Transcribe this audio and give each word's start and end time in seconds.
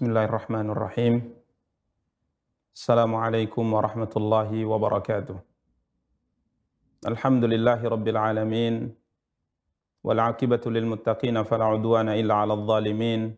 Bismillahirrahmanirrahim. 0.00 1.28
Assalamualaikum 2.72 3.60
warahmatullahi 3.68 4.64
wabarakatuh. 4.64 5.36
Alhamdulillahi 7.04 7.84
rabbil 7.84 8.16
alamin. 8.16 8.96
Wal 10.00 10.24
aqibatu 10.24 10.72
lil 10.72 10.88
muttaqin 10.88 11.36
fala 11.44 11.68
udwana 11.76 12.16
illa 12.16 12.40
'alal 12.40 12.64
zalimin. 12.64 13.36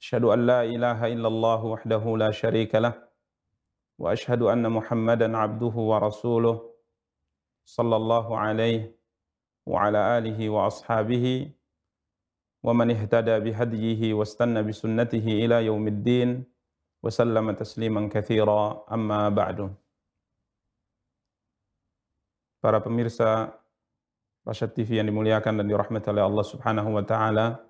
Asyhadu 0.00 0.32
an 0.32 0.48
la 0.48 0.64
ilaha 0.64 1.12
illallah 1.12 1.60
wahdahu 1.60 2.16
la 2.16 2.32
syarika 2.32 2.80
lah. 2.80 2.96
Wa 4.00 4.16
asyhadu 4.16 4.48
anna 4.48 4.72
Muhammadan 4.72 5.36
'abduhu 5.36 5.92
wa 5.92 6.00
rasuluh. 6.00 6.56
Sallallahu 7.68 8.32
alaihi 8.32 8.96
wa 9.68 9.92
ala 9.92 10.16
alihi 10.16 10.48
wa 10.48 10.72
ashabihi 10.72 11.52
ومن 12.65 12.87
اهتدى 12.91 13.35
بهديه 13.45 14.01
واستنى 14.13 14.59
بسنته 14.65 15.25
إلى 15.45 15.69
يوم 15.69 15.85
الدين 15.87 16.29
وسلم 17.05 17.45
تسليما 17.51 18.09
كثيرا 18.09 18.85
أما 18.91 19.29
بعد 19.29 19.59
Para 22.65 22.81
pemirsa 22.81 23.53
Rasyad 24.41 24.73
TV 24.73 24.97
yang 24.97 25.05
dimuliakan 25.05 25.61
dan 25.61 25.69
dirahmati 25.69 26.09
oleh 26.09 26.25
Allah 26.25 26.45
Subhanahu 26.49 26.97
wa 26.97 27.05
taala 27.05 27.61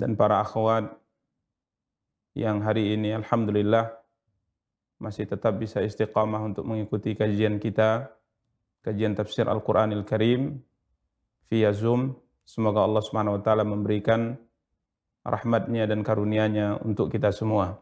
dan 0.00 0.16
para 0.16 0.40
akhwat 0.40 0.96
yang 2.32 2.64
hari 2.64 2.96
ini 2.96 3.12
alhamdulillah 3.20 3.92
masih 4.96 5.28
tetap 5.28 5.60
bisa 5.60 5.84
istiqamah 5.84 6.40
untuk 6.40 6.64
mengikuti 6.64 7.12
kajian 7.12 7.60
kita 7.60 8.08
kajian 8.80 9.12
tafsir 9.12 9.44
Al-Qur'anil 9.44 10.08
Karim 10.08 10.64
via 11.52 11.68
Zoom 11.76 12.16
Semoga 12.43 12.83
Allah 12.83 13.03
Subhanahu 13.03 13.39
wa 13.39 13.41
taala 13.43 13.63
memberikan 13.63 14.35
rahmatnya 15.23 15.87
dan 15.87 16.03
karunia-Nya 16.03 16.83
untuk 16.83 17.07
kita 17.07 17.31
semua. 17.31 17.79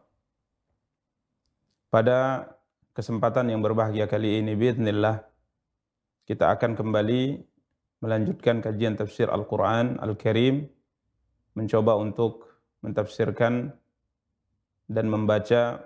Pada 1.90 2.48
kesempatan 2.94 3.52
yang 3.52 3.59
berbahagia 3.66 4.06
kali 4.06 4.39
ini 4.39 4.54
biidznillah 4.54 5.26
kita 6.30 6.54
akan 6.54 6.78
kembali 6.78 7.42
melanjutkan 8.06 8.62
kajian 8.64 8.95
tafsir 8.95 9.28
Al-Qur'an 9.28 10.00
Al-Karim 10.00 10.64
mencoba 11.58 11.98
untuk 12.00 12.48
mentafsirkan 12.86 13.73
dan 14.88 15.06
membaca 15.08 15.84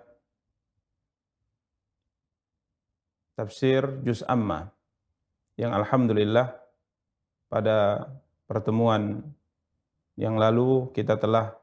tafsir 3.35 3.83
juz 4.05 4.23
amma 4.25 4.71
yang 5.59 5.75
alhamdulillah 5.75 6.55
pada 7.51 8.07
pertemuan 8.45 9.21
yang 10.15 10.39
lalu 10.39 10.89
kita 10.95 11.19
telah 11.19 11.53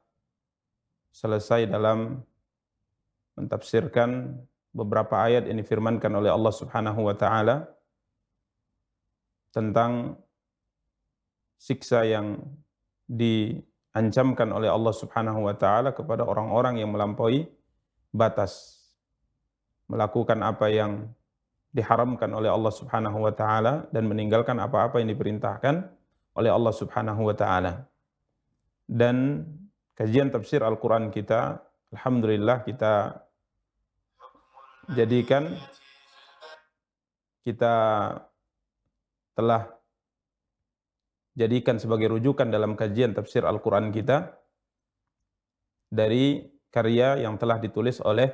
selesai 1.12 1.69
dalam 1.69 2.20
mentafsirkan 3.36 4.36
beberapa 4.72 5.20
ayat 5.20 5.48
yang 5.48 5.60
difirmankan 5.60 6.12
oleh 6.12 6.33
Allah 6.33 6.53
Subhanahu 6.53 7.00
wa 7.08 7.16
taala 7.16 7.69
tentang 9.53 10.16
siksa 11.60 12.08
yang 12.08 12.41
diancamkan 13.05 14.48
oleh 14.48 14.72
Allah 14.72 14.94
Subhanahu 14.97 15.44
wa 15.44 15.55
taala 15.56 15.92
kepada 15.92 16.25
orang-orang 16.25 16.80
yang 16.80 16.92
melampaui 16.92 17.48
batas 18.12 18.81
melakukan 19.88 20.41
apa 20.41 20.72
yang 20.72 21.09
diharamkan 21.72 22.32
oleh 22.32 22.48
Allah 22.48 22.72
Subhanahu 22.72 23.28
wa 23.28 23.32
taala 23.32 23.88
dan 23.92 24.09
meninggalkan 24.09 24.56
apa-apa 24.60 25.00
yang 25.00 25.12
diperintahkan 25.12 26.02
oleh 26.37 26.50
Allah 26.50 26.75
Subhanahu 26.75 27.28
wa 27.28 27.34
taala. 27.37 27.84
Dan 28.88 29.47
kajian 29.97 30.32
tafsir 30.32 30.60
Al-Qur'an 30.65 31.12
kita 31.12 31.60
alhamdulillah 31.93 32.65
kita 32.65 33.22
jadikan 34.97 35.53
kita 37.44 37.75
telah 39.32 39.62
jadikan 41.32 41.81
sebagai 41.81 42.12
rujukan 42.12 42.48
dalam 42.48 42.76
kajian 42.76 43.16
tafsir 43.16 43.44
Al-Qur'an 43.44 43.88
kita 43.92 44.37
dari 45.92 46.41
karya 46.72 47.21
yang 47.21 47.37
telah 47.37 47.60
ditulis 47.60 48.00
oleh 48.00 48.32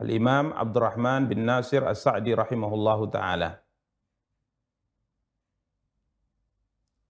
Al-Imam 0.00 0.56
Abdurrahman 0.56 1.28
bin 1.28 1.44
Nasir 1.44 1.84
As-Sa'di 1.84 2.32
rahimahullahu 2.32 3.12
taala. 3.12 3.60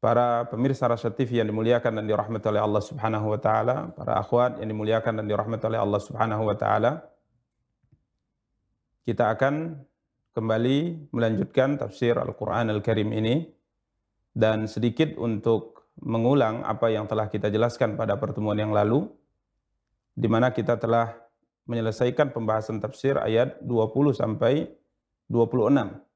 Para 0.01 0.49
pemirsa 0.49 0.89
Rasyad 0.89 1.13
TV 1.13 1.45
yang 1.45 1.53
dimuliakan 1.53 2.01
dan 2.01 2.05
dirahmati 2.09 2.49
oleh 2.49 2.65
Allah 2.65 2.81
Subhanahu 2.81 3.37
wa 3.37 3.39
taala, 3.39 3.93
para 3.93 4.17
akhwat 4.17 4.59
yang 4.59 4.73
dimuliakan 4.73 5.21
dan 5.21 5.25
dirahmati 5.29 5.65
oleh 5.69 5.81
Allah 5.81 6.01
Subhanahu 6.01 6.43
wa 6.49 6.57
taala. 6.57 7.05
Kita 9.05 9.29
akan 9.29 9.77
kembali 10.33 11.13
melanjutkan 11.13 11.77
tafsir 11.77 12.17
Al-Qur'an 12.17 12.73
Al-Karim 12.73 13.13
ini 13.13 13.45
dan 14.33 14.65
sedikit 14.65 15.21
untuk 15.21 15.93
mengulang 16.01 16.65
apa 16.65 16.89
yang 16.89 17.05
telah 17.05 17.29
kita 17.29 17.53
jelaskan 17.53 18.01
pada 18.01 18.17
pertemuan 18.17 18.57
yang 18.57 18.73
lalu 18.73 19.05
di 20.17 20.29
mana 20.33 20.49
kita 20.49 20.81
telah 20.81 21.13
menyelesaikan 21.69 22.33
pembahasan 22.33 22.81
tafsir 22.81 23.21
ayat 23.21 23.61
20 23.61 24.17
sampai 24.17 24.65
26 25.29 26.10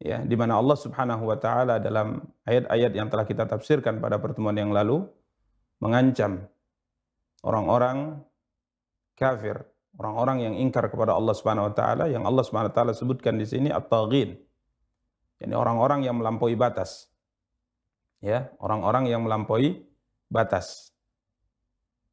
ya 0.00 0.24
di 0.24 0.32
mana 0.34 0.56
Allah 0.56 0.74
Subhanahu 0.80 1.28
wa 1.28 1.36
taala 1.36 1.76
dalam 1.76 2.24
ayat-ayat 2.48 2.92
yang 2.96 3.12
telah 3.12 3.28
kita 3.28 3.44
tafsirkan 3.44 4.00
pada 4.00 4.16
pertemuan 4.16 4.56
yang 4.56 4.72
lalu 4.72 5.04
mengancam 5.78 6.48
orang-orang 7.44 8.24
kafir, 9.14 9.60
orang-orang 10.00 10.48
yang 10.48 10.54
ingkar 10.56 10.88
kepada 10.88 11.12
Allah 11.12 11.36
Subhanahu 11.36 11.68
wa 11.68 11.74
taala 11.76 12.04
yang 12.08 12.24
Allah 12.24 12.40
Subhanahu 12.40 12.72
wa 12.72 12.76
taala 12.76 12.92
sebutkan 12.96 13.36
di 13.36 13.44
sini 13.44 13.68
at-taghin. 13.68 14.40
Yani 15.40 15.54
orang-orang 15.56 16.04
yang 16.04 16.16
melampaui 16.20 16.56
batas. 16.56 17.08
Ya, 18.20 18.52
orang-orang 18.60 19.08
yang 19.08 19.24
melampaui 19.24 19.88
batas. 20.28 20.92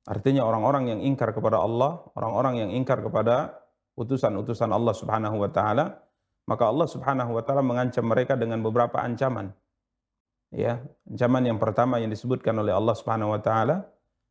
Artinya 0.07 0.47
orang-orang 0.47 0.95
yang 0.95 0.99
ingkar 1.03 1.35
kepada 1.35 1.59
Allah, 1.59 1.99
orang-orang 2.15 2.63
yang 2.63 2.71
ingkar 2.71 3.03
kepada 3.03 3.59
utusan-utusan 3.99 4.71
Allah 4.71 4.95
Subhanahu 4.95 5.43
wa 5.43 5.51
taala 5.51 6.06
maka 6.47 6.63
Allah 6.71 6.87
Subhanahu 6.87 7.35
wa 7.35 7.43
taala 7.43 7.59
mengancam 7.61 8.07
mereka 8.07 8.39
dengan 8.39 8.63
beberapa 8.63 9.03
ancaman. 9.03 9.51
Ya, 10.47 10.79
ancaman 11.03 11.43
yang 11.43 11.59
pertama 11.59 11.99
yang 11.99 12.07
disebutkan 12.07 12.55
oleh 12.55 12.71
Allah 12.71 12.95
Subhanahu 12.95 13.35
wa 13.35 13.41
taala, 13.43 13.83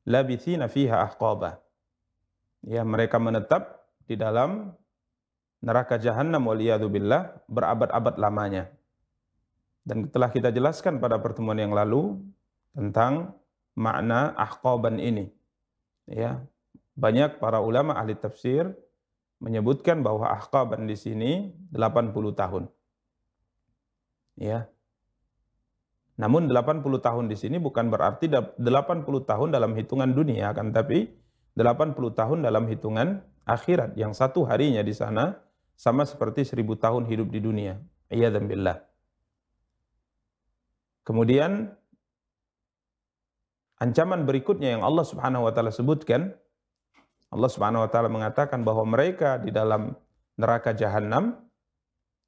labithina 0.09 0.65
fiha 0.67 1.05
ahqaba. 1.05 1.61
Ya, 2.65 2.81
mereka 2.89 3.21
menetap 3.21 3.85
di 4.09 4.17
dalam 4.17 4.73
neraka 5.61 6.01
jahanam 6.01 6.41
wal 6.49 6.59
billah 6.89 7.37
berabad-abad 7.53 8.17
lamanya. 8.17 8.73
Dan 9.87 10.09
telah 10.09 10.33
kita 10.33 10.51
jelaskan 10.51 10.99
pada 10.99 11.21
pertemuan 11.21 11.61
yang 11.61 11.77
lalu 11.77 12.19
tentang 12.75 13.37
makna 13.77 14.33
ahqaban 14.35 14.99
ini. 14.99 15.31
Ya, 16.09 16.43
banyak 16.97 17.39
para 17.39 17.61
ulama 17.61 17.93
ahli 17.93 18.17
tafsir 18.17 18.73
menyebutkan 19.39 20.01
bahwa 20.01 20.33
ahqaban 20.33 20.89
di 20.89 20.97
sini 20.97 21.53
80 21.75 22.13
tahun. 22.33 22.65
Ya. 24.37 24.69
Namun 26.17 26.49
80 26.49 26.81
tahun 27.05 27.25
di 27.29 27.37
sini 27.37 27.61
bukan 27.61 27.93
berarti 27.93 28.33
80 28.33 28.57
tahun 29.29 29.49
dalam 29.53 29.77
hitungan 29.77 30.17
dunia 30.17 30.57
kan 30.57 30.73
tapi 30.73 31.13
80 31.57 31.93
tahun 32.17 32.39
dalam 32.41 32.65
hitungan 32.69 33.21
akhirat 33.45 33.97
yang 34.01 34.17
satu 34.17 34.49
harinya 34.49 34.81
di 34.81 34.97
sana 34.97 35.37
sama 35.77 36.09
seperti 36.09 36.49
seribu 36.49 36.77
tahun 36.81 37.05
hidup 37.05 37.29
di 37.29 37.41
dunia. 37.45 37.77
Iya 38.09 38.33
billah. 38.33 38.81
Kemudian 41.05 41.77
ancaman 43.77 44.25
berikutnya 44.25 44.81
yang 44.81 44.83
Allah 44.83 45.05
Subhanahu 45.05 45.47
wa 45.47 45.53
taala 45.53 45.71
sebutkan 45.71 46.33
Allah 47.31 47.51
Subhanahu 47.51 47.85
wa 47.85 47.91
taala 47.91 48.09
mengatakan 48.09 48.63
bahwa 48.63 48.87
mereka 48.87 49.43
di 49.43 49.51
dalam 49.51 49.95
neraka 50.39 50.71
jahanam 50.77 51.35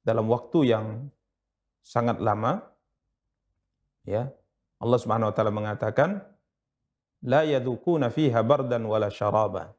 dalam 0.03 0.25
waktu 0.27 0.75
yang 0.75 0.85
sangat 1.79 2.19
lama 2.19 2.59
ya 4.03 4.27
Allah 4.79 4.99
Subhanahu 4.99 5.31
wa 5.31 5.35
taala 5.35 5.51
mengatakan 5.55 6.23
la 7.23 7.43
yadukuna 7.43 8.11
fiha 8.11 8.39
bardan 8.43 8.83
wala 8.87 9.11
syaraba. 9.11 9.75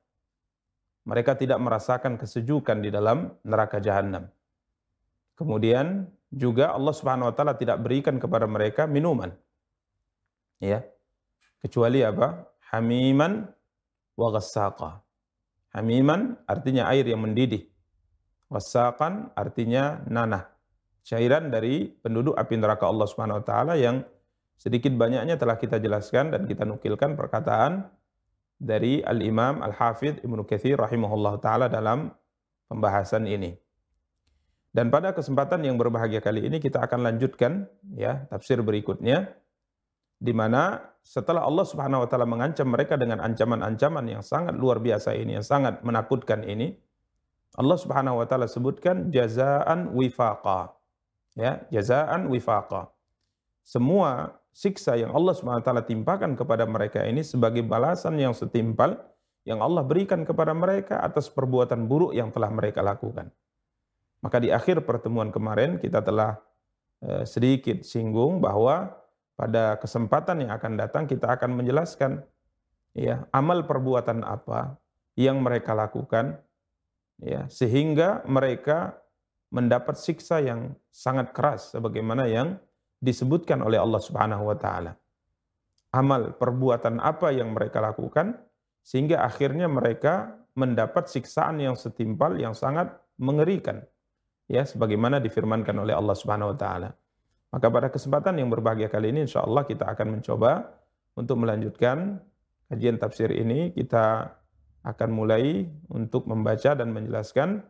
Mereka 1.09 1.33
tidak 1.41 1.57
merasakan 1.57 2.21
kesejukan 2.21 2.85
di 2.85 2.93
dalam 2.93 3.33
neraka 3.41 3.81
jahanam. 3.81 4.29
Kemudian 5.33 6.05
juga 6.29 6.77
Allah 6.77 6.93
Subhanahu 6.93 7.33
wa 7.33 7.35
taala 7.35 7.57
tidak 7.57 7.81
berikan 7.81 8.21
kepada 8.21 8.45
mereka 8.45 8.85
minuman 8.85 9.33
ya 10.61 10.85
kecuali 11.65 12.05
apa? 12.05 12.45
Hamiman 12.71 13.49
wa 14.15 14.29
ghassaqa 14.31 15.10
Hamiman 15.71 16.39
artinya 16.47 16.91
air 16.91 17.07
yang 17.07 17.23
mendidih. 17.23 17.67
Wasaqan 18.51 19.31
artinya 19.39 20.03
nanah. 20.11 20.51
Cairan 21.07 21.49
dari 21.49 21.89
penduduk 21.89 22.35
api 22.35 22.55
neraka 22.59 22.87
Allah 22.87 23.07
Subhanahu 23.07 23.41
wa 23.41 23.47
taala 23.47 23.75
yang 23.79 24.03
Sedikit 24.61 24.93
banyaknya 24.93 25.41
telah 25.41 25.57
kita 25.57 25.81
jelaskan 25.81 26.37
dan 26.37 26.45
kita 26.45 26.69
nukilkan 26.69 27.17
perkataan 27.17 27.89
dari 28.61 29.01
Al-Imam 29.01 29.65
Al-Hafidh 29.65 30.21
Ibnu 30.21 30.45
Katsir 30.45 30.77
rahimahullah 30.77 31.41
taala 31.41 31.73
dalam 31.73 32.13
pembahasan 32.69 33.25
ini. 33.25 33.57
Dan 34.69 34.93
pada 34.93 35.17
kesempatan 35.17 35.65
yang 35.65 35.81
berbahagia 35.81 36.21
kali 36.21 36.45
ini 36.45 36.61
kita 36.61 36.77
akan 36.85 37.09
lanjutkan 37.09 37.73
ya 37.97 38.29
tafsir 38.29 38.61
berikutnya 38.61 39.33
di 40.21 40.37
mana 40.37 40.85
setelah 41.01 41.49
Allah 41.49 41.65
Subhanahu 41.65 42.05
wa 42.05 42.09
taala 42.09 42.29
mengancam 42.29 42.69
mereka 42.69 43.01
dengan 43.01 43.25
ancaman-ancaman 43.25 44.05
yang 44.05 44.21
sangat 44.21 44.53
luar 44.61 44.77
biasa 44.77 45.17
ini, 45.17 45.41
yang 45.41 45.47
sangat 45.47 45.81
menakutkan 45.81 46.45
ini, 46.45 46.77
Allah 47.57 47.81
Subhanahu 47.81 48.21
wa 48.21 48.27
taala 48.29 48.45
sebutkan 48.45 49.09
jazaan 49.09 49.97
wifaqa. 49.97 50.77
Ya, 51.35 51.65
jazaan 51.73 52.29
wifaqa. 52.29 52.93
Semua 53.65 54.37
siksa 54.51 54.99
yang 54.99 55.15
Allah 55.15 55.31
SWT 55.33 55.71
timpakan 55.87 56.35
kepada 56.35 56.67
mereka 56.67 57.07
ini 57.07 57.23
sebagai 57.23 57.63
balasan 57.63 58.19
yang 58.19 58.35
setimpal 58.35 58.99
yang 59.47 59.63
Allah 59.63 59.81
berikan 59.87 60.27
kepada 60.27 60.53
mereka 60.53 61.01
atas 61.01 61.31
perbuatan 61.33 61.89
buruk 61.89 62.13
yang 62.13 62.29
telah 62.35 62.51
mereka 62.53 62.85
lakukan. 62.85 63.33
Maka 64.21 64.37
di 64.37 64.53
akhir 64.53 64.85
pertemuan 64.85 65.33
kemarin 65.33 65.81
kita 65.81 66.05
telah 66.05 66.37
eh, 67.01 67.25
sedikit 67.25 67.81
singgung 67.87 68.43
bahwa 68.43 68.93
pada 69.41 69.81
kesempatan 69.81 70.45
yang 70.45 70.53
akan 70.53 70.77
datang 70.77 71.09
kita 71.09 71.33
akan 71.33 71.57
menjelaskan 71.57 72.21
ya 72.93 73.25
amal 73.33 73.65
perbuatan 73.65 74.21
apa 74.21 74.77
yang 75.17 75.41
mereka 75.41 75.73
lakukan 75.73 76.37
ya 77.25 77.49
sehingga 77.49 78.21
mereka 78.29 79.01
mendapat 79.49 79.97
siksa 79.97 80.45
yang 80.45 80.77
sangat 80.93 81.33
keras 81.33 81.73
sebagaimana 81.73 82.29
yang 82.29 82.61
disebutkan 83.01 83.65
oleh 83.65 83.81
Allah 83.81 83.99
Subhanahu 84.05 84.45
wa 84.45 84.57
taala. 84.61 84.93
Amal 85.91 86.37
perbuatan 86.37 87.01
apa 87.01 87.33
yang 87.33 87.57
mereka 87.57 87.81
lakukan 87.81 88.37
sehingga 88.85 89.25
akhirnya 89.25 89.73
mereka 89.73 90.37
mendapat 90.53 91.09
siksaan 91.09 91.65
yang 91.65 91.81
setimpal 91.81 92.37
yang 92.37 92.53
sangat 92.53 92.93
mengerikan. 93.17 93.81
Ya, 94.51 94.69
sebagaimana 94.69 95.17
difirmankan 95.17 95.75
oleh 95.81 95.97
Allah 95.97 96.13
Subhanahu 96.13 96.53
wa 96.53 96.59
taala. 96.61 96.91
Maka 97.51 97.67
pada 97.67 97.91
kesempatan 97.91 98.39
yang 98.39 98.47
berbahagia 98.47 98.87
kali 98.87 99.11
ini 99.11 99.27
insya 99.27 99.43
Allah 99.43 99.67
kita 99.67 99.83
akan 99.91 100.19
mencoba 100.19 100.71
untuk 101.19 101.43
melanjutkan 101.43 102.23
kajian 102.71 102.95
tafsir 103.03 103.35
ini. 103.35 103.75
Kita 103.75 104.31
akan 104.87 105.11
mulai 105.11 105.67
untuk 105.91 106.31
membaca 106.31 106.79
dan 106.79 106.95
menjelaskan 106.95 107.67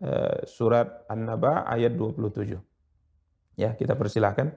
uh, 0.00 0.38
surat 0.46 1.02
An-Naba 1.10 1.66
ayat 1.66 1.98
27. 1.98 2.56
Ya, 3.58 3.74
kita 3.74 3.98
persilahkan. 3.98 4.54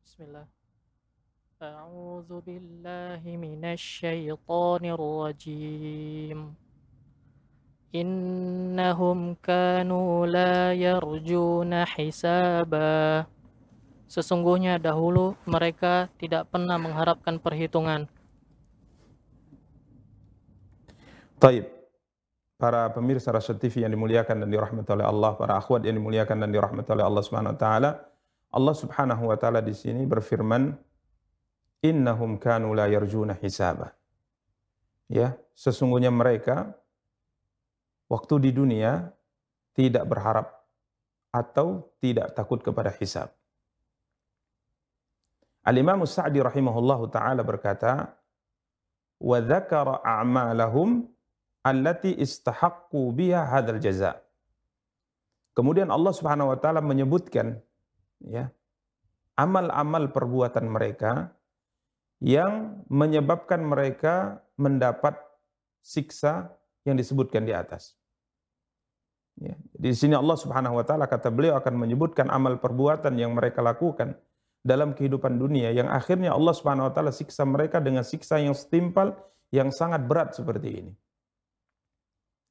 Bismillah. 0.00 0.48
A'udzu 1.60 2.40
billahi 2.42 3.36
minasy 3.36 4.08
syaithanir 4.08 4.96
rajim. 4.96 6.61
Innahum 7.92 9.36
kanu 9.36 10.24
la 10.24 10.72
yarjuna 10.72 11.84
hisaba. 11.84 13.28
Sesungguhnya 14.08 14.80
dahulu 14.80 15.36
mereka 15.44 16.08
tidak 16.16 16.48
pernah 16.48 16.80
mengharapkan 16.80 17.36
perhitungan. 17.36 18.08
Taib 21.36 21.68
para 22.56 22.88
pemirsa 22.96 23.28
Rasul 23.28 23.60
TV 23.60 23.84
yang 23.84 23.92
dimuliakan 23.92 24.40
dan 24.40 24.48
dirahmati 24.48 24.88
oleh 24.88 25.04
Allah, 25.04 25.36
para 25.36 25.60
akhwat 25.60 25.84
yang 25.84 26.00
dimuliakan 26.00 26.48
dan 26.48 26.48
dirahmati 26.48 26.88
oleh 26.96 27.04
Allah 27.04 27.20
Subhanahu 27.20 27.52
wa 27.52 27.60
taala. 27.60 27.90
Allah 28.48 28.72
Subhanahu 28.72 29.22
wa 29.28 29.36
taala 29.36 29.60
di 29.60 29.76
sini 29.76 30.08
berfirman, 30.08 30.72
"Innahum 31.84 32.40
kanu 32.40 32.72
la 32.72 32.88
yarjuna 32.88 33.36
hisaba." 33.36 33.92
Ya, 35.12 35.36
sesungguhnya 35.52 36.08
mereka 36.08 36.72
waktu 38.12 38.34
di 38.44 38.50
dunia 38.52 39.08
tidak 39.72 40.04
berharap 40.04 40.52
atau 41.32 41.88
tidak 42.04 42.36
takut 42.36 42.60
kepada 42.60 42.92
hisab. 42.92 43.32
Al-Imam 45.64 46.04
Sa'di 46.04 46.44
rahimahullahu 46.44 47.08
taala 47.08 47.40
berkata, 47.40 48.12
"Wa 49.16 49.40
dzakara 49.40 50.04
a'malahum 50.04 51.08
allati 51.62 52.12
istahaqqu 52.18 53.00
biha 53.14 53.46
hadzal 53.46 53.78
jaza. 53.78 54.18
Kemudian 55.54 55.88
Allah 55.94 56.12
Subhanahu 56.12 56.50
wa 56.52 56.58
taala 56.58 56.82
menyebutkan 56.82 57.62
ya 58.26 58.50
amal-amal 59.38 60.10
perbuatan 60.10 60.66
mereka 60.66 61.30
yang 62.22 62.82
menyebabkan 62.86 63.62
mereka 63.62 64.42
mendapat 64.58 65.18
siksa 65.82 66.54
yang 66.86 66.98
disebutkan 66.98 67.46
di 67.46 67.54
atas. 67.54 67.98
Ya, 69.40 69.56
di 69.56 69.90
sini 69.96 70.12
Allah 70.12 70.36
Subhanahu 70.36 70.76
wa 70.76 70.84
taala 70.84 71.08
kata 71.08 71.32
beliau 71.32 71.56
akan 71.56 71.74
menyebutkan 71.80 72.28
amal 72.28 72.60
perbuatan 72.60 73.16
yang 73.16 73.32
mereka 73.32 73.64
lakukan 73.64 74.12
dalam 74.60 74.92
kehidupan 74.92 75.40
dunia 75.40 75.72
yang 75.72 75.88
akhirnya 75.88 76.36
Allah 76.36 76.52
Subhanahu 76.52 76.90
wa 76.90 76.92
taala 76.92 77.10
siksa 77.10 77.48
mereka 77.48 77.80
dengan 77.80 78.04
siksa 78.04 78.38
yang 78.38 78.52
setimpal 78.52 79.16
yang 79.48 79.72
sangat 79.72 80.04
berat 80.04 80.36
seperti 80.36 80.84
ini. 80.84 80.92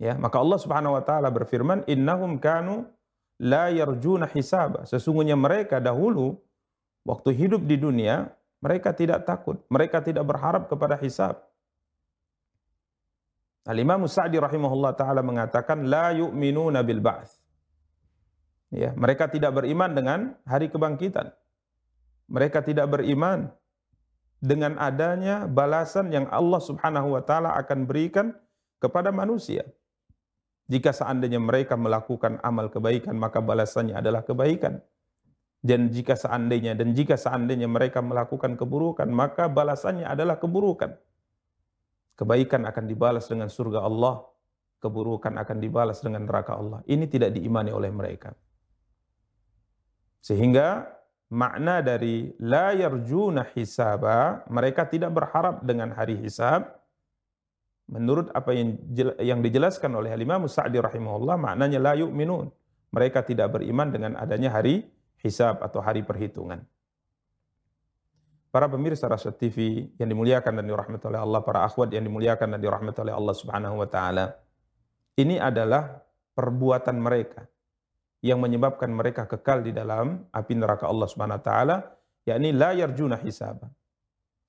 Ya, 0.02 0.18
maka 0.18 0.42
Allah 0.42 0.58
Subhanahu 0.58 0.98
wa 0.98 1.04
taala 1.06 1.30
berfirman, 1.30 1.86
"Innahum 1.86 2.42
kanu 2.42 2.90
la 3.38 3.70
yarjuna 3.70 4.26
hisaba." 4.26 4.90
Sesungguhnya 4.90 5.38
mereka 5.38 5.78
dahulu 5.78 6.42
waktu 7.06 7.30
hidup 7.38 7.62
di 7.70 7.78
dunia, 7.78 8.34
mereka 8.58 8.94
tidak 8.98 9.22
takut, 9.30 9.62
mereka 9.70 10.02
tidak 10.02 10.26
berharap 10.26 10.66
kepada 10.66 10.98
hisab. 10.98 11.38
Al-Imam 13.62 14.10
Sa'di 14.10 14.42
rahimahullah 14.42 14.98
taala 14.98 15.22
mengatakan 15.22 15.86
la 15.86 16.10
yu'minuna 16.18 16.82
bil. 16.82 17.02
Ya, 18.72 18.96
mereka 18.98 19.30
tidak 19.30 19.54
beriman 19.54 19.92
dengan 19.94 20.20
hari 20.48 20.72
kebangkitan. 20.72 21.30
Mereka 22.32 22.64
tidak 22.64 22.90
beriman 22.90 23.52
dengan 24.42 24.80
adanya 24.82 25.46
balasan 25.46 26.10
yang 26.10 26.26
Allah 26.34 26.58
Subhanahu 26.58 27.14
wa 27.14 27.22
taala 27.22 27.54
akan 27.62 27.86
berikan 27.86 28.34
kepada 28.82 29.14
manusia. 29.14 29.68
Jika 30.72 30.96
seandainya 30.96 31.38
mereka 31.38 31.76
melakukan 31.78 32.40
amal 32.42 32.72
kebaikan, 32.72 33.14
maka 33.14 33.44
balasannya 33.44 33.94
adalah 33.94 34.26
kebaikan. 34.26 34.82
Dan 35.62 35.94
jika 35.94 36.18
seandainya 36.18 36.74
dan 36.74 36.98
jika 36.98 37.14
seandainya 37.14 37.70
mereka 37.70 38.02
melakukan 38.02 38.58
keburukan, 38.58 39.06
maka 39.06 39.46
balasannya 39.46 40.10
adalah 40.10 40.42
keburukan. 40.42 40.98
Kebaikan 42.16 42.68
akan 42.70 42.86
dibalas 42.86 43.26
dengan 43.26 43.50
surga 43.50 43.82
Allah, 43.82 44.22
keburukan 44.82 45.34
akan 45.38 45.58
dibalas 45.58 46.02
dengan 46.02 46.26
neraka 46.26 46.58
Allah. 46.58 46.80
Ini 46.86 47.06
tidak 47.10 47.34
diimani 47.34 47.70
oleh 47.74 47.90
mereka. 47.90 48.34
Sehingga 50.22 50.86
makna 51.34 51.82
dari 51.82 52.30
la 52.38 52.78
yarjuna 52.78 53.48
hisaba, 53.58 54.46
mereka 54.52 54.86
tidak 54.86 55.14
berharap 55.14 55.66
dengan 55.66 55.94
hari 55.98 56.20
hisab, 56.22 56.82
menurut 57.92 58.32
apa 58.32 58.56
yang 58.56 58.80
yang 59.20 59.40
dijelaskan 59.44 59.92
oleh 59.92 60.16
Imam 60.16 60.48
Sa'di 60.48 60.80
rahimahullah 60.80 61.36
maknanya 61.36 61.80
la 61.82 61.94
yu'minun. 62.00 62.48
Mereka 62.92 63.24
tidak 63.24 63.56
beriman 63.56 63.88
dengan 63.92 64.12
adanya 64.20 64.52
hari 64.52 64.84
hisab 65.24 65.64
atau 65.64 65.80
hari 65.80 66.04
perhitungan. 66.04 66.64
Para 68.52 68.68
pemirsa 68.68 69.08
Rasyad 69.08 69.40
TV 69.40 69.88
yang 69.96 70.12
dimuliakan 70.12 70.60
dan 70.60 70.68
dirahmati 70.68 71.08
oleh 71.08 71.24
Allah, 71.24 71.40
para 71.40 71.64
akhwat 71.64 71.96
yang 71.96 72.04
dimuliakan 72.04 72.52
dan 72.52 72.60
dirahmati 72.60 73.00
oleh 73.00 73.16
Allah 73.16 73.36
Subhanahu 73.40 73.80
wa 73.80 73.88
taala. 73.88 74.36
Ini 75.16 75.40
adalah 75.40 76.04
perbuatan 76.36 77.00
mereka 77.00 77.48
yang 78.20 78.44
menyebabkan 78.44 78.92
mereka 78.92 79.24
kekal 79.24 79.64
di 79.64 79.72
dalam 79.72 80.28
api 80.36 80.54
neraka 80.60 80.84
Allah 80.92 81.08
Subhanahu 81.08 81.40
wa 81.40 81.46
taala, 81.48 81.78
yakni 82.28 82.52
la 82.52 82.76
yarjuna 82.76 83.16
hisab. 83.24 83.64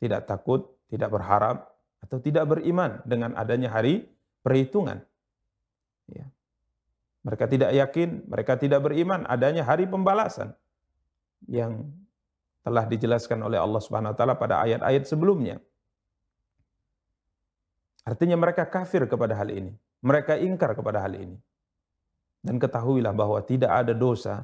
Tidak 0.03 0.27
takut, 0.27 0.67
tidak 0.91 1.15
berharap 1.15 1.71
atau 2.03 2.19
tidak 2.19 2.51
beriman 2.51 2.99
dengan 3.07 3.39
adanya 3.39 3.71
hari 3.71 4.11
perhitungan. 4.43 4.99
Ya. 6.11 6.27
Mereka 7.23 7.47
tidak 7.47 7.71
yakin, 7.71 8.27
mereka 8.27 8.59
tidak 8.59 8.83
beriman 8.83 9.23
adanya 9.31 9.63
hari 9.63 9.87
pembalasan 9.87 10.59
yang 11.47 11.87
telah 12.63 12.87
dijelaskan 12.87 13.43
oleh 13.43 13.59
Allah 13.59 13.83
Subhanahu 13.83 14.15
wa 14.15 14.19
taala 14.19 14.35
pada 14.39 14.63
ayat-ayat 14.63 15.05
sebelumnya. 15.07 15.59
Artinya 18.03 18.35
mereka 18.39 18.67
kafir 18.67 19.07
kepada 19.07 19.35
hal 19.39 19.51
ini. 19.51 19.75
Mereka 20.03 20.39
ingkar 20.43 20.75
kepada 20.75 21.03
hal 21.03 21.15
ini. 21.15 21.39
Dan 22.43 22.59
ketahuilah 22.59 23.15
bahwa 23.15 23.39
tidak 23.47 23.71
ada 23.71 23.95
dosa 23.95 24.43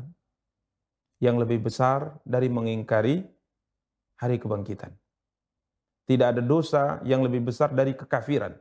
yang 1.19 1.35
lebih 1.35 1.67
besar 1.67 2.15
dari 2.23 2.47
mengingkari 2.47 3.27
hari 4.23 4.39
kebangkitan. 4.39 4.95
Tidak 6.07 6.27
ada 6.27 6.43
dosa 6.43 7.03
yang 7.03 7.27
lebih 7.27 7.51
besar 7.51 7.75
dari 7.75 7.93
kekafiran. 7.99 8.55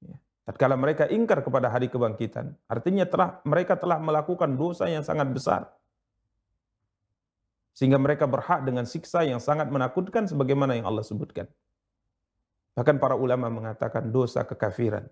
Ya. 0.00 0.16
tatkala 0.48 0.74
mereka 0.74 1.04
ingkar 1.06 1.44
kepada 1.44 1.68
hari 1.68 1.92
kebangkitan, 1.92 2.56
artinya 2.66 3.04
telah 3.04 3.38
mereka 3.44 3.76
telah 3.76 4.00
melakukan 4.00 4.56
dosa 4.56 4.88
yang 4.88 5.04
sangat 5.04 5.28
besar. 5.30 5.68
Sehingga 7.72 7.96
mereka 7.96 8.26
berhak 8.26 8.66
dengan 8.66 8.84
siksa 8.84 9.22
yang 9.22 9.38
sangat 9.38 9.70
menakutkan 9.70 10.26
sebagaimana 10.26 10.76
yang 10.76 10.86
Allah 10.90 11.06
sebutkan. 11.06 11.46
Bahkan 12.74 12.96
para 12.98 13.14
ulama 13.18 13.50
mengatakan 13.50 14.10
dosa 14.10 14.46
kekafiran. 14.46 15.06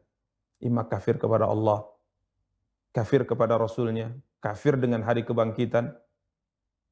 Ima 0.59 0.83
kafir 0.91 1.23
kepada 1.23 1.47
Allah, 1.47 1.87
kafir 2.91 3.23
kepada 3.23 3.55
Rasulnya, 3.55 4.11
kafir 4.43 4.75
dengan 4.75 5.07
hari 5.07 5.23
kebangkitan. 5.23 5.95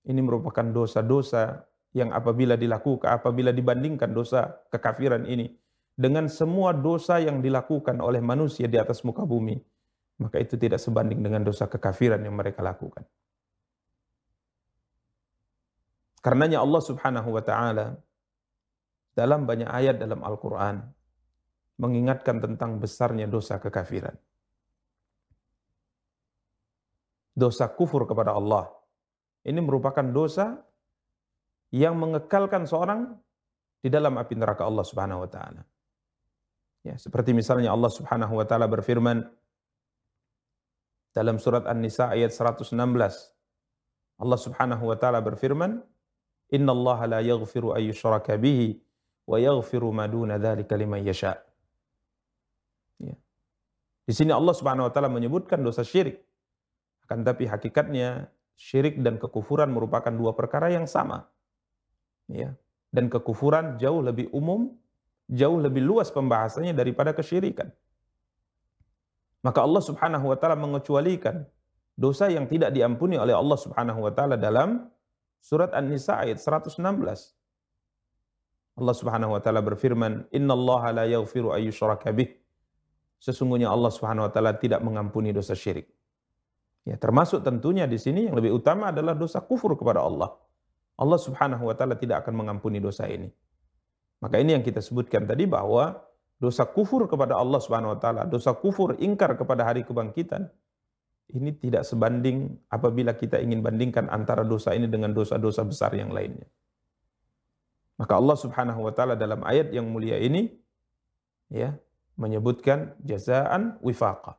Ini 0.07 0.21
merupakan 0.23 0.63
dosa-dosa 0.63 1.67
yang 1.91 2.15
apabila 2.15 2.55
dilakukan, 2.55 3.11
apabila 3.11 3.51
dibandingkan 3.51 4.15
dosa 4.15 4.55
kekafiran 4.71 5.27
ini 5.27 5.51
dengan 5.97 6.29
semua 6.29 6.77
dosa 6.77 7.17
yang 7.19 7.41
dilakukan 7.41 7.99
oleh 8.05 8.21
manusia 8.21 8.69
di 8.69 8.77
atas 8.77 9.01
muka 9.01 9.25
bumi, 9.25 9.57
maka 10.21 10.37
itu 10.37 10.61
tidak 10.61 10.77
sebanding 10.77 11.25
dengan 11.25 11.41
dosa 11.41 11.65
kekafiran 11.65 12.21
yang 12.21 12.37
mereka 12.37 12.61
lakukan. 12.61 13.03
Karenanya 16.27 16.59
Allah 16.59 16.83
Subhanahu 16.83 17.39
wa 17.39 17.39
taala 17.39 17.95
dalam 19.15 19.47
banyak 19.47 19.71
ayat 19.71 20.03
dalam 20.03 20.27
Al-Qur'an 20.27 20.83
mengingatkan 21.79 22.43
tentang 22.43 22.83
besarnya 22.83 23.31
dosa 23.31 23.63
kekafiran. 23.63 24.19
Dosa 27.31 27.71
kufur 27.71 28.11
kepada 28.11 28.35
Allah. 28.35 28.67
Ini 29.47 29.63
merupakan 29.63 30.03
dosa 30.03 30.59
yang 31.71 31.95
mengekalkan 31.95 32.67
seorang 32.67 33.15
di 33.79 33.87
dalam 33.87 34.19
api 34.19 34.35
neraka 34.35 34.67
Allah 34.67 34.83
Subhanahu 34.83 35.23
wa 35.23 35.31
taala. 35.31 35.63
Ya, 36.83 36.99
seperti 36.99 37.39
misalnya 37.39 37.71
Allah 37.71 37.95
Subhanahu 37.95 38.35
wa 38.35 38.43
taala 38.43 38.67
berfirman 38.67 39.23
dalam 41.15 41.39
surat 41.39 41.71
An-Nisa 41.71 42.11
ayat 42.11 42.35
116. 42.35 42.75
Allah 44.19 44.39
Subhanahu 44.43 44.91
wa 44.91 44.99
taala 44.99 45.23
berfirman, 45.23 45.87
"Inna 46.53 46.73
Allah 46.73 46.99
la 47.07 47.21
yaghfiru 47.23 47.75
ay 47.75 47.91
yushraka 47.91 48.39
bihi 48.39 48.79
wa 49.27 49.37
yaghfiru 49.41 49.91
ma 49.91 50.07
duna 50.07 50.39
dzalika 50.39 50.79
yasha." 51.03 51.43
Ya. 53.03 53.15
Di 54.07 54.13
sini 54.15 54.31
Allah 54.31 54.55
Subhanahu 54.55 54.87
wa 54.89 54.93
taala 54.93 55.11
menyebutkan 55.11 55.63
dosa 55.63 55.83
syirik. 55.83 56.23
Akan 57.07 57.23
tapi 57.23 57.47
hakikatnya 57.47 58.31
syirik 58.59 58.99
dan 59.03 59.19
kekufuran 59.19 59.71
merupakan 59.71 60.11
dua 60.11 60.35
perkara 60.35 60.71
yang 60.71 60.87
sama. 60.87 61.27
Ya. 62.27 62.55
Dan 62.91 63.11
kekufuran 63.11 63.77
jauh 63.79 64.01
lebih 64.03 64.31
umum 64.31 64.75
jauh 65.31 65.59
lebih 65.59 65.83
luas 65.83 66.09
pembahasannya 66.15 66.75
daripada 66.75 67.11
kesyirikan. 67.11 67.71
Maka 69.43 69.63
Allah 69.63 69.83
Subhanahu 69.83 70.31
wa 70.31 70.37
taala 70.39 70.59
mengecualikan 70.59 71.47
dosa 71.99 72.31
yang 72.31 72.47
tidak 72.51 72.75
diampuni 72.75 73.19
oleh 73.19 73.35
Allah 73.35 73.59
Subhanahu 73.59 74.07
wa 74.07 74.13
taala 74.15 74.35
dalam 74.39 74.87
surat 75.47 75.71
An-Nisa 75.71 76.19
ayat 76.19 76.43
116. 76.43 76.83
Allah 78.77 78.95
Subhanahu 78.99 79.39
wa 79.39 79.41
taala 79.41 79.63
berfirman, 79.63 80.27
"Innallaha 80.35 80.91
la 80.91 81.05
yaghfiru 81.07 81.55
bih." 82.19 82.35
Sesungguhnya 83.23 83.71
Allah 83.71 83.95
Subhanahu 83.95 84.27
wa 84.27 84.33
taala 84.35 84.59
tidak 84.59 84.83
mengampuni 84.83 85.31
dosa 85.31 85.55
syirik. 85.55 85.87
Ya, 86.83 86.99
termasuk 86.99 87.47
tentunya 87.47 87.87
di 87.87 87.97
sini 87.97 88.27
yang 88.27 88.35
lebih 88.35 88.59
utama 88.59 88.91
adalah 88.91 89.15
dosa 89.15 89.39
kufur 89.39 89.79
kepada 89.79 90.03
Allah. 90.03 90.35
Allah 90.99 91.19
Subhanahu 91.23 91.71
wa 91.71 91.75
taala 91.79 91.95
tidak 91.95 92.27
akan 92.27 92.35
mengampuni 92.43 92.83
dosa 92.83 93.07
ini. 93.07 93.31
Maka 94.19 94.43
ini 94.43 94.59
yang 94.59 94.65
kita 94.67 94.83
sebutkan 94.83 95.31
tadi 95.31 95.47
bahwa 95.47 95.95
dosa 96.43 96.67
kufur 96.67 97.07
kepada 97.07 97.39
Allah 97.39 97.63
Subhanahu 97.63 97.95
wa 97.95 97.99
taala, 98.03 98.23
dosa 98.27 98.51
kufur 98.53 98.99
ingkar 98.99 99.39
kepada 99.39 99.63
hari 99.63 99.87
kebangkitan 99.87 100.51
ini 101.35 101.51
tidak 101.59 101.83
sebanding 101.83 102.55
apabila 102.71 103.17
kita 103.19 103.43
ingin 103.43 103.59
bandingkan 103.59 104.07
antara 104.07 104.47
dosa 104.47 104.77
ini 104.79 104.87
dengan 104.87 105.11
dosa-dosa 105.11 105.67
besar 105.67 105.91
yang 105.99 106.15
lainnya. 106.15 106.47
Maka 107.99 108.15
Allah 108.15 108.37
Subhanahu 108.39 108.87
wa 108.87 108.93
taala 108.93 109.19
dalam 109.19 109.43
ayat 109.43 109.73
yang 109.73 109.89
mulia 109.89 110.21
ini 110.21 110.53
ya 111.51 111.75
menyebutkan 112.15 112.95
jazaan 113.03 113.81
wifaqa. 113.83 114.39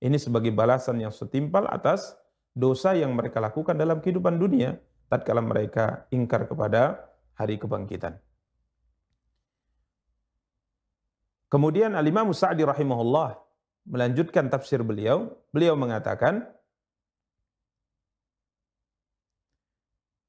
Ini 0.00 0.16
sebagai 0.16 0.54
balasan 0.54 1.02
yang 1.02 1.12
setimpal 1.12 1.68
atas 1.68 2.16
dosa 2.54 2.94
yang 2.94 3.12
mereka 3.12 3.42
lakukan 3.42 3.74
dalam 3.74 3.98
kehidupan 4.00 4.38
dunia 4.38 4.78
tatkala 5.10 5.44
mereka 5.44 6.06
ingkar 6.08 6.48
kepada 6.48 7.04
hari 7.34 7.58
kebangkitan. 7.60 8.16
Kemudian 11.50 11.94
Al-Imam 11.94 12.34
Sa'di 12.34 12.66
rahimahullah 12.66 13.38
melanjutkan 13.84 14.48
tafsir 14.48 14.80
beliau. 14.80 15.32
Beliau 15.52 15.76
mengatakan, 15.76 16.44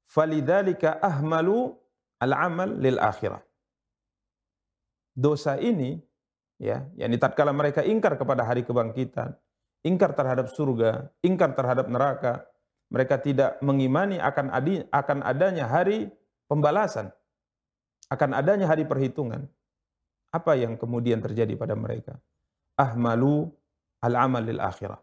"Falidzalika 0.06 1.00
ahmalu 1.00 1.74
al-amal 2.20 2.70
lil 2.76 3.00
akhirah." 3.00 3.42
Dosa 5.16 5.56
ini 5.56 5.96
ya, 6.60 6.84
yakni 6.96 7.16
tatkala 7.16 7.52
mereka 7.56 7.80
ingkar 7.80 8.20
kepada 8.20 8.44
hari 8.44 8.64
kebangkitan, 8.68 9.32
ingkar 9.80 10.12
terhadap 10.12 10.52
surga, 10.52 11.08
ingkar 11.24 11.56
terhadap 11.56 11.88
neraka, 11.88 12.44
mereka 12.92 13.18
tidak 13.18 13.58
mengimani 13.64 14.20
akan 14.20 14.52
akan 14.92 15.18
adanya 15.24 15.66
hari 15.66 16.12
pembalasan, 16.46 17.10
akan 18.12 18.30
adanya 18.36 18.68
hari 18.70 18.84
perhitungan. 18.86 19.48
Apa 20.30 20.52
yang 20.58 20.76
kemudian 20.76 21.24
terjadi 21.24 21.56
pada 21.56 21.72
mereka? 21.72 22.20
Ahmalu 22.76 23.48
al-amal 24.04 24.44
lil 24.44 24.60
akhirah. 24.60 25.00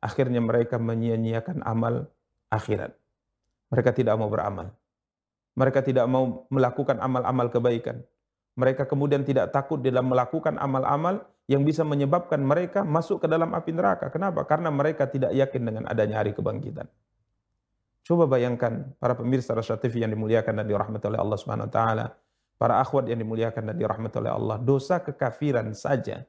Akhirnya 0.00 0.40
mereka 0.40 0.80
menyia-nyiakan 0.80 1.64
amal 1.64 2.08
akhirat. 2.48 2.96
Mereka 3.72 3.90
tidak 3.92 4.16
mau 4.16 4.28
beramal. 4.32 4.72
Mereka 5.56 5.84
tidak 5.84 6.08
mau 6.08 6.48
melakukan 6.48 6.96
amal-amal 7.00 7.52
kebaikan. 7.52 8.00
Mereka 8.56 8.88
kemudian 8.88 9.24
tidak 9.24 9.52
takut 9.52 9.80
dalam 9.80 10.08
melakukan 10.08 10.56
amal-amal 10.56 11.24
yang 11.50 11.66
bisa 11.66 11.82
menyebabkan 11.82 12.40
mereka 12.40 12.86
masuk 12.86 13.24
ke 13.24 13.26
dalam 13.26 13.52
api 13.52 13.74
neraka. 13.74 14.08
Kenapa? 14.08 14.46
Karena 14.46 14.70
mereka 14.70 15.06
tidak 15.10 15.34
yakin 15.34 15.62
dengan 15.66 15.84
adanya 15.90 16.22
hari 16.22 16.30
kebangkitan. 16.30 16.86
Coba 18.06 18.26
bayangkan 18.26 18.90
para 18.98 19.14
pemirsa 19.14 19.54
Rasyad 19.54 19.78
TV 19.78 20.02
yang 20.02 20.10
dimuliakan 20.10 20.62
dan 20.62 20.66
dirahmati 20.66 21.04
oleh 21.06 21.20
Allah 21.20 21.38
Subhanahu 21.38 21.68
wa 21.68 21.72
taala 21.72 22.06
para 22.56 22.82
akhwat 22.82 23.06
yang 23.08 23.20
dimuliakan 23.22 23.72
dan 23.72 23.76
dirahmati 23.76 24.16
oleh 24.18 24.32
Allah, 24.34 24.56
dosa 24.60 24.98
kekafiran 25.00 25.70
saja 25.72 26.26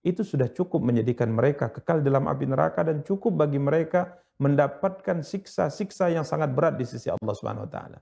itu 0.00 0.24
sudah 0.24 0.48
cukup 0.48 0.80
menjadikan 0.80 1.28
mereka 1.28 1.68
kekal 1.68 2.00
dalam 2.00 2.24
api 2.24 2.48
neraka 2.48 2.80
dan 2.80 3.04
cukup 3.04 3.44
bagi 3.44 3.60
mereka 3.60 4.16
mendapatkan 4.40 5.20
siksa-siksa 5.20 6.08
yang 6.08 6.24
sangat 6.24 6.56
berat 6.56 6.80
di 6.80 6.88
sisi 6.88 7.12
Allah 7.12 7.34
Subhanahu 7.36 7.68
wa 7.68 7.72
taala. 7.72 7.98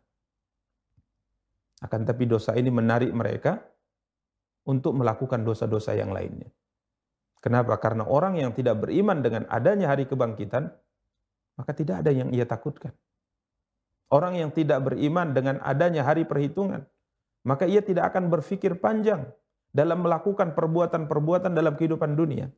Akan 1.82 2.06
tapi 2.06 2.30
dosa 2.30 2.54
ini 2.54 2.70
menarik 2.70 3.10
mereka 3.10 3.58
untuk 4.70 4.94
melakukan 4.94 5.42
dosa-dosa 5.42 5.98
yang 5.98 6.14
lainnya. 6.14 6.46
Kenapa? 7.38 7.78
Karena 7.78 8.06
orang 8.06 8.38
yang 8.38 8.50
tidak 8.54 8.82
beriman 8.82 9.22
dengan 9.22 9.46
adanya 9.50 9.94
hari 9.94 10.06
kebangkitan, 10.06 10.70
maka 11.58 11.72
tidak 11.74 12.06
ada 12.06 12.10
yang 12.14 12.30
ia 12.34 12.46
takutkan. 12.46 12.94
Orang 14.10 14.38
yang 14.38 14.50
tidak 14.54 14.86
beriman 14.86 15.34
dengan 15.34 15.62
adanya 15.62 16.02
hari 16.02 16.26
perhitungan, 16.26 16.86
maka 17.46 17.66
ia 17.66 17.82
tidak 17.82 18.10
akan 18.14 18.30
berpikir 18.30 18.78
panjang 18.78 19.26
dalam 19.70 20.04
melakukan 20.04 20.56
perbuatan-perbuatan 20.56 21.52
dalam 21.52 21.76
kehidupan 21.76 22.16
dunia 22.16 22.48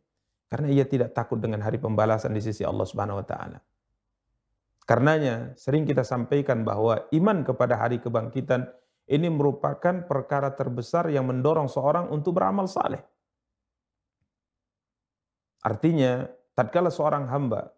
karena 0.51 0.67
ia 0.71 0.83
tidak 0.83 1.15
takut 1.15 1.39
dengan 1.39 1.63
hari 1.63 1.79
pembalasan 1.79 2.35
di 2.35 2.43
sisi 2.43 2.67
Allah 2.67 2.83
Subhanahu 2.83 3.23
wa 3.23 3.27
taala. 3.27 3.59
Karenanya 4.83 5.55
sering 5.55 5.87
kita 5.87 6.03
sampaikan 6.03 6.67
bahwa 6.67 7.07
iman 7.15 7.47
kepada 7.47 7.79
hari 7.79 8.03
kebangkitan 8.03 8.67
ini 9.07 9.31
merupakan 9.31 10.03
perkara 10.07 10.51
terbesar 10.51 11.07
yang 11.15 11.31
mendorong 11.31 11.71
seorang 11.71 12.11
untuk 12.11 12.35
beramal 12.39 12.67
saleh. 12.67 12.99
Artinya, 15.63 16.27
tatkala 16.59 16.91
seorang 16.91 17.31
hamba 17.31 17.71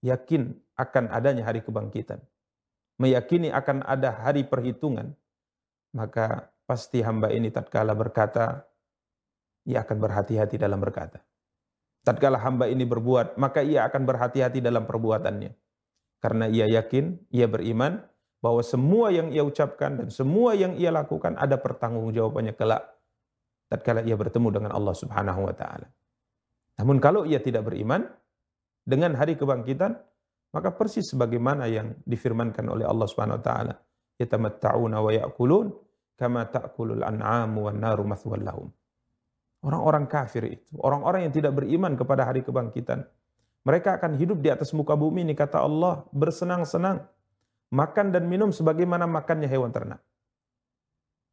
yakin 0.00 0.56
akan 0.80 1.12
adanya 1.12 1.44
hari 1.44 1.60
kebangkitan, 1.60 2.24
meyakini 2.96 3.52
akan 3.52 3.84
ada 3.84 4.12
hari 4.12 4.44
perhitungan, 4.48 5.12
maka 5.92 6.48
pasti 6.66 7.00
hamba 7.00 7.30
ini 7.30 7.48
tatkala 7.54 7.94
berkata, 7.94 8.66
ia 9.66 9.82
akan 9.86 9.96
berhati-hati 10.02 10.58
dalam 10.58 10.82
berkata. 10.82 11.22
Tatkala 12.02 12.38
hamba 12.38 12.70
ini 12.70 12.86
berbuat, 12.86 13.38
maka 13.38 13.62
ia 13.62 13.86
akan 13.86 14.02
berhati-hati 14.06 14.62
dalam 14.62 14.86
perbuatannya. 14.86 15.50
Karena 16.22 16.46
ia 16.46 16.66
yakin, 16.70 17.30
ia 17.34 17.46
beriman, 17.50 18.02
bahwa 18.42 18.62
semua 18.62 19.10
yang 19.10 19.34
ia 19.34 19.42
ucapkan 19.42 19.98
dan 19.98 20.08
semua 20.12 20.54
yang 20.54 20.78
ia 20.78 20.94
lakukan 20.94 21.34
ada 21.34 21.58
pertanggungjawabannya 21.58 22.54
kelak 22.54 22.84
tatkala 23.66 24.06
ia 24.06 24.14
bertemu 24.14 24.48
dengan 24.54 24.70
Allah 24.70 24.94
Subhanahu 24.94 25.50
wa 25.50 25.54
taala. 25.56 25.90
Namun 26.78 27.02
kalau 27.02 27.26
ia 27.26 27.42
tidak 27.42 27.66
beriman 27.66 28.06
dengan 28.86 29.18
hari 29.18 29.34
kebangkitan, 29.34 29.98
maka 30.54 30.68
persis 30.70 31.10
sebagaimana 31.10 31.66
yang 31.66 31.96
difirmankan 32.06 32.70
oleh 32.70 32.86
Allah 32.86 33.06
Subhanahu 33.10 33.42
wa 33.42 33.44
taala, 33.44 33.74
yatamatta'una 34.20 34.96
wa 35.02 35.10
ya'kulun 35.10 35.66
kama 36.16 36.48
ta'kulul 36.48 37.04
an'amu 37.04 37.68
wan 37.68 37.78
naru 37.78 38.02
mathwal 38.02 38.40
lahum. 38.40 38.68
Orang-orang 39.64 40.08
kafir 40.08 40.44
itu, 40.48 40.76
orang-orang 40.80 41.28
yang 41.28 41.34
tidak 41.34 41.56
beriman 41.56 41.96
kepada 41.96 42.28
hari 42.28 42.44
kebangkitan. 42.44 43.04
Mereka 43.66 43.98
akan 43.98 44.14
hidup 44.14 44.38
di 44.38 44.48
atas 44.52 44.70
muka 44.70 44.94
bumi 44.94 45.26
ini, 45.26 45.34
kata 45.34 45.58
Allah, 45.58 46.06
bersenang-senang. 46.14 47.02
Makan 47.74 48.14
dan 48.14 48.30
minum 48.30 48.54
sebagaimana 48.54 49.10
makannya 49.10 49.50
hewan 49.50 49.74
ternak. 49.74 49.98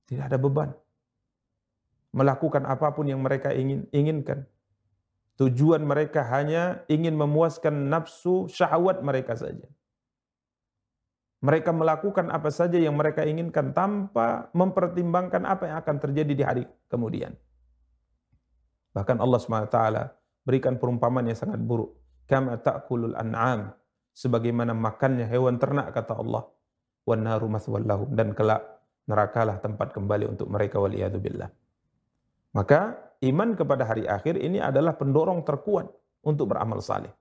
Tidak 0.10 0.34
ada 0.34 0.42
beban. 0.42 0.74
Melakukan 2.10 2.66
apa 2.66 2.90
pun 2.90 3.06
yang 3.06 3.22
mereka 3.22 3.54
ingin 3.54 3.86
inginkan. 3.94 4.50
Tujuan 5.38 5.86
mereka 5.86 6.26
hanya 6.30 6.86
ingin 6.90 7.14
memuaskan 7.14 7.90
nafsu 7.90 8.50
syahwat 8.50 9.06
mereka 9.06 9.38
saja. 9.38 9.70
Mereka 11.44 11.76
melakukan 11.76 12.32
apa 12.32 12.48
saja 12.48 12.80
yang 12.80 12.96
mereka 12.96 13.28
inginkan 13.28 13.76
tanpa 13.76 14.48
mempertimbangkan 14.56 15.44
apa 15.44 15.68
yang 15.68 15.78
akan 15.84 15.96
terjadi 16.00 16.34
di 16.34 16.44
hari 16.44 16.64
kemudian. 16.88 17.36
Bahkan 18.96 19.20
Allah 19.20 19.40
SWT 19.44 19.78
berikan 20.48 20.80
perumpamaan 20.80 21.28
yang 21.28 21.36
sangat 21.36 21.60
buruk. 21.60 22.00
Kama 22.32 22.56
ta'kulul 22.64 23.20
an'am. 23.20 23.76
Sebagaimana 24.16 24.72
makannya 24.72 25.28
hewan 25.28 25.60
ternak 25.60 25.92
kata 25.92 26.16
Allah. 26.16 26.48
Wa 27.04 27.20
naru 27.20 27.52
mathwallahum. 27.52 28.16
Dan 28.16 28.32
kelak 28.32 28.64
nerakalah 29.04 29.60
tempat 29.60 29.92
kembali 29.92 30.32
untuk 30.32 30.48
mereka 30.48 30.80
waliyadzubillah. 30.80 31.52
Maka 32.56 32.96
iman 33.20 33.58
kepada 33.58 33.84
hari 33.84 34.08
akhir 34.08 34.40
ini 34.40 34.64
adalah 34.64 34.96
pendorong 34.96 35.44
terkuat 35.44 35.92
untuk 36.24 36.56
beramal 36.56 36.80
saleh. 36.80 37.12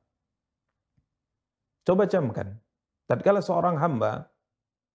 Coba 1.82 2.06
camkan. 2.06 2.54
Tatkala 3.12 3.44
seorang 3.44 3.76
hamba 3.76 4.32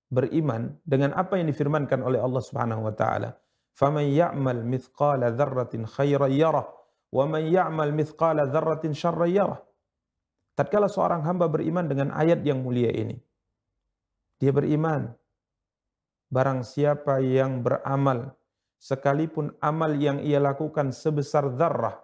beriman 0.10 0.74
dengan 0.82 1.14
apa 1.14 1.38
yang 1.38 1.46
difirmankan 1.54 2.02
oleh 2.02 2.18
Allah 2.18 2.42
Subhanahu 2.42 2.90
wa 2.90 2.94
taala, 2.98 3.38
faman 3.78 4.10
ya'mal 4.10 4.66
mithqala 4.66 5.30
dzarratin 5.30 5.86
khairan 5.86 6.34
yarah 6.34 6.66
wa 7.14 7.30
man 7.30 7.46
ya'mal 7.46 7.94
mithqala 7.94 8.50
dzarratin 8.50 8.98
syarran 8.98 9.30
yarah. 9.30 9.62
Tatkala 10.58 10.90
seorang 10.90 11.22
hamba 11.30 11.46
beriman 11.46 11.86
dengan 11.86 12.10
ayat 12.10 12.42
yang 12.42 12.66
mulia 12.66 12.90
ini 12.90 13.22
dia 14.42 14.54
beriman. 14.54 15.14
Barang 16.28 16.60
siapa 16.60 17.24
yang 17.24 17.64
beramal 17.64 18.36
sekalipun 18.78 19.56
amal 19.64 19.96
yang 19.96 20.20
ia 20.20 20.44
lakukan 20.44 20.92
sebesar 20.92 21.56
zarrah 21.56 21.96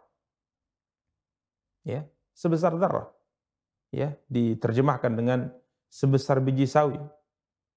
ya 1.83 2.07
sebesar 2.31 2.79
zarrah 2.79 3.11
ya 3.91 4.15
diterjemahkan 4.31 5.11
dengan 5.11 5.39
sebesar 5.93 6.41
biji 6.41 6.65
sawi 6.65 6.97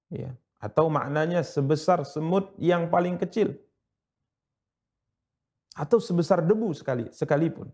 ya 0.09 0.33
atau 0.57 0.89
maknanya 0.89 1.45
sebesar 1.45 2.01
semut 2.01 2.49
yang 2.57 2.89
paling 2.89 3.21
kecil 3.21 3.53
atau 5.77 6.01
sebesar 6.01 6.41
debu 6.41 6.73
sekali 6.73 7.05
sekalipun. 7.13 7.69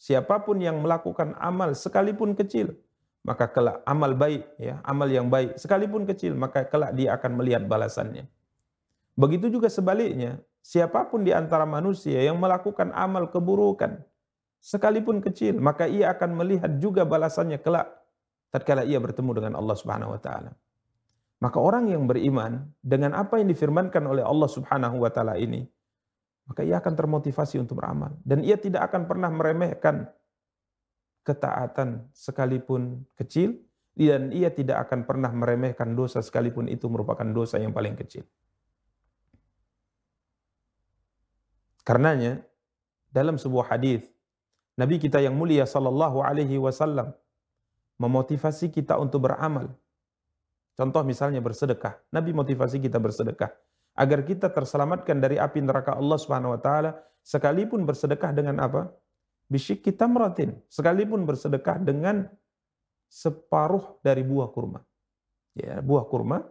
Siapa 0.00 0.40
pun 0.40 0.56
yang 0.60 0.80
melakukan 0.80 1.36
amal 1.36 1.76
sekalipun 1.76 2.32
kecil, 2.32 2.72
maka 3.20 3.48
kelak 3.48 3.84
amal 3.84 4.16
baik 4.16 4.48
ya, 4.56 4.80
amal 4.84 5.08
yang 5.08 5.28
baik 5.28 5.60
sekalipun 5.60 6.08
kecil, 6.08 6.32
maka 6.32 6.64
kelak 6.64 6.96
dia 6.96 7.12
akan 7.12 7.36
melihat 7.36 7.68
balasannya. 7.68 8.24
Begitu 9.16 9.52
juga 9.52 9.68
sebaliknya, 9.68 10.40
siapa 10.64 11.04
pun 11.08 11.24
di 11.24 11.32
antara 11.32 11.64
manusia 11.68 12.20
yang 12.20 12.40
melakukan 12.40 12.92
amal 12.92 13.28
keburukan 13.28 14.00
sekalipun 14.60 15.20
kecil, 15.20 15.60
maka 15.60 15.88
ia 15.88 16.12
akan 16.12 16.40
melihat 16.44 16.72
juga 16.80 17.04
balasannya 17.04 17.60
kelak 17.60 17.88
tatkala 18.50 18.86
ia 18.86 19.00
bertemu 19.00 19.30
dengan 19.42 19.52
Allah 19.58 19.76
Subhanahu 19.76 20.14
wa 20.14 20.20
taala. 20.20 20.52
Maka 21.36 21.60
orang 21.60 21.92
yang 21.92 22.08
beriman 22.08 22.64
dengan 22.80 23.12
apa 23.12 23.36
yang 23.36 23.52
difirmankan 23.52 24.04
oleh 24.08 24.24
Allah 24.24 24.48
Subhanahu 24.48 25.04
wa 25.04 25.10
taala 25.12 25.36
ini, 25.36 25.68
maka 26.48 26.64
ia 26.64 26.80
akan 26.80 26.94
termotivasi 26.96 27.60
untuk 27.60 27.82
beramal 27.82 28.16
dan 28.22 28.40
ia 28.40 28.56
tidak 28.56 28.88
akan 28.88 29.04
pernah 29.04 29.28
meremehkan 29.28 30.08
ketaatan 31.26 32.06
sekalipun 32.14 33.02
kecil 33.18 33.58
dan 33.98 34.30
ia 34.30 34.48
tidak 34.48 34.86
akan 34.86 35.02
pernah 35.02 35.32
meremehkan 35.34 35.92
dosa 35.98 36.22
sekalipun 36.22 36.70
itu 36.70 36.86
merupakan 36.86 37.26
dosa 37.26 37.58
yang 37.58 37.74
paling 37.74 37.98
kecil. 37.98 38.22
Karenanya 41.82 42.42
dalam 43.10 43.38
sebuah 43.38 43.74
hadis 43.74 44.06
Nabi 44.76 45.00
kita 45.00 45.18
yang 45.24 45.34
mulia 45.34 45.64
sallallahu 45.64 46.20
alaihi 46.20 46.60
wasallam 46.60 47.16
memotivasi 47.96 48.72
kita 48.72 48.96
untuk 49.00 49.28
beramal. 49.28 49.72
Contoh 50.76 51.00
misalnya 51.04 51.40
bersedekah. 51.40 51.96
Nabi 52.12 52.36
motivasi 52.36 52.76
kita 52.80 53.00
bersedekah 53.00 53.48
agar 53.96 54.20
kita 54.28 54.52
terselamatkan 54.52 55.16
dari 55.16 55.40
api 55.40 55.64
neraka 55.64 55.96
Allah 55.96 56.20
Subhanahu 56.20 56.52
wa 56.52 56.60
taala 56.60 57.00
sekalipun 57.24 57.88
bersedekah 57.88 58.36
dengan 58.36 58.60
apa? 58.60 58.92
Bisyik 59.46 59.86
kita 59.86 60.04
meratin, 60.10 60.58
sekalipun 60.68 61.22
bersedekah 61.24 61.80
dengan 61.80 62.28
separuh 63.08 64.02
dari 64.02 64.26
buah 64.26 64.50
kurma. 64.50 64.82
Ya, 65.56 65.80
buah 65.80 66.04
kurma 66.04 66.44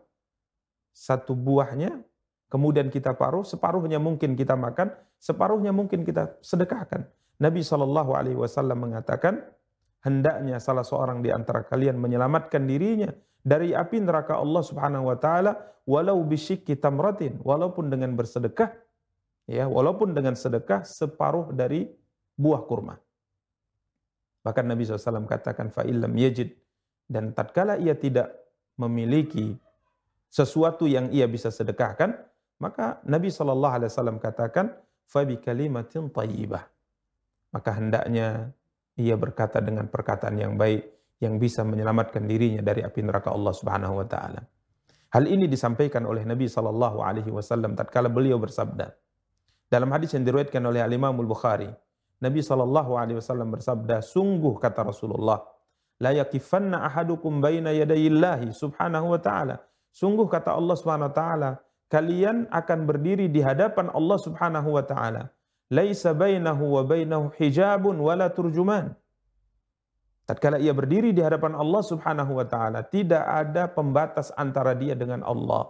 satu 0.96 1.36
buahnya 1.36 2.02
kemudian 2.48 2.88
kita 2.88 3.12
paruh, 3.20 3.44
separuhnya 3.44 4.00
mungkin 4.00 4.40
kita 4.40 4.56
makan, 4.56 4.96
separuhnya 5.20 5.76
mungkin 5.76 6.08
kita 6.08 6.40
sedekahkan. 6.40 7.04
Nabi 7.36 7.60
Shallallahu 7.60 8.16
alaihi 8.16 8.40
wasallam 8.40 8.80
mengatakan, 8.80 9.44
hendaknya 10.06 10.62
salah 10.62 10.86
seorang 10.86 11.26
di 11.26 11.34
antara 11.34 11.66
kalian 11.66 11.98
menyelamatkan 11.98 12.62
dirinya 12.70 13.10
dari 13.42 13.74
api 13.74 14.06
neraka 14.06 14.38
Allah 14.38 14.62
Subhanahu 14.62 15.10
wa 15.10 15.18
taala 15.18 15.58
walau 15.90 16.22
bisyikki 16.22 16.78
tamratin 16.78 17.42
walaupun 17.42 17.90
dengan 17.90 18.14
bersedekah 18.14 18.70
ya 19.50 19.66
walaupun 19.66 20.14
dengan 20.14 20.38
sedekah 20.38 20.86
separuh 20.86 21.50
dari 21.50 21.90
buah 22.38 22.62
kurma. 22.70 22.96
Bahkan 24.46 24.66
Nabi 24.70 24.86
SAW 24.86 25.26
katakan 25.26 25.74
fa'ilam 25.74 26.14
yajid 26.14 26.54
dan 27.10 27.34
tatkala 27.34 27.82
ia 27.82 27.98
tidak 27.98 28.30
memiliki 28.78 29.58
sesuatu 30.30 30.86
yang 30.86 31.10
ia 31.10 31.26
bisa 31.26 31.50
sedekahkan 31.50 32.14
maka 32.62 33.02
Nabi 33.10 33.34
SAW 33.34 34.22
katakan 34.22 34.74
fabi 35.10 35.42
kalimatin 35.42 36.14
tayyibah 36.14 36.66
maka 37.54 37.72
hendaknya 37.74 38.54
ia 38.96 39.16
berkata 39.20 39.60
dengan 39.60 39.88
perkataan 39.92 40.36
yang 40.40 40.54
baik 40.56 40.84
yang 41.20 41.40
bisa 41.40 41.64
menyelamatkan 41.64 42.24
dirinya 42.28 42.60
dari 42.64 42.84
api 42.84 43.00
neraka 43.04 43.32
Allah 43.32 43.54
Subhanahu 43.56 44.04
wa 44.04 44.08
taala. 44.08 44.42
Hal 45.16 45.32
ini 45.32 45.48
disampaikan 45.48 46.04
oleh 46.04 46.28
Nabi 46.28 46.48
sallallahu 46.52 47.00
alaihi 47.00 47.32
wasallam 47.32 47.76
tatkala 47.76 48.12
beliau 48.12 48.36
bersabda. 48.36 48.92
Dalam 49.72 49.90
hadis 49.96 50.12
yang 50.12 50.28
diriwayatkan 50.28 50.60
oleh 50.60 50.84
Al-Imam 50.84 51.16
Al-Bukhari, 51.16 51.72
Nabi 52.20 52.40
sallallahu 52.44 53.00
alaihi 53.00 53.20
wasallam 53.20 53.52
bersabda, 53.56 54.04
"Sungguh 54.04 54.60
kata 54.60 54.84
Rasulullah, 54.84 55.40
la 56.04 56.12
yaqifanna 56.12 56.84
ahadukum 56.84 57.40
baina 57.40 57.72
yadayillahi 57.72 58.52
subhanahu 58.52 59.16
wa 59.16 59.20
ta'ala." 59.20 59.56
Sungguh 59.96 60.28
kata 60.28 60.52
Allah 60.52 60.76
Subhanahu 60.76 61.08
wa 61.08 61.16
taala, 61.16 61.52
kalian 61.88 62.52
akan 62.52 62.84
berdiri 62.84 63.32
di 63.32 63.40
hadapan 63.40 63.88
Allah 63.96 64.20
Subhanahu 64.20 64.76
wa 64.76 64.84
taala. 64.84 65.32
Laisa 65.74 66.14
bainahu 66.14 66.78
wa 66.78 66.84
bainahu 66.86 67.34
hijabun 67.42 67.98
wala 67.98 68.30
turjuman 68.30 68.94
Tatkala 70.26 70.58
ia 70.58 70.74
berdiri 70.74 71.14
di 71.14 71.22
hadapan 71.22 71.54
Allah 71.54 71.86
Subhanahu 71.86 72.42
wa 72.42 72.46
taala, 72.50 72.82
tidak 72.82 73.22
ada 73.22 73.70
pembatas 73.70 74.34
antara 74.34 74.74
dia 74.74 74.98
dengan 74.98 75.22
Allah. 75.22 75.70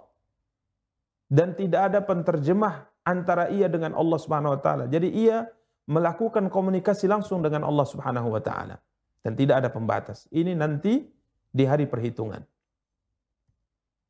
Dan 1.27 1.59
tidak 1.59 1.91
ada 1.91 1.99
penterjemah 1.99 2.87
antara 3.03 3.51
ia 3.51 3.67
dengan 3.67 3.91
Allah 3.91 4.15
Subhanahu 4.15 4.55
wa 4.55 4.61
taala. 4.63 4.87
Jadi 4.87 5.11
ia 5.11 5.43
melakukan 5.91 6.47
komunikasi 6.47 7.03
langsung 7.11 7.43
dengan 7.43 7.67
Allah 7.67 7.83
Subhanahu 7.83 8.31
wa 8.31 8.39
taala 8.39 8.79
dan 9.27 9.35
tidak 9.35 9.59
ada 9.59 9.69
pembatas. 9.69 10.23
Ini 10.31 10.55
nanti 10.55 11.03
di 11.51 11.63
hari 11.67 11.83
perhitungan. 11.91 12.39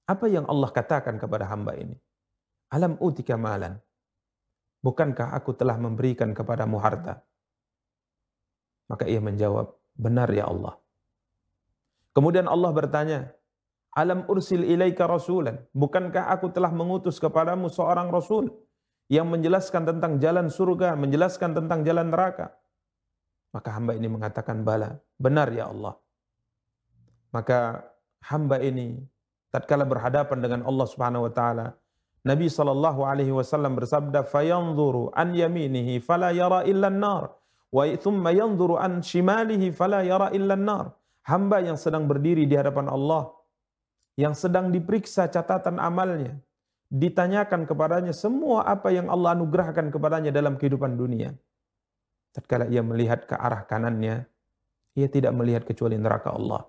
Apa 0.05 0.29
yang 0.29 0.45
Allah 0.45 0.69
katakan 0.69 1.17
kepada 1.17 1.49
hamba 1.49 1.73
ini? 1.73 1.97
Alam 2.69 3.01
utika 3.01 3.33
malan. 3.33 3.81
Bukankah 4.85 5.33
aku 5.33 5.57
telah 5.57 5.81
memberikan 5.81 6.29
kepadamu 6.37 6.77
harta? 6.77 7.25
Maka 8.85 9.09
ia 9.09 9.17
menjawab, 9.17 9.73
Benar 9.97 10.29
ya 10.29 10.45
Allah. 10.45 10.77
Kemudian 12.13 12.45
Allah 12.45 12.69
bertanya, 12.69 13.19
Alam 13.95 14.27
ursil 14.27 14.67
ilaika 14.67 15.07
rasulan. 15.07 15.63
Bukankah 15.71 16.27
aku 16.29 16.51
telah 16.51 16.69
mengutus 16.69 17.15
kepadamu 17.17 17.71
seorang 17.71 18.11
rasul 18.11 18.51
yang 19.07 19.31
menjelaskan 19.31 19.87
tentang 19.87 20.19
jalan 20.19 20.51
surga, 20.51 20.99
menjelaskan 20.99 21.55
tentang 21.55 21.81
jalan 21.87 22.11
neraka? 22.11 22.51
Maka 23.55 23.71
hamba 23.71 23.95
ini 23.95 24.11
mengatakan 24.11 24.67
bala, 24.67 24.99
benar 25.15 25.47
ya 25.55 25.71
Allah. 25.71 25.95
Maka 27.31 27.87
hamba 28.27 28.59
ini 28.59 28.99
tatkala 29.47 29.87
berhadapan 29.87 30.43
dengan 30.43 30.61
Allah 30.67 30.87
Subhanahu 30.91 31.23
wa 31.23 31.31
taala, 31.31 31.71
Nabi 32.25 32.49
sallallahu 32.49 33.05
alaihi 33.05 33.29
wasallam 33.29 33.77
bersabda, 33.77 34.25
"Fayanzuru 34.25 35.13
an 35.13 35.37
yaminihi 35.37 36.01
fala 36.01 36.33
yara 36.33 36.65
illa 36.65 36.89
an-nar." 36.89 37.31
wa 37.75 37.83
thumma 37.99 38.31
yanzuru 38.31 38.79
an 38.79 39.03
shimalihi 39.03 39.75
fala 39.75 39.99
yara 40.07 40.31
illa 40.31 40.55
nar 40.55 40.95
hamba 41.27 41.59
yang 41.59 41.75
sedang 41.75 42.07
berdiri 42.07 42.47
di 42.47 42.55
hadapan 42.55 42.87
Allah 42.87 43.35
yang 44.15 44.31
sedang 44.31 44.71
diperiksa 44.71 45.27
catatan 45.27 45.75
amalnya 45.83 46.39
ditanyakan 46.87 47.67
kepadanya 47.67 48.15
semua 48.15 48.63
apa 48.63 48.95
yang 48.95 49.11
Allah 49.11 49.35
anugerahkan 49.35 49.91
kepadanya 49.91 50.31
dalam 50.31 50.55
kehidupan 50.55 50.95
dunia 50.95 51.35
Tatkala 52.35 52.67
ia 52.67 52.83
melihat 52.83 53.23
ke 53.23 53.31
arah 53.31 53.63
kanannya, 53.63 54.27
ia 54.91 55.07
tidak 55.07 55.31
melihat 55.31 55.63
kecuali 55.63 55.95
neraka 55.95 56.35
Allah. 56.35 56.67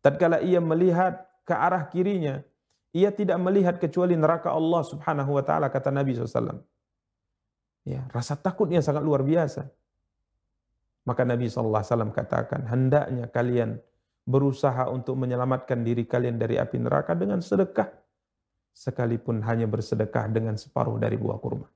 Tatkala 0.00 0.40
ia 0.40 0.56
melihat 0.56 1.20
ke 1.44 1.52
arah 1.52 1.84
kirinya, 1.92 2.40
ia 2.96 3.12
tidak 3.12 3.36
melihat 3.36 3.76
kecuali 3.76 4.16
neraka 4.16 4.48
Allah 4.48 4.80
Subhanahu 4.80 5.36
wa 5.36 5.44
taala 5.44 5.68
kata 5.68 5.92
Nabi 5.92 6.16
SAW. 6.16 6.64
Ya, 7.84 8.08
rasa 8.08 8.34
takutnya 8.40 8.80
sangat 8.80 9.04
luar 9.04 9.20
biasa. 9.20 9.68
Maka 11.06 11.22
Nabi 11.22 11.46
SAW 11.46 12.10
katakan, 12.10 12.66
hendaknya 12.66 13.30
kalian 13.30 13.78
berusaha 14.26 14.90
untuk 14.90 15.14
menyelamatkan 15.14 15.86
diri 15.86 16.02
kalian 16.02 16.40
dari 16.40 16.58
api 16.58 16.82
neraka 16.82 17.14
dengan 17.14 17.38
sedekah. 17.38 17.86
Sekalipun 18.74 19.44
hanya 19.46 19.70
bersedekah 19.70 20.26
dengan 20.32 20.58
separuh 20.58 20.98
dari 20.98 21.14
buah 21.14 21.38
kurma. 21.38 21.68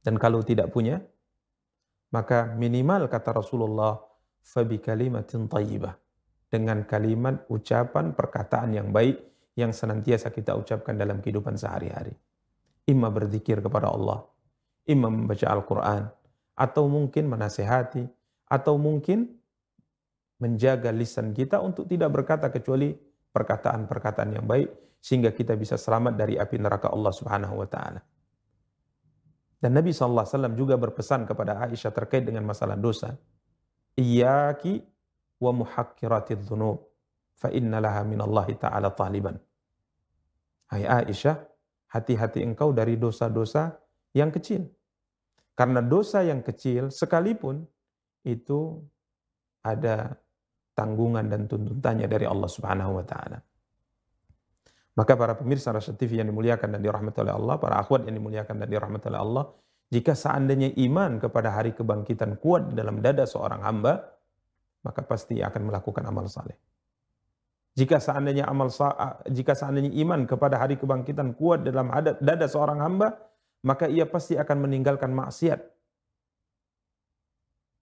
Dan 0.00 0.16
kalau 0.16 0.40
tidak 0.40 0.72
punya, 0.72 1.04
maka 2.08 2.56
minimal 2.56 3.12
kata 3.12 3.36
Rasulullah, 3.36 4.00
fabi 4.40 4.80
kalimatin. 4.80 5.44
Dengan 6.48 6.80
kalimat, 6.88 7.44
ucapan, 7.52 8.16
perkataan 8.16 8.72
yang 8.72 8.88
baik 8.88 9.28
yang 9.58 9.74
senantiasa 9.74 10.30
kita 10.30 10.54
ucapkan 10.54 10.94
dalam 10.94 11.18
kehidupan 11.18 11.58
sehari-hari. 11.58 12.14
Imma 12.86 13.10
berzikir 13.10 13.58
kepada 13.58 13.90
Allah, 13.90 14.22
imma 14.86 15.10
membaca 15.10 15.50
Al-Quran, 15.50 16.06
atau 16.54 16.86
mungkin 16.86 17.26
menasehati, 17.26 18.06
atau 18.46 18.78
mungkin 18.78 19.26
menjaga 20.38 20.94
lisan 20.94 21.34
kita 21.34 21.58
untuk 21.58 21.90
tidak 21.90 22.14
berkata 22.14 22.54
kecuali 22.54 22.94
perkataan-perkataan 23.34 24.38
yang 24.38 24.46
baik 24.46 25.02
sehingga 25.02 25.34
kita 25.34 25.58
bisa 25.58 25.74
selamat 25.74 26.14
dari 26.14 26.38
api 26.38 26.56
neraka 26.62 26.94
Allah 26.94 27.10
Subhanahu 27.10 27.58
wa 27.58 27.68
taala. 27.68 28.00
Dan 29.58 29.74
Nabi 29.74 29.90
SAW 29.90 30.54
juga 30.54 30.78
berpesan 30.78 31.26
kepada 31.26 31.58
Aisyah 31.58 31.90
terkait 31.90 32.22
dengan 32.22 32.46
masalah 32.46 32.78
dosa. 32.78 33.18
Iyaki 33.98 34.78
wa 35.42 35.50
muhakkiratid 35.50 36.46
dhunub 36.46 36.86
fa 37.34 37.50
inna 37.50 37.82
laha 37.82 38.06
minallahi 38.06 38.54
ta'ala 38.54 38.94
taliban. 38.94 39.34
Hai 40.68 40.84
Aisyah, 40.84 41.36
hati-hati 41.96 42.44
engkau 42.44 42.76
dari 42.76 43.00
dosa-dosa 43.00 43.72
yang 44.12 44.28
kecil. 44.28 44.68
Karena 45.56 45.80
dosa 45.80 46.20
yang 46.22 46.44
kecil 46.44 46.92
sekalipun 46.92 47.64
itu 48.22 48.78
ada 49.64 50.14
tanggungan 50.76 51.26
dan 51.26 51.50
tuntutannya 51.50 52.06
dari 52.06 52.28
Allah 52.28 52.46
Subhanahu 52.46 53.00
wa 53.00 53.04
taala. 53.08 53.40
Maka 54.94 55.14
para 55.14 55.34
pemirsa 55.34 55.72
Rasyid 55.72 55.98
TV 55.98 56.20
yang 56.20 56.28
dimuliakan 56.30 56.78
dan 56.78 56.80
dirahmati 56.82 57.18
oleh 57.22 57.34
Allah, 57.34 57.54
para 57.58 57.78
akhwat 57.78 58.06
yang 58.06 58.18
dimuliakan 58.18 58.62
dan 58.62 58.68
dirahmati 58.68 59.06
oleh 59.10 59.20
Allah, 59.22 59.44
jika 59.88 60.12
seandainya 60.12 60.74
iman 60.84 61.16
kepada 61.22 61.54
hari 61.54 61.72
kebangkitan 61.72 62.36
kuat 62.42 62.76
dalam 62.76 63.00
dada 63.00 63.24
seorang 63.24 63.62
hamba, 63.62 64.04
maka 64.84 65.00
pasti 65.06 65.40
akan 65.40 65.70
melakukan 65.70 66.04
amal 66.04 66.26
saleh. 66.28 66.54
Jika 67.78 68.02
seandainya 68.02 68.50
amal 68.50 68.74
jika 69.30 69.54
seandainya 69.54 69.94
iman 70.02 70.26
kepada 70.26 70.58
hari 70.58 70.74
kebangkitan 70.74 71.38
kuat 71.38 71.62
dalam 71.62 71.94
dada 72.18 72.46
seorang 72.50 72.82
hamba, 72.82 73.14
maka 73.62 73.86
ia 73.86 74.02
pasti 74.02 74.34
akan 74.34 74.66
meninggalkan 74.66 75.14
maksiat. 75.14 75.62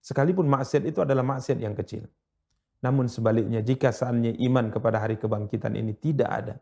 Sekalipun 0.05 0.45
maksiat 0.45 0.85
itu 0.85 1.01
adalah 1.01 1.25
maksiat 1.25 1.57
yang 1.57 1.73
kecil. 1.73 2.05
Namun 2.85 3.09
sebaliknya 3.09 3.65
jika 3.65 3.89
seandainya 3.89 4.37
iman 4.45 4.69
kepada 4.69 5.01
hari 5.01 5.17
kebangkitan 5.17 5.73
ini 5.73 5.97
tidak 5.97 6.29
ada, 6.29 6.55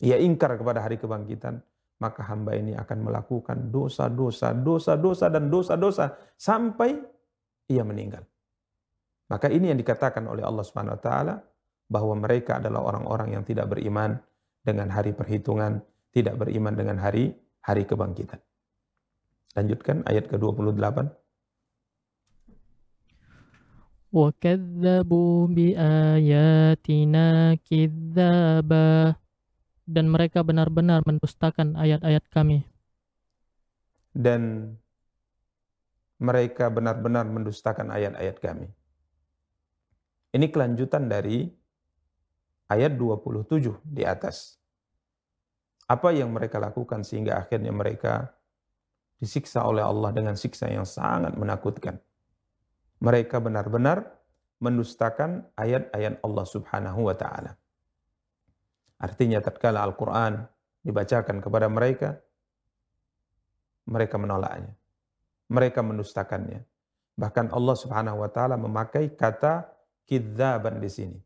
ia 0.00 0.16
ingkar 0.16 0.56
kepada 0.56 0.80
hari 0.80 0.96
kebangkitan, 0.96 1.60
maka 2.00 2.24
hamba 2.24 2.56
ini 2.56 2.72
akan 2.72 2.98
melakukan 3.04 3.68
dosa-dosa, 3.68 4.56
dosa-dosa 4.56 5.28
dan 5.28 5.52
dosa-dosa 5.52 6.16
sampai 6.40 6.96
ia 7.68 7.84
meninggal. 7.84 8.24
Maka 9.28 9.52
ini 9.52 9.68
yang 9.68 9.76
dikatakan 9.76 10.24
oleh 10.24 10.40
Allah 10.40 10.64
Subhanahu 10.64 10.96
wa 10.96 11.02
taala 11.04 11.36
bahwa 11.91 12.15
mereka 12.15 12.63
adalah 12.63 12.87
orang-orang 12.87 13.35
yang 13.35 13.43
tidak 13.43 13.67
beriman 13.67 14.15
dengan 14.63 14.87
hari 14.93 15.11
perhitungan, 15.11 15.83
tidak 16.15 16.39
beriman 16.39 16.71
dengan 16.71 16.97
hari 17.01 17.35
hari 17.59 17.83
kebangkitan. 17.83 18.39
Lanjutkan 19.51 20.07
ayat 20.07 20.31
ke-28. 20.31 21.11
وَكَذَّبُوا 24.11 25.35
بِآيَاتِنَا 25.55 27.27
كِذَّابًا 27.63 28.91
Dan 29.91 30.05
mereka 30.07 30.43
benar-benar 30.43 31.03
mendustakan 31.03 31.75
ayat-ayat 31.75 32.23
kami. 32.31 32.63
Dan 34.11 34.75
mereka 36.19 36.67
benar-benar 36.71 37.27
mendustakan 37.27 37.91
ayat-ayat 37.91 38.37
kami. 38.39 38.67
Ini 40.31 40.47
kelanjutan 40.47 41.11
dari 41.11 41.49
ayat 42.70 42.94
27 42.94 43.82
di 43.86 44.02
atas. 44.02 44.58
Apa 45.86 46.10
yang 46.10 46.34
mereka 46.34 46.58
lakukan 46.58 47.06
sehingga 47.06 47.38
akhirnya 47.38 47.70
mereka 47.70 48.34
disiksa 49.22 49.62
oleh 49.64 49.86
Allah 49.86 50.10
dengan 50.12 50.34
siksa 50.34 50.66
yang 50.66 50.84
sangat 50.84 51.38
menakutkan. 51.38 51.96
Mereka 52.98 53.38
benar-benar 53.38 54.02
mendustakan 54.58 55.46
ayat-ayat 55.54 56.20
Allah 56.24 56.46
Subhanahu 56.48 57.06
wa 57.06 57.14
taala. 57.14 57.54
Artinya 58.96 59.38
tatkala 59.44 59.84
Al-Qur'an 59.84 60.48
dibacakan 60.80 61.44
kepada 61.44 61.68
mereka 61.68 62.16
mereka 63.86 64.18
menolaknya. 64.18 64.74
Mereka 65.46 65.78
mendustakannya. 65.84 66.66
Bahkan 67.14 67.54
Allah 67.54 67.76
Subhanahu 67.78 68.18
wa 68.20 68.30
taala 68.32 68.58
memakai 68.58 69.14
kata 69.14 69.70
kidzaban 70.04 70.82
di 70.82 70.90
sini. 70.90 71.18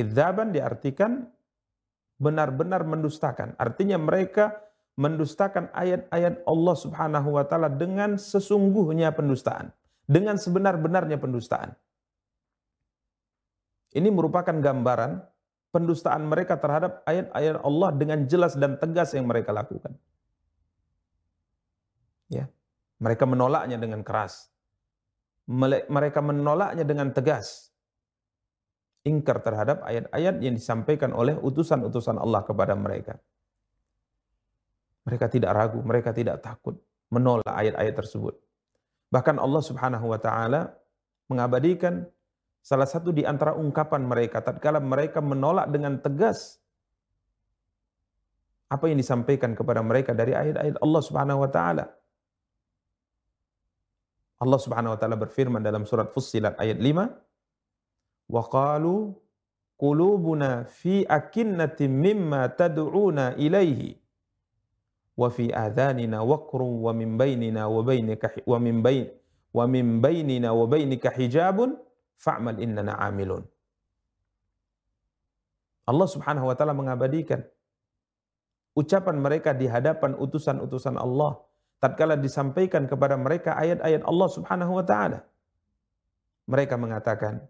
Kidzaban 0.00 0.48
diartikan 0.48 1.28
benar-benar 2.16 2.88
mendustakan. 2.88 3.52
Artinya 3.60 4.00
mereka 4.00 4.56
mendustakan 4.96 5.68
ayat-ayat 5.76 6.40
Allah 6.48 6.76
Subhanahu 6.80 7.36
wa 7.36 7.44
taala 7.44 7.68
dengan 7.68 8.16
sesungguhnya 8.16 9.12
pendustaan, 9.12 9.68
dengan 10.08 10.40
sebenar-benarnya 10.40 11.20
pendustaan. 11.20 11.76
Ini 13.92 14.08
merupakan 14.08 14.56
gambaran 14.56 15.20
pendustaan 15.68 16.24
mereka 16.32 16.56
terhadap 16.56 17.04
ayat-ayat 17.04 17.60
Allah 17.60 17.90
dengan 17.92 18.24
jelas 18.24 18.56
dan 18.56 18.80
tegas 18.80 19.12
yang 19.12 19.28
mereka 19.28 19.52
lakukan. 19.52 19.92
Ya. 22.32 22.48
Mereka 23.04 23.28
menolaknya 23.28 23.76
dengan 23.76 24.00
keras. 24.00 24.48
Mereka 25.92 26.24
menolaknya 26.24 26.88
dengan 26.88 27.12
tegas 27.12 27.69
ingkar 29.06 29.40
terhadap 29.40 29.80
ayat-ayat 29.84 30.44
yang 30.44 30.54
disampaikan 30.56 31.16
oleh 31.16 31.36
utusan-utusan 31.40 32.20
Allah 32.20 32.44
kepada 32.44 32.76
mereka. 32.76 33.16
Mereka 35.08 35.26
tidak 35.32 35.50
ragu, 35.56 35.80
mereka 35.80 36.12
tidak 36.12 36.44
takut 36.44 36.76
menolak 37.08 37.50
ayat-ayat 37.50 37.94
tersebut. 37.96 38.36
Bahkan 39.10 39.40
Allah 39.40 39.62
Subhanahu 39.64 40.06
wa 40.06 40.20
taala 40.20 40.70
mengabadikan 41.26 42.06
salah 42.60 42.86
satu 42.86 43.10
di 43.10 43.24
antara 43.24 43.56
ungkapan 43.56 44.04
mereka 44.04 44.44
tatkala 44.44 44.78
mereka 44.78 45.18
menolak 45.24 45.66
dengan 45.72 45.98
tegas 45.98 46.60
apa 48.70 48.86
yang 48.86 49.00
disampaikan 49.02 49.56
kepada 49.58 49.82
mereka 49.82 50.14
dari 50.14 50.30
ayat-ayat 50.30 50.78
Allah 50.78 51.02
Subhanahu 51.02 51.42
wa 51.42 51.50
taala. 51.50 51.84
Allah 54.40 54.60
Subhanahu 54.62 54.94
wa 54.94 54.98
taala 55.00 55.18
berfirman 55.18 55.60
dalam 55.60 55.82
surat 55.82 56.08
Fussilat 56.14 56.54
ayat 56.62 56.78
5, 56.78 57.29
wa 58.30 58.42
qalu 58.46 59.10
qulubuna 59.74 60.64
fi 60.70 61.02
akinnatin 61.18 61.90
mimma 61.90 62.46
tad'una 62.54 63.34
ilaihi 63.34 63.98
wa 65.18 65.28
fi 65.28 65.50
adhanina 65.50 66.22
waqrun 66.22 66.80
wa 66.86 66.92
min 66.94 67.18
bainina 67.20 67.66
wa 67.66 67.82
bainika 67.82 68.30
wa 68.46 68.58
min 68.62 68.80
bain 68.86 69.10
wa 69.50 69.64
min 69.66 69.98
bainina 69.98 70.54
wa 70.54 70.64
bainika 70.70 71.10
hijabun 71.10 71.74
fa'mal 72.14 72.62
innana 72.62 72.94
amilun. 73.02 73.42
Allah 75.90 76.06
Subhanahu 76.06 76.46
wa 76.46 76.54
taala 76.54 76.70
mengabadikan 76.76 77.42
ucapan 78.78 79.18
mereka 79.18 79.50
di 79.50 79.66
hadapan 79.66 80.14
utusan-utusan 80.14 80.94
Allah 80.94 81.42
tatkala 81.82 82.14
disampaikan 82.14 82.86
kepada 82.86 83.18
mereka 83.18 83.58
ayat-ayat 83.58 84.06
Allah 84.06 84.28
Subhanahu 84.30 84.72
wa 84.78 84.84
taala. 84.86 85.26
Mereka 86.46 86.78
mengatakan 86.78 87.42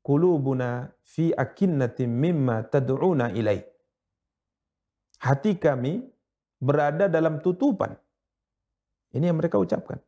Kulubuna 0.00 0.88
fi 1.04 1.34
akinnatin 1.34 2.08
mimma 2.08 2.64
tad'una 2.68 3.32
ilai. 3.34 3.60
Hati 5.18 5.58
kami 5.58 6.00
berada 6.62 7.10
dalam 7.10 7.42
tutupan. 7.42 7.94
Ini 9.12 9.32
yang 9.32 9.38
mereka 9.40 9.58
ucapkan. 9.58 9.98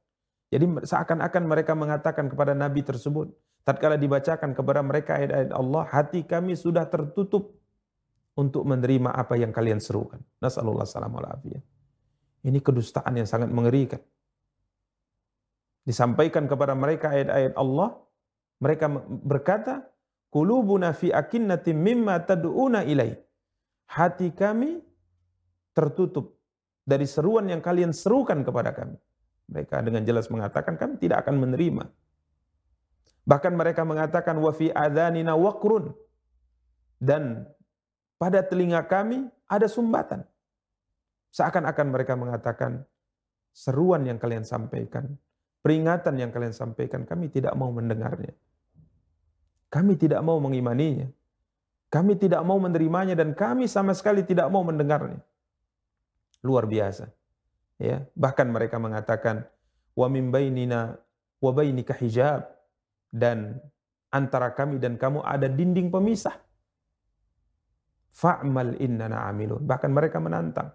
Jadi 0.50 0.66
seakan-akan 0.83 1.42
mereka 1.46 1.72
mengatakan 1.79 2.26
kepada 2.26 2.59
Nabi 2.59 2.83
tersebut, 2.83 3.31
tatkala 3.62 3.94
dibacakan 3.94 4.50
kepada 4.50 4.83
mereka 4.83 5.14
ayat-ayat 5.14 5.50
Allah, 5.55 5.83
hati 5.87 6.26
kami 6.26 6.59
sudah 6.59 6.90
tertutup 6.90 7.55
untuk 8.35 8.66
menerima 8.66 9.14
apa 9.14 9.38
yang 9.38 9.55
kalian 9.55 9.79
serukan. 9.79 10.18
Nasallallahu 10.42 10.87
salam 10.87 11.14
Ini 12.42 12.59
kedustaan 12.62 13.14
yang 13.14 13.29
sangat 13.29 13.50
mengerikan. 13.53 14.03
disampaikan 15.81 16.44
kepada 16.44 16.76
mereka 16.76 17.11
ayat-ayat 17.11 17.57
Allah, 17.57 17.96
mereka 18.61 18.87
berkata, 19.25 19.88
"Qulubuna 20.29 20.92
fi 20.92 21.11
akinnatin 21.11 21.81
mimma 21.81 22.20
tad'una 22.23 22.85
ilai." 22.85 23.16
Hati 23.90 24.31
kami 24.31 24.79
tertutup 25.75 26.38
dari 26.87 27.09
seruan 27.09 27.49
yang 27.51 27.59
kalian 27.59 27.90
serukan 27.90 28.44
kepada 28.46 28.70
kami. 28.70 28.94
Mereka 29.51 29.83
dengan 29.83 30.07
jelas 30.07 30.31
mengatakan 30.31 30.79
kami 30.79 31.01
tidak 31.03 31.27
akan 31.27 31.42
menerima. 31.42 31.90
Bahkan 33.27 33.53
mereka 33.59 33.83
mengatakan 33.83 34.38
wa 34.38 34.55
fi 34.55 34.70
adhanina 34.70 35.35
waqrun 35.35 35.90
dan 37.03 37.49
pada 38.20 38.44
telinga 38.44 38.85
kami 38.85 39.27
ada 39.49 39.66
sumbatan. 39.66 40.23
Seakan-akan 41.33 41.87
mereka 41.88 42.14
mengatakan 42.14 42.85
seruan 43.55 44.05
yang 44.05 44.20
kalian 44.20 44.44
sampaikan, 44.44 45.16
peringatan 45.64 46.20
yang 46.20 46.31
kalian 46.31 46.53
sampaikan 46.53 47.09
kami 47.09 47.33
tidak 47.33 47.57
mau 47.57 47.70
mendengarnya. 47.73 48.35
Kami 49.70 49.94
tidak 49.94 50.20
mau 50.26 50.42
mengimaninya. 50.42 51.06
Kami 51.90 52.14
tidak 52.18 52.42
mau 52.46 52.59
menerimanya 52.59 53.18
dan 53.18 53.35
kami 53.35 53.66
sama 53.66 53.94
sekali 53.94 54.22
tidak 54.22 54.46
mau 54.50 54.62
mendengarnya. 54.62 55.18
Luar 56.42 56.66
biasa. 56.66 57.11
Ya, 57.80 58.06
bahkan 58.12 58.46
mereka 58.50 58.76
mengatakan 58.76 59.48
wa 59.96 60.06
min 60.06 60.30
bainina 60.30 61.00
wa 61.40 61.50
bainika 61.50 61.96
hijab 61.96 62.46
dan 63.11 63.59
antara 64.11 64.52
kami 64.54 64.78
dan 64.78 64.98
kamu 64.98 65.22
ada 65.22 65.46
dinding 65.50 65.90
pemisah. 65.90 66.35
Fa'mal 68.11 68.78
innana 68.83 69.30
amilun. 69.30 69.62
Bahkan 69.62 69.90
mereka 69.90 70.18
menantang. 70.18 70.74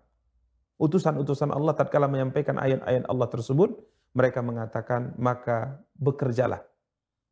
Utusan-utusan 0.76 1.52
Allah 1.52 1.76
tatkala 1.76 2.08
menyampaikan 2.12 2.60
ayat-ayat 2.60 3.08
Allah 3.08 3.28
tersebut, 3.32 3.80
mereka 4.16 4.40
mengatakan, 4.44 5.16
maka 5.20 5.80
bekerjalah. 5.96 6.64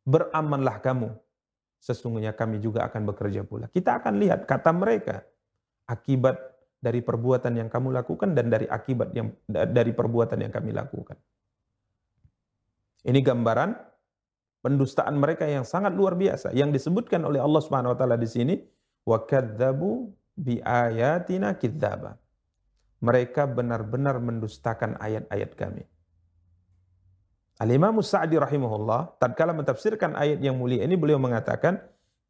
Beramanlah 0.04 0.80
kamu. 0.84 1.12
Sesungguhnya 1.84 2.32
kami 2.32 2.64
juga 2.64 2.88
akan 2.88 3.04
bekerja 3.12 3.44
pula. 3.44 3.68
Kita 3.68 4.00
akan 4.00 4.16
lihat 4.16 4.48
kata 4.48 4.72
mereka. 4.72 5.20
Akibat 5.84 6.40
dari 6.80 7.04
perbuatan 7.04 7.60
yang 7.60 7.68
kamu 7.68 7.92
lakukan 7.92 8.32
dan 8.32 8.48
dari 8.48 8.64
akibat 8.64 9.12
yang 9.12 9.28
dari 9.48 9.92
perbuatan 9.92 10.40
yang 10.40 10.48
kami 10.48 10.72
lakukan. 10.72 11.20
Ini 13.04 13.20
gambaran 13.20 13.76
pendustaan 14.64 15.12
mereka 15.20 15.44
yang 15.44 15.68
sangat 15.68 15.92
luar 15.92 16.16
biasa 16.16 16.56
yang 16.56 16.72
disebutkan 16.72 17.20
oleh 17.20 17.36
Allah 17.36 17.60
Subhanahu 17.60 17.92
wa 17.92 17.98
taala 18.00 18.16
di 18.16 18.24
sini 18.24 18.56
wa 19.04 19.20
kadzabu 19.20 20.08
bi 20.32 20.64
ayatina 20.64 21.52
kidzaba. 21.52 22.16
Mereka 23.04 23.44
benar-benar 23.44 24.16
mendustakan 24.24 24.96
ayat-ayat 24.96 25.52
kami. 25.52 25.84
Al-Imam 27.62 28.02
Sa'di 28.02 28.34
rahimahullah 28.34 29.22
tatkala 29.22 29.54
mentafsirkan 29.54 30.18
ayat 30.18 30.42
yang 30.42 30.58
mulia 30.58 30.82
ini 30.82 30.98
beliau 30.98 31.22
mengatakan 31.22 31.78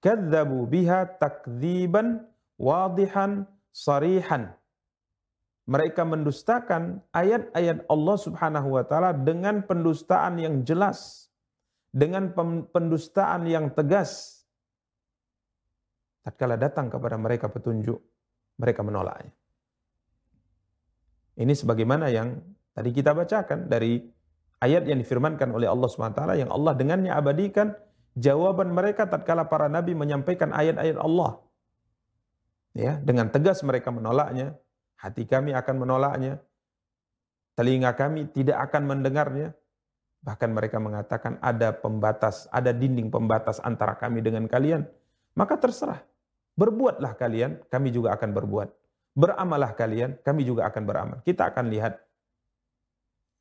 kadzabu 0.05 0.69
biha 0.69 1.17
takdziban 1.17 2.29
wadihan 2.61 3.49
sarihan. 3.73 4.53
Mereka 5.65 6.05
mendustakan 6.05 7.01
ayat-ayat 7.17 7.89
Allah 7.89 8.17
Subhanahu 8.21 8.77
wa 8.77 8.85
taala 8.85 9.17
dengan 9.17 9.65
pendustaan 9.65 10.37
yang 10.37 10.61
jelas, 10.61 11.33
dengan 11.89 12.37
pendustaan 12.69 13.49
yang 13.49 13.73
tegas. 13.73 14.45
Tatkala 16.21 16.61
datang 16.61 16.93
kepada 16.93 17.17
mereka 17.17 17.49
petunjuk, 17.49 17.97
mereka 18.61 18.85
menolaknya. 18.85 19.33
Ini 21.41 21.57
sebagaimana 21.57 22.13
yang 22.13 22.45
tadi 22.77 22.93
kita 22.93 23.17
bacakan 23.17 23.65
dari 23.67 24.05
ayat 24.64 24.88
yang 24.88 24.96
difirmankan 25.05 25.53
oleh 25.53 25.68
Allah 25.68 25.85
SWT 25.85 26.20
yang 26.40 26.48
Allah 26.48 26.72
dengannya 26.72 27.12
abadikan 27.12 27.77
jawaban 28.16 28.72
mereka 28.72 29.05
tatkala 29.05 29.44
para 29.44 29.68
nabi 29.68 29.92
menyampaikan 29.92 30.57
ayat-ayat 30.57 30.96
Allah. 30.96 31.44
Ya 32.74 32.98
dengan 32.98 33.29
tegas 33.31 33.61
mereka 33.62 33.92
menolaknya 33.92 34.57
hati 34.98 35.29
kami 35.29 35.55
akan 35.55 35.77
menolaknya 35.79 36.42
telinga 37.55 37.92
kami 37.94 38.33
tidak 38.33 38.72
akan 38.72 38.83
mendengarnya. 38.88 39.53
Bahkan 40.24 40.50
mereka 40.57 40.81
mengatakan 40.81 41.37
ada 41.44 41.77
pembatas 41.77 42.48
ada 42.48 42.72
dinding 42.72 43.12
pembatas 43.12 43.61
antara 43.61 43.94
kami 44.00 44.24
dengan 44.24 44.48
kalian. 44.48 44.88
Maka 45.37 45.61
terserah. 45.61 46.00
Berbuatlah 46.55 47.18
kalian 47.18 47.66
kami 47.66 47.90
juga 47.92 48.14
akan 48.16 48.31
berbuat. 48.33 48.68
Beramalah 49.14 49.74
kalian 49.77 50.18
kami 50.22 50.42
juga 50.46 50.66
akan 50.70 50.83
beramal. 50.87 51.18
Kita 51.22 51.50
akan 51.50 51.66
lihat. 51.70 51.98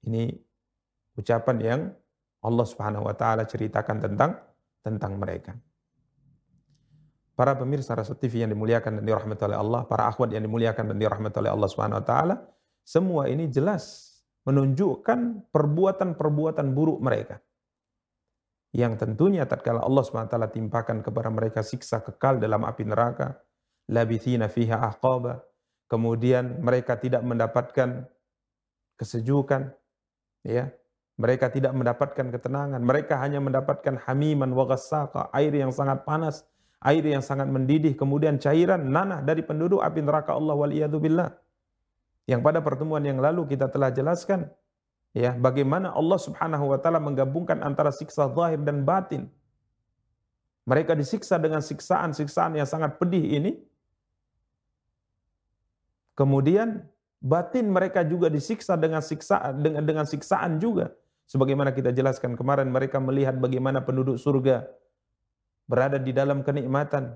Ini 0.03 0.36
ucapan 1.19 1.58
yang 1.62 1.82
Allah 2.43 2.65
Subhanahu 2.67 3.08
wa 3.08 3.15
taala 3.15 3.47
ceritakan 3.47 4.04
tentang 4.04 4.32
tentang 4.84 5.15
mereka 5.15 5.56
Para 7.34 7.58
pemirsa 7.58 7.97
Rasul 7.97 8.21
TV 8.21 8.45
yang 8.45 8.54
dimuliakan 8.54 9.02
dan 9.02 9.04
dirahmati 9.10 9.41
oleh 9.49 9.58
Allah, 9.58 9.82
para 9.89 10.06
akhwat 10.06 10.30
yang 10.38 10.45
dimuliakan 10.45 10.93
dan 10.93 10.97
dirahmati 11.02 11.41
oleh 11.41 11.49
Allah 11.49 11.65
Subhanahu 11.65 11.97
wa 11.97 12.06
taala, 12.06 12.36
semua 12.86 13.26
ini 13.26 13.49
jelas 13.49 14.13
menunjukkan 14.45 15.49
perbuatan-perbuatan 15.49 16.67
buruk 16.78 17.02
mereka. 17.02 17.41
Yang 18.69 19.02
tentunya 19.02 19.49
tatkala 19.49 19.82
Allah 19.82 20.06
Subhanahu 20.06 20.30
wa 20.30 20.34
taala 20.38 20.49
timpakan 20.54 21.02
kepada 21.02 21.34
mereka 21.34 21.65
siksa 21.65 22.06
kekal 22.06 22.38
dalam 22.38 22.62
api 22.69 22.86
neraka, 22.86 23.34
labithina 23.89 24.45
fiha 24.45 24.93
ahqaba, 24.93 25.41
kemudian 25.89 26.62
mereka 26.62 27.02
tidak 27.02 27.26
mendapatkan 27.26 28.06
kesejukan, 28.93 29.73
ya, 30.45 30.69
mereka 31.17 31.49
tidak 31.49 31.73
mendapatkan 31.78 32.34
ketenangan, 32.34 32.82
mereka 32.82 33.21
hanya 33.21 33.38
mendapatkan 33.38 34.02
hamiman 34.10 34.49
wa 34.54 34.65
air 35.34 35.54
yang 35.54 35.69
sangat 35.69 36.02
panas 36.08 36.45
air 36.84 37.04
yang 37.08 37.23
sangat 37.23 37.47
mendidih, 37.47 37.95
kemudian 37.95 38.36
cairan 38.38 38.91
nanah 38.91 39.23
dari 39.23 39.39
penduduk 39.39 39.80
api 39.80 40.04
neraka 40.04 40.36
Allah 40.36 40.54
waliyadzubillah. 40.54 41.32
Yang 42.28 42.41
pada 42.43 42.60
pertemuan 42.60 43.04
yang 43.04 43.19
lalu 43.19 43.47
kita 43.56 43.67
telah 43.71 43.91
jelaskan 43.91 44.47
ya 45.15 45.36
bagaimana 45.36 45.91
Allah 45.91 46.19
Subhanahu 46.19 46.71
wa 46.71 46.80
taala 46.80 46.99
menggabungkan 46.99 47.63
antara 47.63 47.91
siksa 47.91 48.28
zahir 48.32 48.60
dan 48.63 48.84
batin. 48.84 49.32
Mereka 50.63 50.95
disiksa 50.95 51.36
dengan 51.36 51.60
siksaan-siksaan 51.60 52.56
yang 52.56 52.67
sangat 52.67 52.95
pedih 52.95 53.23
ini. 53.36 53.52
Kemudian 56.15 56.88
batin 57.19 57.67
mereka 57.67 58.08
juga 58.08 58.32
disiksa 58.32 58.80
dengan 58.80 59.04
siksaan 59.04 59.60
dengan 59.60 59.84
dengan 59.84 60.06
siksaan 60.08 60.63
juga. 60.63 60.95
Sebagaimana 61.27 61.71
kita 61.71 61.95
jelaskan 61.95 62.36
kemarin 62.36 62.69
mereka 62.69 62.99
melihat 62.99 63.39
bagaimana 63.39 63.81
penduduk 63.81 64.19
surga 64.19 64.67
berada 65.65 65.97
di 65.97 66.12
dalam 66.12 66.43
kenikmatan. 66.43 67.15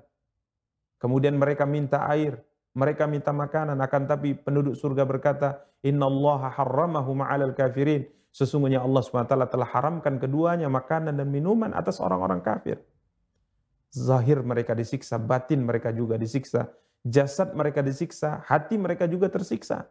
Kemudian 0.98 1.38
mereka 1.38 1.68
minta 1.68 2.08
air, 2.10 2.42
mereka 2.74 3.06
minta 3.06 3.30
makanan, 3.30 3.78
akan 3.78 4.04
tapi 4.10 4.34
penduduk 4.34 4.74
surga 4.74 5.06
berkata, 5.06 5.62
Inna 5.86 6.10
Allah 6.10 6.50
harramahu 6.58 7.14
ma'alal 7.14 7.54
kafirin. 7.54 8.08
Sesungguhnya 8.34 8.86
Allah 8.86 9.02
SWT 9.02 9.34
telah 9.34 9.66
haramkan 9.66 10.22
keduanya 10.22 10.70
makanan 10.70 11.18
dan 11.18 11.26
minuman 11.30 11.74
atas 11.74 11.98
orang-orang 11.98 12.38
kafir. 12.46 12.78
Zahir 13.90 14.46
mereka 14.46 14.78
disiksa, 14.78 15.18
batin 15.18 15.66
mereka 15.66 15.90
juga 15.90 16.22
disiksa, 16.22 16.70
jasad 17.02 17.58
mereka 17.58 17.82
disiksa, 17.82 18.46
hati 18.46 18.78
mereka 18.78 19.10
juga 19.10 19.26
tersiksa. 19.32 19.90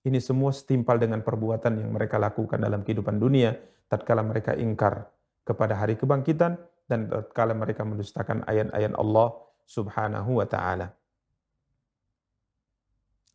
Ini 0.00 0.16
semua 0.16 0.48
setimpal 0.48 0.96
dengan 0.96 1.20
perbuatan 1.20 1.76
yang 1.76 1.92
mereka 1.92 2.16
lakukan 2.16 2.56
dalam 2.56 2.80
kehidupan 2.80 3.20
dunia 3.20 3.52
tatkala 3.90 4.24
mereka 4.24 4.56
ingkar 4.56 5.12
kepada 5.44 5.76
hari 5.76 6.00
kebangkitan 6.00 6.56
dan 6.88 7.10
kala 7.36 7.52
mereka 7.52 7.84
mendustakan 7.84 8.46
ayat-ayat 8.48 8.96
Allah 8.96 9.34
Subhanahu 9.68 10.40
wa 10.40 10.46
taala. 10.48 10.96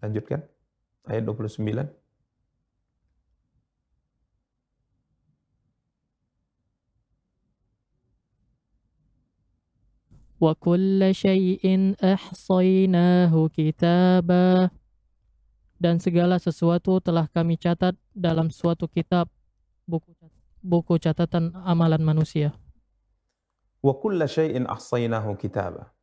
Lanjutkan 0.02 0.42
ayat 1.06 1.24
29. 1.24 1.62
Wa 10.36 10.52
kulla 10.60 11.16
syai'in 11.16 11.96
ahsaynahu 12.04 13.48
kitaba 13.56 14.68
dan 15.76 16.00
segala 16.00 16.40
sesuatu 16.40 17.04
telah 17.04 17.28
kami 17.28 17.60
catat 17.60 17.96
dalam 18.16 18.48
suatu 18.48 18.88
kitab 18.88 19.28
buku 19.84 20.12
buku 20.66 20.98
catatan 20.98 21.54
amalan 21.62 22.02
manusia. 22.02 22.56
Wa 23.86 23.94
kulla 24.02 24.26
syai'in 24.26 24.66
ahsaynahu 24.66 25.38
kitaba. 25.38 25.94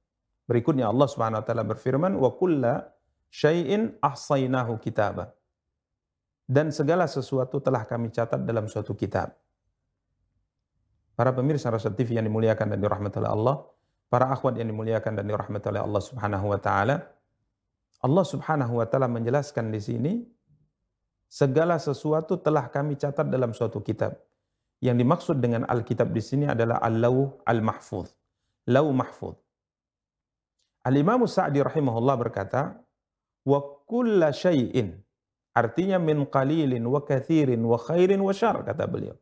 Berikutnya 0.47 0.87
Allah 0.87 1.09
Subhanahu 1.11 1.43
wa 1.43 1.47
taala 1.47 1.65
berfirman 1.67 2.15
wa 2.15 2.31
kulla 2.39 2.95
syai'in 3.33 3.99
ahsaynahu 3.99 4.79
kitaba. 4.79 5.35
Dan 6.47 6.71
segala 6.71 7.11
sesuatu 7.11 7.59
telah 7.59 7.83
kami 7.89 8.15
catat 8.15 8.45
dalam 8.47 8.71
suatu 8.71 8.95
kitab. 8.95 9.35
Para 11.17 11.33
pemirsa 11.33 11.73
Rasul 11.73 11.97
TV 11.97 12.19
yang 12.21 12.27
dimuliakan 12.29 12.77
dan 12.77 12.79
dirahmati 12.79 13.19
oleh 13.19 13.33
Allah, 13.33 13.57
para 14.13 14.29
akhwat 14.29 14.61
yang 14.61 14.69
dimuliakan 14.69 15.17
dan 15.17 15.25
dirahmati 15.27 15.67
oleh 15.73 15.83
Allah 15.83 16.03
Subhanahu 16.03 16.47
wa 16.53 16.59
taala, 16.61 17.09
Allah 18.03 18.27
Subhanahu 18.27 18.83
wa 18.83 18.87
taala 18.91 19.07
menjelaskan 19.07 19.71
di 19.71 19.79
sini 19.79 20.13
segala 21.31 21.79
sesuatu 21.79 22.35
telah 22.43 22.67
kami 22.67 22.99
catat 22.99 23.31
dalam 23.31 23.55
suatu 23.55 23.79
kitab. 23.79 24.19
Yang 24.83 24.97
dimaksud 25.07 25.37
dengan 25.39 25.63
Alkitab 25.63 26.11
di 26.11 26.19
sini 26.19 26.51
adalah 26.51 26.83
Al-Lauh 26.83 27.47
Al-Mahfuz. 27.47 28.11
Lau 28.67 28.91
Mahfuz. 28.91 29.39
Al-Imam 30.83 31.23
Sa'di 31.31 31.63
rahimahullah 31.63 32.19
berkata, 32.19 32.83
"Wa 33.47 33.63
kulla 33.87 34.35
syai'in." 34.35 34.99
Artinya 35.55 36.03
min 36.03 36.27
qalilin 36.27 36.83
wa 36.83 36.99
kathirin 37.07 37.63
wa 37.63 37.79
khairin 37.79 38.19
wa 38.19 38.35
syar 38.35 38.67
kata 38.67 38.91
beliau. 38.91 39.15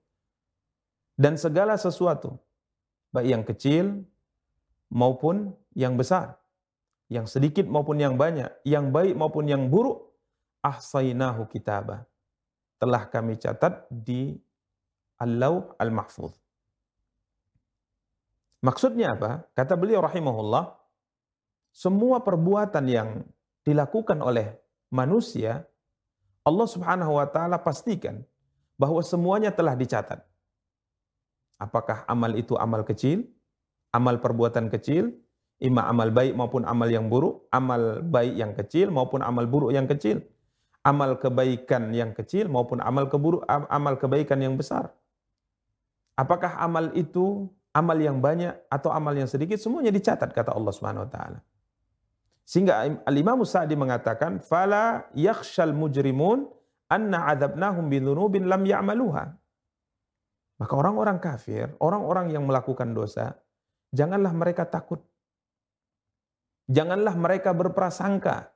Dan 1.20 1.36
segala 1.36 1.76
sesuatu, 1.76 2.40
baik 3.12 3.28
yang 3.28 3.44
kecil 3.44 3.84
maupun 4.88 5.52
yang 5.76 6.00
besar, 6.00 6.39
yang 7.10 7.26
sedikit 7.26 7.66
maupun 7.66 7.98
yang 7.98 8.14
banyak, 8.14 8.48
yang 8.62 8.94
baik 8.94 9.18
maupun 9.18 9.50
yang 9.50 9.66
buruk, 9.66 10.14
ahsainahu 10.62 11.50
kitabah. 11.50 12.06
Telah 12.78 13.10
kami 13.10 13.36
catat 13.36 13.84
di 13.90 14.38
Al-Lauh 15.18 15.74
Al-Mahfuz. 15.76 16.32
Maksudnya 18.62 19.18
apa? 19.18 19.44
Kata 19.52 19.74
beliau 19.74 20.00
rahimahullah, 20.00 20.70
semua 21.74 22.22
perbuatan 22.22 22.84
yang 22.86 23.26
dilakukan 23.66 24.22
oleh 24.22 24.54
manusia, 24.94 25.66
Allah 26.46 26.68
Subhanahu 26.70 27.18
wa 27.20 27.26
taala 27.28 27.60
pastikan 27.60 28.22
bahwa 28.78 29.02
semuanya 29.04 29.52
telah 29.52 29.76
dicatat. 29.76 30.24
Apakah 31.60 32.08
amal 32.08 32.32
itu 32.38 32.56
amal 32.56 32.80
kecil, 32.86 33.28
amal 33.92 34.16
perbuatan 34.16 34.72
kecil, 34.72 35.12
ima 35.60 35.84
amal 35.86 36.08
baik 36.08 36.32
maupun 36.32 36.64
amal 36.64 36.88
yang 36.88 37.12
buruk, 37.12 37.44
amal 37.52 38.00
baik 38.00 38.34
yang 38.34 38.52
kecil 38.56 38.88
maupun 38.88 39.20
amal 39.20 39.44
buruk 39.44 39.70
yang 39.76 39.84
kecil, 39.84 40.24
amal 40.80 41.20
kebaikan 41.20 41.92
yang 41.92 42.16
kecil 42.16 42.48
maupun 42.48 42.80
amal 42.80 43.06
keburuk 43.12 43.44
amal 43.48 44.00
kebaikan 44.00 44.40
yang 44.40 44.56
besar. 44.56 44.92
Apakah 46.16 46.56
amal 46.60 46.92
itu 46.96 47.48
amal 47.76 47.96
yang 48.00 48.18
banyak 48.18 48.56
atau 48.72 48.90
amal 48.90 49.12
yang 49.12 49.28
sedikit 49.28 49.60
semuanya 49.60 49.92
dicatat 49.92 50.32
kata 50.32 50.52
Allah 50.52 50.72
Subhanahu 50.72 51.06
wa 51.06 51.10
taala. 51.12 51.38
Sehingga 52.44 52.82
Al-Imam 53.06 53.46
Sa'di 53.46 53.78
mengatakan 53.78 54.42
fala 54.42 55.06
yakhshal 55.14 55.70
mujrimun 55.70 56.50
anna 56.90 57.30
adzabnahum 57.30 57.86
bidzunubin 57.86 58.50
lam 58.50 58.66
ya'maluha. 58.66 59.24
Maka 60.60 60.72
orang-orang 60.76 61.22
kafir, 61.22 61.72
orang-orang 61.80 62.34
yang 62.34 62.44
melakukan 62.44 62.90
dosa, 62.92 63.38
janganlah 63.94 64.34
mereka 64.34 64.66
takut. 64.66 65.00
Janganlah 66.70 67.18
mereka 67.18 67.50
berprasangka 67.50 68.54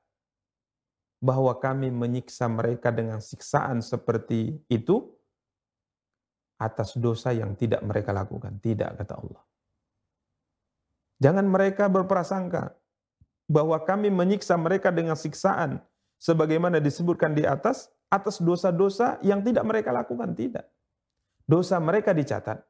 bahwa 1.19 1.51
kami 1.59 1.91
menyiksa 1.91 2.47
mereka 2.47 2.95
dengan 2.95 3.19
siksaan 3.19 3.83
seperti 3.83 4.55
itu 4.71 5.11
atas 6.63 6.95
dosa 6.95 7.35
yang 7.35 7.59
tidak 7.59 7.83
mereka 7.83 8.15
lakukan. 8.15 8.63
Tidak, 8.63 8.95
kata 9.03 9.15
Allah. 9.19 9.43
Jangan 11.19 11.47
mereka 11.49 11.91
berprasangka 11.91 12.79
bahwa 13.51 13.83
kami 13.83 14.15
menyiksa 14.15 14.55
mereka 14.55 14.95
dengan 14.95 15.19
siksaan 15.19 15.83
sebagaimana 16.23 16.79
disebutkan 16.79 17.35
di 17.35 17.43
atas 17.43 17.91
atas 18.15 18.39
dosa-dosa 18.39 19.19
yang 19.27 19.43
tidak 19.43 19.67
mereka 19.67 19.91
lakukan 19.91 20.39
tidak. 20.39 20.71
Dosa 21.45 21.83
mereka 21.83 22.15
dicatat. 22.15 22.63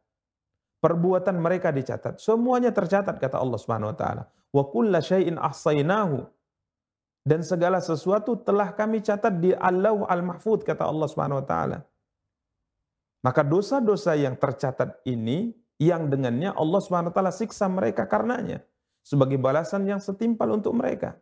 Perbuatan 0.85 1.41
mereka 1.41 1.73
dicatat. 1.73 2.21
Semuanya 2.21 2.69
tercatat 2.69 3.17
kata 3.17 3.41
Allah 3.41 3.57
Subhanahu 3.57 3.89
wa 3.89 3.97
taala. 3.97 4.29
Wa 4.53 4.69
kulla 4.69 5.01
syai'in 5.01 5.41
ahsainahu. 5.41 6.29
Dan 7.25 7.41
segala 7.41 7.81
sesuatu 7.81 8.37
telah 8.37 8.77
kami 8.77 9.01
catat 9.01 9.41
di 9.41 9.57
Allah 9.57 9.97
Al-Mahfud 9.97 10.61
kata 10.61 10.85
Allah 10.85 11.09
Subhanahu 11.09 11.41
wa 11.41 11.47
taala. 11.49 11.79
Maka 13.25 13.41
dosa-dosa 13.41 14.13
yang 14.13 14.37
tercatat 14.37 15.01
ini 15.09 15.57
yang 15.81 16.13
dengannya 16.13 16.53
Allah 16.53 16.81
SWT 16.85 17.17
siksa 17.33 17.65
mereka 17.73 18.05
karenanya 18.05 18.61
sebagai 19.01 19.41
balasan 19.41 19.89
yang 19.89 20.05
setimpal 20.05 20.53
untuk 20.53 20.77
mereka. 20.77 21.17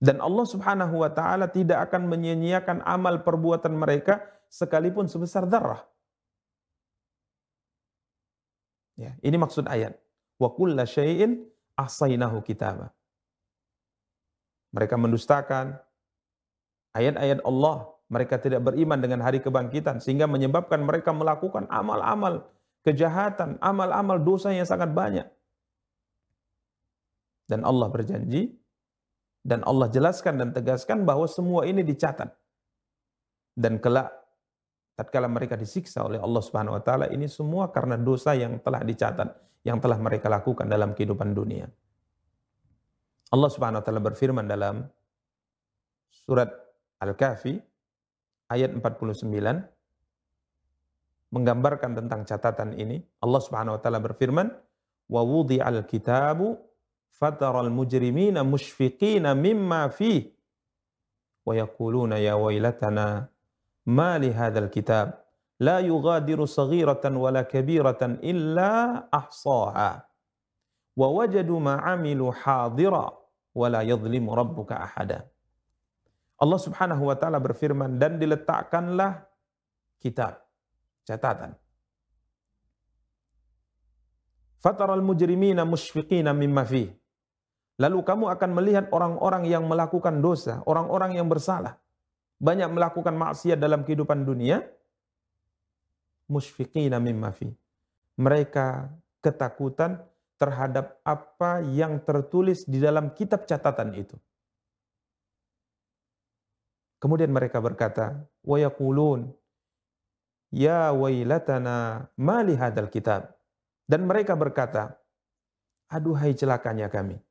Dan 0.00 0.24
Allah 0.24 0.48
Subhanahu 0.48 1.04
wa 1.04 1.12
taala 1.12 1.52
tidak 1.52 1.92
akan 1.92 2.08
menyia-nyiakan 2.08 2.80
amal 2.88 3.20
perbuatan 3.20 3.76
mereka 3.76 4.24
sekalipun 4.48 5.06
sebesar 5.12 5.44
darah. 5.44 5.91
Ya, 9.02 9.18
ini 9.18 9.34
maksud 9.34 9.66
ayat. 9.66 9.98
Wa 10.38 10.54
kulla 10.54 10.86
syai'in 10.86 11.42
ahsainahu 11.74 12.38
kitaba. 12.46 12.94
Mereka 14.70 14.94
mendustakan 14.94 15.74
ayat-ayat 16.94 17.42
Allah 17.42 17.90
mereka 18.06 18.38
tidak 18.38 18.62
beriman 18.62 19.00
dengan 19.02 19.24
hari 19.26 19.42
kebangkitan 19.42 19.98
sehingga 19.98 20.30
menyebabkan 20.30 20.84
mereka 20.86 21.10
melakukan 21.10 21.66
amal-amal 21.66 22.46
kejahatan, 22.86 23.58
amal-amal 23.58 24.22
dosa 24.22 24.54
yang 24.54 24.68
sangat 24.68 24.94
banyak. 24.94 25.26
Dan 27.50 27.66
Allah 27.66 27.90
berjanji 27.90 28.54
dan 29.42 29.66
Allah 29.66 29.90
jelaskan 29.90 30.38
dan 30.38 30.48
tegaskan 30.54 31.02
bahwa 31.02 31.26
semua 31.26 31.66
ini 31.66 31.82
dicatat. 31.82 32.30
Dan 33.58 33.82
kelak 33.82 34.21
tatkala 34.92 35.24
mereka 35.28 35.56
disiksa 35.56 36.04
oleh 36.04 36.20
Allah 36.20 36.42
Subhanahu 36.44 36.76
wa 36.76 36.82
taala 36.84 37.08
ini 37.08 37.28
semua 37.28 37.72
karena 37.72 37.96
dosa 37.96 38.36
yang 38.36 38.60
telah 38.60 38.84
dicatat, 38.84 39.28
yang 39.64 39.80
telah 39.80 39.96
mereka 39.96 40.28
lakukan 40.28 40.68
dalam 40.68 40.92
kehidupan 40.92 41.32
dunia. 41.32 41.64
Allah 43.32 43.48
Subhanahu 43.48 43.80
wa 43.80 43.84
taala 43.84 44.02
berfirman 44.04 44.44
dalam 44.44 44.84
surat 46.12 46.52
Al-Kahfi 47.00 47.56
ayat 48.52 48.76
49 48.76 49.32
menggambarkan 51.32 51.96
tentang 51.96 52.28
catatan 52.28 52.76
ini. 52.76 53.00
Allah 53.24 53.40
Subhanahu 53.40 53.80
wa 53.80 53.82
taala 53.82 54.04
berfirman, 54.04 54.52
"Wa 55.08 55.24
wudi'al 55.24 55.88
kitabu 55.88 56.60
fataral 57.08 57.72
mujrimina 57.72 58.44
mushfiqina 58.44 59.32
mimma 59.32 59.88
fi 59.88 60.28
wa 61.48 61.56
yaquluna 61.56 62.20
ya 62.20 62.36
wailatana 62.36 63.31
ma 63.88 64.18
li 64.18 64.30
hadzal 64.30 64.70
kitab 64.70 65.18
la 65.62 65.78
yughadiru 65.82 66.46
saghiratan 66.46 67.14
wala 67.14 67.42
kabiratan 67.46 68.18
illa 68.22 69.06
ahsaha 69.10 70.02
wa 70.92 71.06
wajadu 71.08 71.56
ma 71.58 71.80
amilu 71.94 72.30
hadira 72.30 73.10
wala 73.54 73.80
yadhlimu 73.82 74.30
rabbuka 74.34 74.78
ahada." 74.78 75.26
Allah 76.42 76.58
Subhanahu 76.58 77.06
wa 77.06 77.14
taala 77.14 77.38
berfirman 77.38 78.02
dan 78.02 78.18
diletakkanlah 78.18 79.22
kitab 80.02 80.42
catatan. 81.06 81.54
Fataral 84.58 85.02
mujrimina 85.02 85.62
musyfiqina 85.66 86.30
mimma 86.34 86.62
fi. 86.66 86.86
Lalu 87.82 87.98
kamu 88.06 88.30
akan 88.30 88.50
melihat 88.54 88.86
orang-orang 88.94 89.46
yang 89.50 89.66
melakukan 89.66 90.22
dosa, 90.22 90.62
orang-orang 90.70 91.18
yang 91.18 91.26
bersalah, 91.26 91.82
banyak 92.42 92.68
melakukan 92.74 93.14
maksiat 93.14 93.54
dalam 93.54 93.86
kehidupan 93.86 94.26
dunia, 94.26 94.66
musyfiqina 96.26 96.98
mimma 96.98 97.30
fi. 97.30 97.46
Mereka 98.18 98.90
ketakutan 99.22 100.02
terhadap 100.42 100.98
apa 101.06 101.62
yang 101.62 102.02
tertulis 102.02 102.66
di 102.66 102.82
dalam 102.82 103.14
kitab 103.14 103.46
catatan 103.46 103.94
itu. 103.94 104.18
Kemudian 106.98 107.30
mereka 107.30 107.62
berkata, 107.62 108.26
wa 108.42 108.58
yaqulun 108.58 109.30
ya 110.50 110.90
wailatana 110.90 112.10
ma 112.18 112.42
li 112.42 112.58
hadzal 112.58 112.90
kitab. 112.90 113.30
Dan 113.86 114.06
mereka 114.06 114.34
berkata, 114.34 114.98
aduhai 115.86 116.34
celakanya 116.34 116.90
kami. 116.90 117.22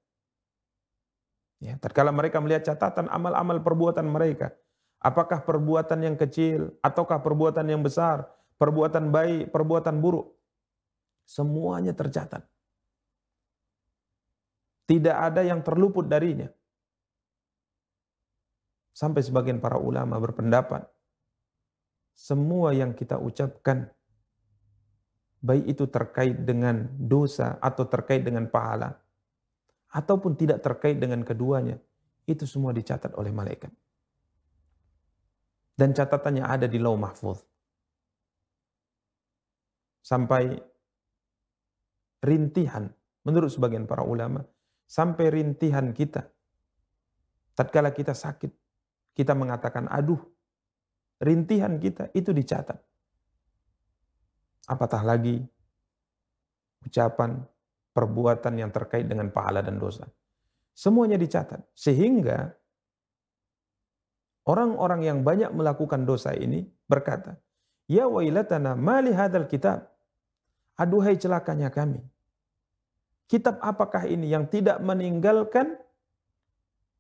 Ya, 1.62 1.78
tatkala 1.78 2.16
mereka 2.16 2.40
melihat 2.40 2.74
catatan 2.74 3.12
amal-amal 3.12 3.62
perbuatan 3.62 4.08
mereka, 4.08 4.56
apakah 5.02 5.42
perbuatan 5.42 6.00
yang 6.06 6.16
kecil 6.16 6.78
ataukah 6.86 7.20
perbuatan 7.20 7.66
yang 7.66 7.82
besar, 7.82 8.30
perbuatan 8.62 9.10
baik, 9.10 9.50
perbuatan 9.50 9.98
buruk, 9.98 10.30
semuanya 11.26 11.92
tercatat. 11.98 12.46
Tidak 14.86 15.16
ada 15.18 15.42
yang 15.42 15.66
terluput 15.66 16.06
darinya. 16.06 16.48
Sampai 18.94 19.26
sebagian 19.26 19.58
para 19.58 19.82
ulama 19.82 20.20
berpendapat, 20.22 20.86
semua 22.14 22.76
yang 22.76 22.94
kita 22.94 23.18
ucapkan, 23.18 23.90
baik 25.42 25.74
itu 25.74 25.88
terkait 25.90 26.38
dengan 26.44 26.86
dosa 27.00 27.58
atau 27.64 27.88
terkait 27.88 28.22
dengan 28.22 28.46
pahala, 28.52 29.00
ataupun 29.90 30.36
tidak 30.36 30.60
terkait 30.62 31.00
dengan 31.00 31.24
keduanya, 31.24 31.80
itu 32.28 32.44
semua 32.46 32.76
dicatat 32.76 33.16
oleh 33.16 33.32
malaikat. 33.32 33.72
Dan 35.76 35.96
catatannya 35.96 36.46
ada 36.46 36.68
di 36.70 36.78
lau 36.78 36.96
mahfuz. 37.00 37.42
Sampai 40.02 40.60
rintihan, 42.22 42.90
menurut 43.26 43.50
sebagian 43.50 43.90
para 43.90 44.06
ulama, 44.06 44.46
sampai 44.86 45.32
rintihan 45.32 45.90
kita. 45.94 46.28
Tatkala 47.58 47.94
kita 47.94 48.14
sakit, 48.14 48.52
kita 49.18 49.34
mengatakan 49.34 49.90
aduh, 49.90 50.22
rintihan 51.22 51.78
kita 51.78 52.10
itu 52.14 52.34
dicatat. 52.34 52.78
Apatah 54.70 55.02
lagi 55.02 55.42
ucapan, 56.86 57.42
perbuatan 57.92 58.54
yang 58.58 58.72
terkait 58.72 59.06
dengan 59.06 59.30
pahala 59.30 59.62
dan 59.62 59.78
dosa. 59.78 60.08
Semuanya 60.72 61.20
dicatat. 61.20 61.62
Sehingga 61.76 62.56
orang-orang 64.52 65.02
yang 65.08 65.20
banyak 65.24 65.52
melakukan 65.56 66.04
dosa 66.04 66.36
ini 66.36 66.68
berkata, 66.92 67.40
Ya 67.88 68.06
wailatana 68.08 68.72
mali 68.76 69.12
hadal 69.12 69.48
kitab. 69.52 69.88
Aduhai 70.80 71.16
celakanya 71.20 71.70
kami. 71.72 72.00
Kitab 73.32 73.60
apakah 73.64 74.04
ini 74.08 74.28
yang 74.32 74.48
tidak 74.48 74.80
meninggalkan 74.84 75.80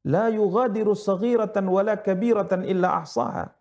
la 0.08 0.28
yughadiru 0.32 0.96
saghiratan 0.96 1.66
wala 1.68 1.96
kabiratan 2.00 2.64
illa 2.68 3.04
ahsaha. 3.04 3.52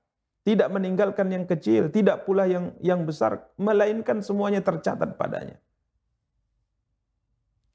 Tidak 0.41 0.72
meninggalkan 0.72 1.28
yang 1.28 1.45
kecil, 1.45 1.93
tidak 1.93 2.24
pula 2.24 2.49
yang 2.49 2.72
yang 2.80 3.05
besar, 3.05 3.45
melainkan 3.61 4.24
semuanya 4.24 4.64
tercatat 4.64 5.20
padanya. 5.20 5.61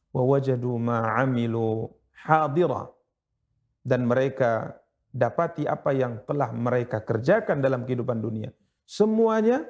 Wa 0.09 0.23
wajadu 0.25 0.73
ma 0.81 1.13
amilu 1.21 1.93
hadira. 2.25 2.89
Dan 3.85 4.09
mereka 4.09 4.81
dapati 5.15 5.63
apa 5.63 5.95
yang 5.95 6.19
telah 6.27 6.51
mereka 6.51 6.99
kerjakan 6.99 7.63
dalam 7.63 7.87
kehidupan 7.87 8.19
dunia 8.19 8.51
Semuanya 8.85 9.65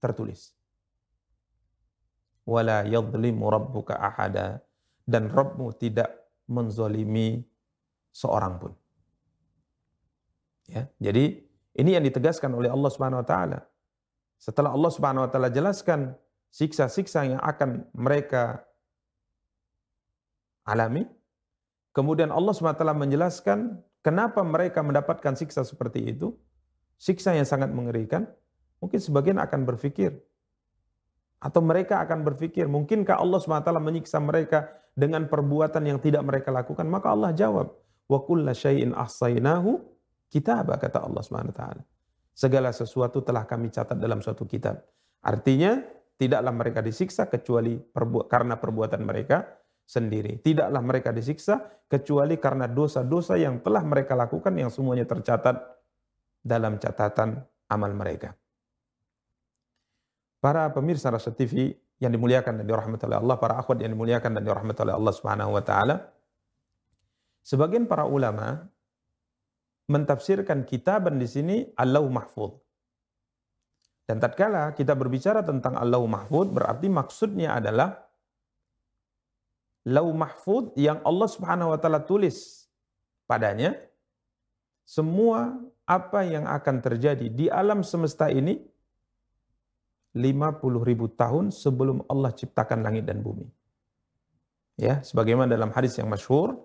tertulis. 0.00 0.56
Wala 2.48 2.88
yadlimu 2.88 3.44
rabbuka 3.52 4.00
ahada. 4.00 4.64
Dan 5.06 5.30
Rabbmu 5.30 5.70
tidak 5.78 6.10
menzolimi 6.50 7.46
seorang 8.10 8.58
pun. 8.58 8.72
Ya, 10.66 10.90
jadi 10.98 11.46
ini 11.78 11.90
yang 11.94 12.02
ditegaskan 12.02 12.50
oleh 12.50 12.66
Allah 12.66 12.90
Subhanahu 12.90 13.22
wa 13.22 13.28
taala. 13.28 13.62
Setelah 14.34 14.74
Allah 14.74 14.90
Subhanahu 14.90 15.22
wa 15.22 15.30
taala 15.30 15.46
jelaskan 15.46 16.18
siksa-siksa 16.50 17.22
yang 17.22 17.38
akan 17.38 17.86
mereka 17.94 18.66
alami, 20.66 21.06
kemudian 21.94 22.34
Allah 22.34 22.50
Subhanahu 22.50 22.74
wa 22.74 22.82
taala 22.82 22.98
menjelaskan 22.98 23.78
kenapa 24.06 24.46
mereka 24.46 24.86
mendapatkan 24.86 25.34
siksa 25.34 25.66
seperti 25.66 26.14
itu, 26.14 26.30
siksa 26.94 27.34
yang 27.34 27.42
sangat 27.42 27.74
mengerikan, 27.74 28.30
Mungkin 28.80 29.00
sebagian 29.00 29.40
akan 29.40 29.64
berpikir, 29.64 30.20
atau 31.40 31.60
mereka 31.64 32.00
akan 32.04 32.24
berpikir, 32.24 32.68
mungkinkah 32.68 33.16
Allah 33.16 33.40
SWT 33.40 33.68
menyiksa 33.80 34.20
mereka 34.20 34.68
dengan 34.92 35.28
perbuatan 35.28 35.84
yang 35.84 35.98
tidak 36.00 36.24
mereka 36.24 36.52
lakukan? 36.52 36.84
Maka 36.88 37.12
Allah 37.12 37.32
jawab, 37.32 37.72
wa 38.08 38.18
kulla 38.24 38.52
syai'in 38.52 38.92
ahsainahu 38.92 39.80
kitab, 40.28 40.76
kata 40.76 41.02
Allah 41.04 41.22
SWT. 41.24 41.62
Segala 42.36 42.68
sesuatu 42.68 43.24
telah 43.24 43.48
kami 43.48 43.72
catat 43.72 43.96
dalam 43.96 44.20
suatu 44.20 44.44
kitab. 44.44 44.84
Artinya, 45.24 45.80
tidaklah 46.20 46.52
mereka 46.52 46.84
disiksa 46.84 47.28
kecuali 47.32 47.80
perbu 47.80 48.28
karena 48.28 48.60
perbuatan 48.60 49.00
mereka 49.04 49.44
sendiri. 49.86 50.42
Tidaklah 50.42 50.82
mereka 50.82 51.14
disiksa 51.14 51.62
kecuali 51.86 52.36
karena 52.36 52.66
dosa-dosa 52.66 53.38
yang 53.38 53.62
telah 53.62 53.86
mereka 53.86 54.18
lakukan 54.18 54.50
yang 54.58 54.68
semuanya 54.68 55.06
tercatat 55.06 55.54
dalam 56.42 56.82
catatan 56.82 57.40
amal 57.70 57.94
mereka. 57.94 58.34
Para 60.42 60.68
pemirsa 60.74 61.10
Rasa 61.10 61.30
TV 61.30 61.74
yang 62.02 62.12
dimuliakan 62.12 62.60
dan 62.60 62.66
dirahmati 62.68 63.08
oleh 63.08 63.18
Allah, 63.18 63.36
para 63.40 63.56
akhwat 63.56 63.80
yang 63.80 63.94
dimuliakan 63.96 64.36
dan 64.36 64.42
dirahmati 64.44 64.84
oleh 64.84 64.94
Allah 64.94 65.14
Subhanahu 65.14 65.50
wa 65.54 65.62
taala. 65.64 65.96
Sebagian 67.46 67.86
para 67.86 68.04
ulama 68.04 68.66
mentafsirkan 69.86 70.66
kitaban 70.66 71.16
di 71.16 71.30
sini 71.30 71.56
Allah 71.78 72.02
Mahfud. 72.02 72.58
Dan 74.06 74.22
tatkala 74.22 74.70
kita 74.74 74.94
berbicara 74.94 75.42
tentang 75.42 75.74
Allah 75.74 75.98
Mahfud 75.98 76.54
berarti 76.54 76.86
maksudnya 76.86 77.58
adalah 77.58 78.05
Lau 79.86 80.10
Mahfud 80.10 80.74
yang 80.74 80.98
Allah 81.06 81.28
Subhanahu 81.30 81.70
wa 81.70 81.78
taala 81.78 82.02
tulis 82.02 82.66
padanya 83.30 83.78
semua 84.82 85.54
apa 85.86 86.26
yang 86.26 86.46
akan 86.46 86.82
terjadi 86.82 87.30
di 87.30 87.46
alam 87.46 87.86
semesta 87.86 88.26
ini 88.26 88.58
50 90.16 90.88
ribu 90.88 91.06
tahun 91.12 91.54
sebelum 91.54 92.02
Allah 92.10 92.32
ciptakan 92.32 92.80
langit 92.82 93.04
dan 93.04 93.20
bumi. 93.20 93.46
Ya, 94.76 95.04
sebagaimana 95.04 95.52
dalam 95.52 95.72
hadis 95.72 95.96
yang 96.00 96.08
masyhur, 96.08 96.56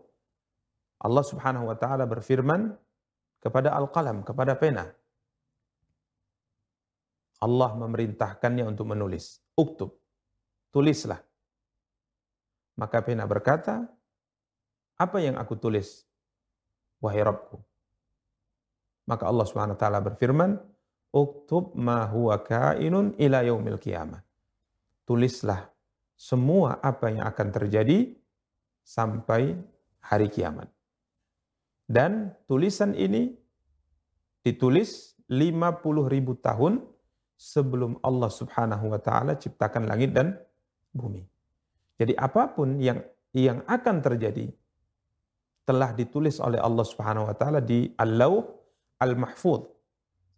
Allah 0.99 1.23
Subhanahu 1.25 1.67
wa 1.67 1.75
taala 1.75 2.07
berfirman 2.07 2.73
kepada 3.43 3.75
al-qalam, 3.75 4.23
kepada 4.23 4.55
pena. 4.55 4.85
Allah 7.41 7.73
memerintahkannya 7.73 8.69
untuk 8.69 8.85
menulis. 8.85 9.41
Uktub. 9.57 9.97
Tulislah. 10.69 11.19
Maka 12.79 13.03
pena 13.03 13.27
berkata, 13.27 13.87
apa 14.95 15.17
yang 15.19 15.35
aku 15.35 15.57
tulis? 15.57 16.05
Wahai 17.01 17.25
Rabbku. 17.25 17.57
Maka 19.09 19.27
Allah 19.27 19.45
taala 19.75 19.99
berfirman, 19.99 20.55
uktub 21.11 21.75
ma 21.75 22.07
huwa 22.07 22.39
kainun 22.39 23.17
ila 23.17 23.43
yaumil 23.43 23.81
qiyamah. 23.81 24.21
Tulislah 25.03 25.67
semua 26.15 26.77
apa 26.79 27.09
yang 27.09 27.25
akan 27.25 27.47
terjadi 27.49 28.13
sampai 28.85 29.57
hari 30.05 30.29
kiamat. 30.29 30.69
Dan 31.89 32.31
tulisan 32.45 32.93
ini 32.93 33.33
ditulis 34.45 35.17
50 35.27 36.07
ribu 36.07 36.37
tahun 36.37 36.79
sebelum 37.35 37.99
Allah 38.05 38.29
subhanahu 38.29 38.93
wa 38.93 38.99
ta'ala 39.01 39.35
ciptakan 39.35 39.89
langit 39.89 40.13
dan 40.13 40.37
bumi. 40.93 41.30
Jadi 42.01 42.17
apa 42.17 42.49
pun 42.49 42.81
yang 42.81 42.97
yang 43.37 43.61
akan 43.69 44.01
terjadi 44.01 44.49
telah 45.69 45.93
ditulis 45.93 46.41
oleh 46.41 46.57
Allah 46.57 46.81
subhanahu 46.81 47.29
wa 47.29 47.35
ta'ala 47.37 47.61
di 47.61 47.93
Al-Lawh 47.93 48.41
Al-Mahfudh 48.97 49.81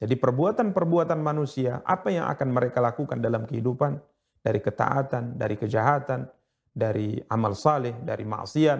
jadi 0.03 0.19
perbuatan-perbuatan 0.19 1.15
manusia, 1.23 1.79
apa 1.87 2.11
yang 2.11 2.27
akan 2.27 2.51
mereka 2.51 2.83
lakukan 2.83 3.23
dalam 3.23 3.47
kehidupan, 3.47 3.95
dari 4.43 4.59
ketaatan, 4.59 5.39
dari 5.39 5.55
kejahatan, 5.55 6.27
dari 6.75 7.23
amal 7.31 7.55
saleh, 7.55 7.95
dari 8.03 8.27
maksiat, 8.27 8.79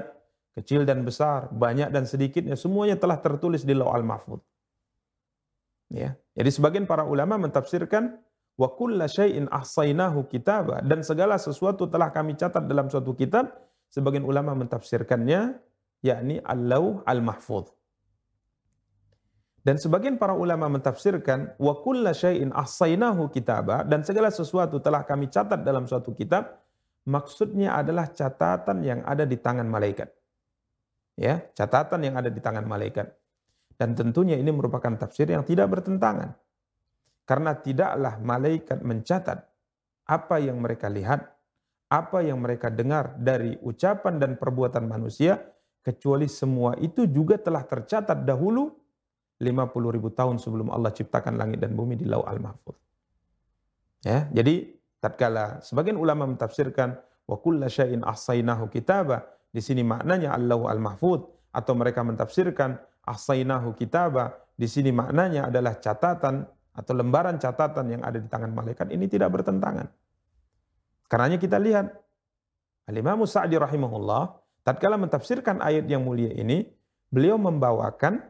kecil 0.60 0.84
dan 0.84 1.08
besar, 1.08 1.48
banyak 1.48 1.96
dan 1.96 2.04
sedikitnya, 2.04 2.60
semuanya 2.60 3.00
telah 3.00 3.24
tertulis 3.24 3.64
di 3.64 3.72
Lauh 3.72 3.96
Al-Mahfud. 3.96 4.44
Ya. 5.96 6.20
Jadi 6.36 6.50
sebagian 6.52 6.84
para 6.84 7.08
ulama 7.08 7.40
mentafsirkan 7.40 8.20
wa 8.58 8.70
kulla 8.74 9.10
syai'in 9.10 9.50
ahsainahu 9.50 10.30
kitaba 10.30 10.82
dan 10.86 11.02
segala 11.02 11.42
sesuatu 11.42 11.90
telah 11.90 12.14
kami 12.14 12.38
catat 12.38 12.66
dalam 12.66 12.90
suatu 12.90 13.14
kitab. 13.18 13.50
Sebagian 13.94 14.26
ulama 14.26 14.58
mentafsirkannya 14.58 15.62
yakni 16.02 16.42
Al-Lauh 16.42 17.06
Al-Mahfud. 17.06 17.70
Dan 19.64 19.80
sebagian 19.80 20.20
para 20.20 20.36
ulama 20.36 20.68
mentafsirkan 20.68 21.56
wa 21.56 21.80
kulla 21.80 22.12
syai'in 22.12 22.52
ahsainahu 22.52 23.32
kitaba 23.32 23.88
dan 23.88 24.04
segala 24.04 24.28
sesuatu 24.28 24.84
telah 24.84 25.08
kami 25.08 25.32
catat 25.32 25.64
dalam 25.64 25.88
suatu 25.88 26.12
kitab 26.12 26.60
maksudnya 27.08 27.80
adalah 27.80 28.12
catatan 28.12 28.84
yang 28.84 29.00
ada 29.08 29.24
di 29.24 29.40
tangan 29.40 29.64
malaikat. 29.64 30.12
Ya, 31.16 31.46
catatan 31.56 32.02
yang 32.04 32.20
ada 32.20 32.28
di 32.28 32.42
tangan 32.44 32.66
malaikat. 32.68 33.08
Dan 33.78 33.96
tentunya 33.96 34.36
ini 34.36 34.52
merupakan 34.52 35.00
tafsir 35.00 35.30
yang 35.30 35.48
tidak 35.48 35.70
bertentangan. 35.70 36.36
Karena 37.24 37.56
tidaklah 37.56 38.20
malaikat 38.20 38.84
mencatat 38.84 39.40
apa 40.04 40.36
yang 40.44 40.60
mereka 40.60 40.92
lihat, 40.92 41.24
apa 41.88 42.20
yang 42.20 42.44
mereka 42.44 42.68
dengar 42.68 43.16
dari 43.16 43.56
ucapan 43.64 44.20
dan 44.20 44.36
perbuatan 44.36 44.84
manusia, 44.84 45.40
kecuali 45.84 46.28
semua 46.32 46.76
itu 46.80 47.08
juga 47.08 47.40
telah 47.40 47.64
tercatat 47.64 48.24
dahulu 48.24 48.72
50 49.40 49.96
ribu 49.96 50.10
tahun 50.12 50.40
sebelum 50.40 50.72
Allah 50.72 50.96
ciptakan 50.96 51.36
langit 51.36 51.60
dan 51.60 51.76
bumi 51.76 52.00
di 52.00 52.08
Lauh 52.08 52.24
Al-Mahfuz. 52.24 52.80
Ya, 54.04 54.28
jadi 54.32 54.72
tatkala 55.00 55.60
sebagian 55.64 56.00
ulama 56.00 56.28
mentafsirkan 56.28 56.96
wa 57.28 57.40
kulla 57.40 57.68
syai'in 57.68 58.04
ahsainahu 58.04 58.68
kitaba, 58.72 59.28
di 59.52 59.60
sini 59.64 59.84
maknanya 59.84 60.36
Allah 60.36 60.60
Al-Mahfuz 60.60 61.24
atau 61.52 61.74
mereka 61.76 62.04
mentafsirkan 62.04 62.80
ahsainahu 63.04 63.76
kitaba, 63.76 64.36
di 64.56 64.68
sini 64.68 64.92
maknanya 64.96 65.52
adalah 65.52 65.76
catatan 65.80 66.48
atau 66.74 66.94
lembaran 66.98 67.38
catatan 67.38 67.86
yang 67.98 68.02
ada 68.02 68.18
di 68.18 68.26
tangan 68.26 68.50
malaikat 68.50 68.90
ini 68.90 69.06
tidak 69.06 69.30
bertentangan. 69.30 69.86
Karenanya 71.06 71.38
kita 71.38 71.62
lihat 71.62 71.94
Al-Imam 72.90 73.22
Sa'di 73.24 73.56
rahimahullah 73.56 74.34
tatkala 74.66 74.98
mentafsirkan 74.98 75.62
ayat 75.62 75.86
yang 75.86 76.02
mulia 76.02 76.34
ini, 76.34 76.66
beliau 77.14 77.38
membawakan 77.38 78.26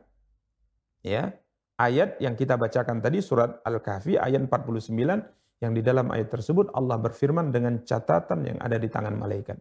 ya 1.01 1.31
ayat 1.79 2.19
yang 2.19 2.35
kita 2.35 2.59
bacakan 2.59 2.99
tadi 2.99 3.23
surat 3.23 3.63
Al-Kahfi 3.63 4.19
ayat 4.19 4.43
49 4.45 5.63
yang 5.63 5.71
di 5.71 5.79
dalam 5.79 6.11
ayat 6.11 6.27
tersebut 6.27 6.75
Allah 6.75 6.99
berfirman 6.99 7.47
dengan 7.55 7.79
catatan 7.87 8.43
yang 8.43 8.57
ada 8.59 8.75
di 8.75 8.91
tangan 8.91 9.15
malaikat. 9.15 9.55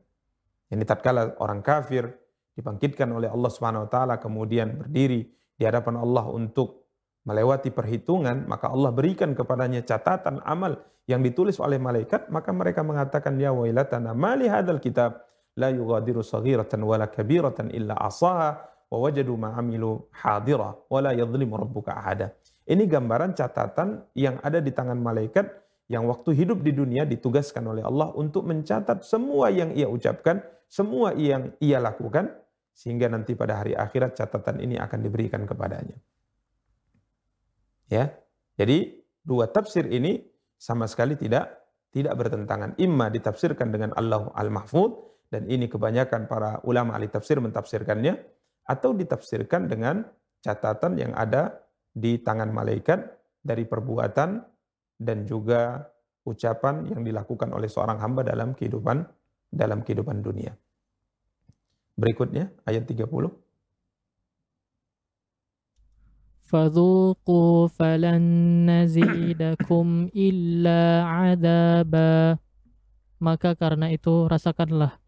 Yang 0.74 0.90
tatkala 0.90 1.38
orang 1.38 1.62
kafir 1.62 2.10
dibangkitkan 2.58 3.06
oleh 3.14 3.30
Allah 3.30 3.50
Subhanahu 3.52 3.86
wa 3.86 3.90
taala 3.90 4.18
kemudian 4.18 4.82
berdiri 4.82 5.30
di 5.54 5.62
hadapan 5.62 6.02
Allah 6.02 6.26
untuk 6.26 6.81
melewati 7.22 7.70
perhitungan, 7.70 8.50
maka 8.50 8.70
Allah 8.70 8.90
berikan 8.90 9.32
kepadanya 9.32 9.82
catatan 9.86 10.42
amal 10.42 10.78
yang 11.06 11.22
ditulis 11.22 11.58
oleh 11.58 11.78
malaikat, 11.78 12.30
maka 12.30 12.50
mereka 12.54 12.82
mengatakan 12.86 13.38
ya 13.38 13.50
wailatana 13.54 14.14
mali 14.14 14.46
hadzal 14.46 14.78
kitab 14.78 15.22
la 15.58 15.70
yughadiru 15.70 16.22
saghiratan 16.22 16.82
wala 16.82 17.10
kabiratan 17.10 17.70
illa 17.74 17.98
asaha 17.98 18.62
wa 18.90 18.98
wajadu 18.98 19.34
ma 19.34 19.54
amilu 19.58 20.06
hadira 20.14 20.74
wa 20.76 20.98
la 21.02 21.12
yadhlimu 21.14 21.58
rabbuka 21.58 21.94
ahada. 21.94 22.34
Ini 22.62 22.86
gambaran 22.86 23.34
catatan 23.34 24.06
yang 24.14 24.38
ada 24.38 24.62
di 24.62 24.70
tangan 24.70 24.98
malaikat 24.98 25.50
yang 25.90 26.06
waktu 26.06 26.32
hidup 26.38 26.62
di 26.62 26.72
dunia 26.72 27.02
ditugaskan 27.02 27.66
oleh 27.66 27.82
Allah 27.82 28.14
untuk 28.14 28.46
mencatat 28.46 29.02
semua 29.02 29.50
yang 29.50 29.74
ia 29.74 29.90
ucapkan, 29.90 30.40
semua 30.70 31.12
yang 31.18 31.52
ia 31.58 31.82
lakukan, 31.82 32.30
sehingga 32.72 33.10
nanti 33.10 33.34
pada 33.36 33.60
hari 33.60 33.76
akhirat 33.76 34.16
catatan 34.16 34.62
ini 34.62 34.78
akan 34.78 34.98
diberikan 35.04 35.44
kepadanya. 35.44 35.98
Ya, 37.92 38.16
jadi 38.56 38.96
dua 39.20 39.52
tafsir 39.52 39.84
ini 39.92 40.24
sama 40.56 40.88
sekali 40.88 41.12
tidak 41.20 41.60
tidak 41.92 42.16
bertentangan. 42.16 42.72
Imma 42.80 43.12
ditafsirkan 43.12 43.68
dengan 43.68 43.92
Allah 44.00 44.32
al-Mahfud 44.32 45.12
dan 45.28 45.44
ini 45.44 45.68
kebanyakan 45.68 46.24
para 46.24 46.64
ulama 46.64 46.96
ahli 46.96 47.12
tafsir 47.12 47.36
mentafsirkannya 47.36 48.16
atau 48.64 48.96
ditafsirkan 48.96 49.68
dengan 49.68 50.08
catatan 50.40 50.96
yang 50.96 51.12
ada 51.12 51.52
di 51.92 52.16
tangan 52.24 52.48
malaikat 52.48 53.12
dari 53.44 53.68
perbuatan 53.68 54.40
dan 54.96 55.28
juga 55.28 55.84
ucapan 56.24 56.88
yang 56.88 57.04
dilakukan 57.04 57.52
oleh 57.52 57.68
seorang 57.68 58.00
hamba 58.00 58.24
dalam 58.24 58.56
kehidupan 58.56 59.04
dalam 59.52 59.84
kehidupan 59.84 60.24
dunia. 60.24 60.56
Berikutnya 61.92 62.48
ayat 62.64 62.88
30. 62.88 63.04
فذوقوا 66.51 67.67
فلن 67.67 68.23
نزيدكم 68.71 69.85
إلا 70.15 70.81
عذابا 71.03 72.39
maka 73.17 73.57
karena 73.57 73.89
itu 73.89 74.29
rasakanlah 74.29 75.01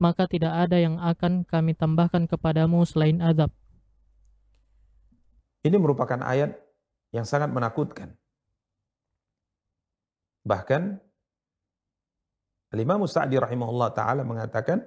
maka 0.00 0.24
tidak 0.24 0.56
ada 0.56 0.80
yang 0.80 0.96
akan 0.96 1.44
kami 1.44 1.76
tambahkan 1.76 2.24
kepadamu 2.26 2.82
selain 2.88 3.20
azab 3.20 3.52
ini 5.62 5.76
merupakan 5.76 6.18
ayat 6.24 6.56
yang 7.12 7.28
sangat 7.28 7.52
menakutkan 7.52 8.16
bahkan 10.42 10.98
Imam 12.76 13.00
Sa'di 13.08 13.40
rahimahullah 13.40 13.94
taala 13.96 14.20
mengatakan 14.20 14.84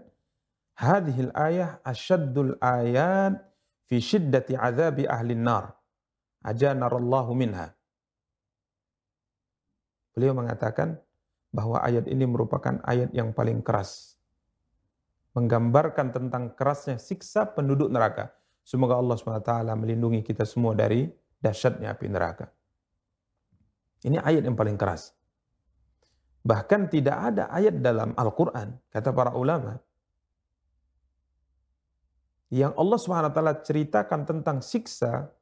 hadhil 0.78 1.34
ayah 1.34 1.82
asyaddul 1.82 2.56
ayat 2.62 3.36
fi 3.90 3.98
syiddati 3.98 4.54
azabi 4.54 5.10
ahli 5.10 5.34
nar. 5.34 5.73
Ajanarallahu 6.45 7.33
minha. 7.33 7.73
Beliau 10.13 10.37
mengatakan 10.37 11.01
bahwa 11.51 11.81
ayat 11.81 12.07
ini 12.07 12.29
merupakan 12.29 12.79
ayat 12.85 13.11
yang 13.17 13.33
paling 13.33 13.65
keras. 13.65 14.21
Menggambarkan 15.35 16.15
tentang 16.15 16.55
kerasnya 16.55 17.01
siksa 17.01 17.49
penduduk 17.51 17.91
neraka. 17.91 18.31
Semoga 18.63 19.01
Allah 19.01 19.19
SWT 19.19 19.75
melindungi 19.75 20.23
kita 20.23 20.47
semua 20.47 20.79
dari 20.79 21.11
dahsyatnya 21.43 21.91
api 21.91 22.07
neraka. 22.07 22.47
Ini 24.07 24.23
ayat 24.23 24.47
yang 24.47 24.55
paling 24.55 24.79
keras. 24.79 25.11
Bahkan 26.45 26.93
tidak 26.93 27.17
ada 27.35 27.49
ayat 27.51 27.81
dalam 27.81 28.13
Al-Quran, 28.15 28.77
kata 28.93 29.11
para 29.17 29.33
ulama, 29.33 29.81
yang 32.55 32.71
Allah 32.79 32.95
SWT 32.95 33.67
ceritakan 33.67 34.23
tentang 34.23 34.63
siksa 34.63 35.34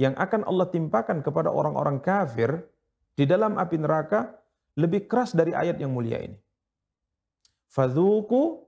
yang 0.00 0.16
akan 0.16 0.48
Allah 0.48 0.72
timpakan 0.72 1.20
kepada 1.20 1.52
orang-orang 1.52 2.00
kafir 2.00 2.64
di 3.12 3.28
dalam 3.28 3.60
api 3.60 3.76
neraka 3.76 4.32
lebih 4.80 5.04
keras 5.04 5.36
dari 5.36 5.52
ayat 5.52 5.76
yang 5.76 5.92
mulia 5.92 6.24
ini. 6.24 6.40
Fadhuku 7.68 8.64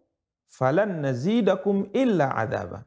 falan 0.53 1.01
nazidakum 1.01 1.89
illa 1.97 2.37
adaba. 2.37 2.85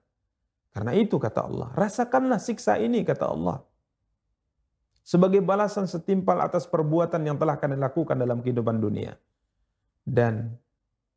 Karena 0.69 0.93
itu 0.93 1.17
kata 1.17 1.49
Allah, 1.49 1.73
rasakanlah 1.73 2.37
siksa 2.37 2.77
ini 2.77 3.01
kata 3.01 3.25
Allah. 3.25 3.65
Sebagai 5.01 5.41
balasan 5.41 5.89
setimpal 5.89 6.37
atas 6.37 6.69
perbuatan 6.69 7.25
yang 7.25 7.41
telah 7.41 7.57
kalian 7.57 7.81
lakukan 7.81 8.13
dalam 8.13 8.45
kehidupan 8.45 8.77
dunia. 8.77 9.17
Dan 10.05 10.53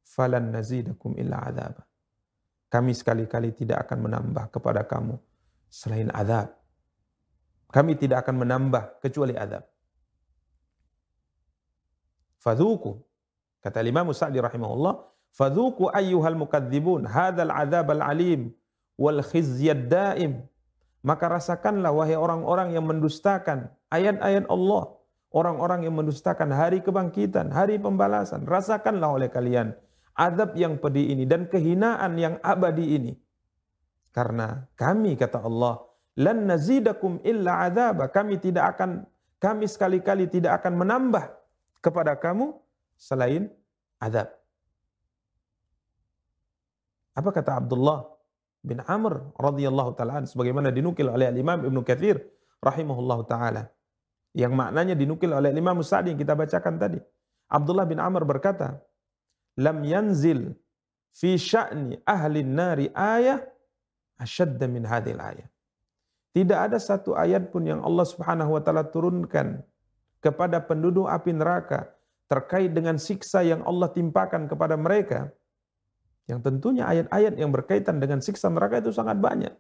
falan 0.01 0.49
nazidakum 0.49 1.13
illa 1.21 1.45
adaba 1.45 1.89
kami 2.69 2.93
sekali-kali 2.93 3.57
tidak 3.57 3.89
akan 3.89 4.09
menambah 4.09 4.53
kepada 4.53 4.85
kamu 4.85 5.17
selain 5.73 6.13
azab. 6.13 6.53
Kami 7.69 7.93
tidak 8.01 8.25
akan 8.25 8.45
menambah 8.45 9.05
kecuali 9.05 9.37
azab. 9.37 9.65
Fadhuku. 12.41 12.97
Kata 13.61 13.85
Imam 13.85 14.09
Sa'di 14.15 14.41
rahimahullah, 14.41 15.05
Fadhuku 15.37 15.93
ayyuhal 15.93 16.39
mukadzibun 16.39 17.05
hadzal 17.05 17.53
azab 17.53 17.93
al-alim 17.93 18.57
wal 18.97 19.21
khizyad 19.21 19.93
daim. 19.93 20.41
Maka 21.05 21.29
rasakanlah 21.29 21.93
wahai 21.95 22.17
orang-orang 22.17 22.75
yang 22.75 22.89
mendustakan 22.89 23.71
ayat-ayat 23.93 24.49
Allah, 24.49 24.97
orang-orang 25.31 25.87
yang 25.87 25.95
mendustakan 25.95 26.51
hari 26.51 26.81
kebangkitan, 26.81 27.53
hari 27.53 27.77
pembalasan, 27.79 28.49
rasakanlah 28.49 29.15
oleh 29.21 29.29
kalian 29.29 29.77
adab 30.19 30.59
yang 30.59 30.81
pedih 30.83 31.15
ini 31.15 31.25
dan 31.29 31.47
kehinaan 31.47 32.19
yang 32.19 32.35
abadi 32.43 32.99
ini. 32.99 33.13
Karena 34.11 34.67
kami 34.75 35.15
kata 35.15 35.39
Allah, 35.47 35.79
lan 36.19 36.51
nazidakum 36.51 37.23
illa 37.23 37.71
adzaba. 37.71 38.11
Kami 38.11 38.43
tidak 38.43 38.77
akan 38.77 39.07
kami 39.39 39.71
sekali-kali 39.71 40.27
tidak 40.27 40.59
akan 40.63 40.75
menambah 40.83 41.25
kepada 41.79 42.19
kamu 42.19 42.59
selain 42.99 43.47
azab. 44.03 44.27
Apa 47.15 47.31
kata 47.31 47.63
Abdullah 47.63 48.03
bin 48.63 48.83
Amr 48.83 49.31
radhiyallahu 49.39 49.95
taala 49.95 50.27
sebagaimana 50.27 50.75
dinukil 50.75 51.07
oleh 51.07 51.31
Imam 51.31 51.63
Ibnu 51.63 51.87
Katsir 51.87 52.19
rahimahullahu 52.59 53.23
taala 53.31 53.71
yang 54.35 54.55
maknanya 54.55 54.95
dinukil 54.99 55.31
oleh 55.35 55.55
Imam 55.55 55.79
Sa'di 55.83 56.15
yang 56.15 56.21
kita 56.21 56.35
bacakan 56.35 56.75
tadi. 56.79 56.99
Abdullah 57.49 57.87
bin 57.89 57.99
Amr 57.99 58.23
berkata, 58.29 58.79
lam 59.57 59.83
yanzil 59.83 60.53
fi 61.15 61.35
sya'ni 61.35 61.99
ahli 62.05 62.45
nari 62.45 62.87
ayah 62.93 63.41
asyadda 64.21 64.67
min 64.69 64.85
hadil 64.85 65.19
ayat. 65.19 65.51
Tidak 66.39 66.55
ada 66.55 66.79
satu 66.79 67.19
ayat 67.19 67.51
pun 67.51 67.67
yang 67.67 67.83
Allah 67.83 68.07
Subhanahu 68.07 68.55
wa 68.55 68.63
taala 68.63 68.87
turunkan 68.87 69.59
kepada 70.23 70.63
penduduk 70.63 71.11
api 71.11 71.35
neraka 71.35 71.91
terkait 72.31 72.71
dengan 72.71 72.95
siksa 72.95 73.43
yang 73.43 73.67
Allah 73.67 73.91
timpakan 73.91 74.47
kepada 74.47 74.79
mereka. 74.79 75.35
Yang 76.31 76.47
tentunya 76.47 76.87
ayat-ayat 76.87 77.35
yang 77.43 77.51
berkaitan 77.51 77.99
dengan 77.99 78.23
siksa 78.23 78.47
neraka 78.55 78.79
itu 78.79 78.95
sangat 78.95 79.19
banyak. 79.19 79.51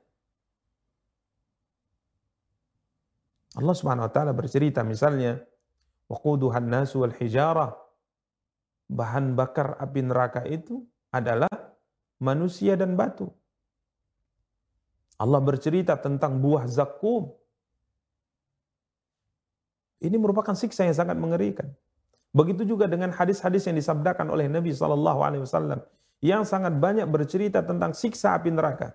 Allah 3.59 3.75
Subhanahu 3.75 4.07
wa 4.07 4.13
taala 4.15 4.31
bercerita 4.31 4.87
misalnya 4.87 5.43
waquduhan 6.07 6.63
nasu 6.63 7.03
wal 7.03 7.11
bahan 8.87 9.35
bakar 9.35 9.75
api 9.83 10.01
neraka 10.07 10.47
itu 10.47 10.87
adalah 11.11 11.51
manusia 12.23 12.79
dan 12.79 12.95
batu. 12.95 13.35
Allah 15.19 15.43
bercerita 15.43 15.99
tentang 15.99 16.39
buah 16.39 16.65
zakum. 16.71 17.35
Ini 19.99 20.15
merupakan 20.15 20.55
siksa 20.55 20.87
yang 20.87 20.95
sangat 20.95 21.19
mengerikan. 21.19 21.75
Begitu 22.31 22.63
juga 22.63 22.87
dengan 22.87 23.11
hadis-hadis 23.11 23.67
yang 23.67 23.75
disabdakan 23.75 24.31
oleh 24.31 24.47
Nabi 24.47 24.71
Wasallam 24.71 25.83
yang 26.23 26.47
sangat 26.47 26.79
banyak 26.79 27.11
bercerita 27.11 27.67
tentang 27.67 27.91
siksa 27.99 28.39
api 28.39 28.55
neraka. 28.55 28.95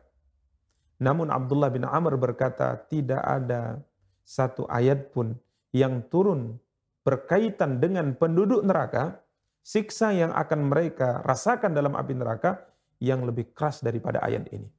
Namun 1.03 1.27
Abdullah 1.27 1.67
bin 1.67 1.83
Amr 1.83 2.15
berkata 2.15 2.79
tidak 2.87 3.19
ada 3.19 3.83
satu 4.23 4.63
ayat 4.71 5.11
pun 5.11 5.35
yang 5.75 6.07
turun 6.07 6.55
berkaitan 7.03 7.83
dengan 7.83 8.15
penduduk 8.15 8.63
neraka 8.63 9.19
siksa 9.59 10.15
yang 10.15 10.31
akan 10.31 10.71
mereka 10.71 11.19
rasakan 11.27 11.75
dalam 11.75 11.99
api 11.99 12.15
neraka 12.15 12.63
yang 13.03 13.27
lebih 13.27 13.51
keras 13.51 13.83
daripada 13.83 14.23
ayat 14.23 14.47
ini. 14.55 14.71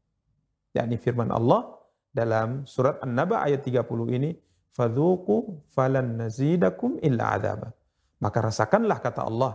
Yakni 0.74 0.98
firman 0.98 1.30
Allah 1.30 1.70
dalam 2.10 2.66
surat 2.66 2.98
An-Naba 3.00 3.46
ayat 3.46 3.62
30 3.62 4.10
ini, 4.10 4.34
"Fadzuqu 4.74 5.64
falan 5.70 6.18
nazidakum 6.18 6.98
illa 6.98 7.38
adzaba." 7.38 7.70
Maka 8.18 8.38
rasakanlah 8.42 8.98
kata 8.98 9.22
Allah. 9.22 9.54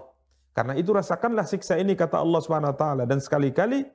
Karena 0.55 0.73
itu 0.79 0.91
rasakanlah 0.95 1.43
siksa 1.43 1.75
ini 1.79 1.93
kata 1.93 2.19
Allah 2.19 2.39
Subhanahu 2.39 2.71
wa 2.73 2.77
taala 2.79 3.03
dan 3.03 3.19
sekali-kali 3.19 3.87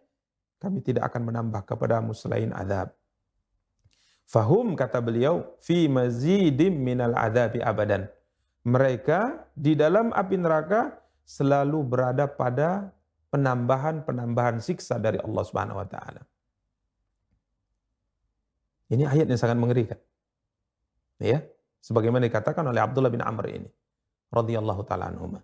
kami 0.60 0.80
tidak 0.80 1.12
akan 1.12 1.28
menambah 1.28 1.60
kepadamu 1.68 2.16
selain 2.16 2.52
azab. 2.56 2.92
Fahum 4.24 4.72
kata 4.72 5.04
beliau 5.04 5.44
fi 5.60 5.84
mazidim 5.84 6.72
minal 6.72 7.12
adabi 7.12 7.60
abadan. 7.60 8.08
Mereka 8.64 9.52
di 9.52 9.76
dalam 9.76 10.08
api 10.16 10.40
neraka 10.40 10.96
selalu 11.28 11.84
berada 11.84 12.24
pada 12.24 12.88
penambahan-penambahan 13.28 14.64
siksa 14.64 14.96
dari 14.96 15.20
Allah 15.20 15.44
Subhanahu 15.44 15.84
wa 15.84 15.88
taala. 15.88 16.24
Ini 18.92 19.08
ayat 19.08 19.26
yang 19.30 19.40
sangat 19.40 19.56
mengerikan. 19.56 19.96
Ya, 21.22 21.46
sebagaimana 21.80 22.26
dikatakan 22.28 22.66
oleh 22.66 22.82
Abdullah 22.82 23.08
bin 23.08 23.24
Amr 23.24 23.44
ini 23.48 23.70
radhiyallahu 24.34 24.82
taala 24.84 25.08
anhu. 25.14 25.38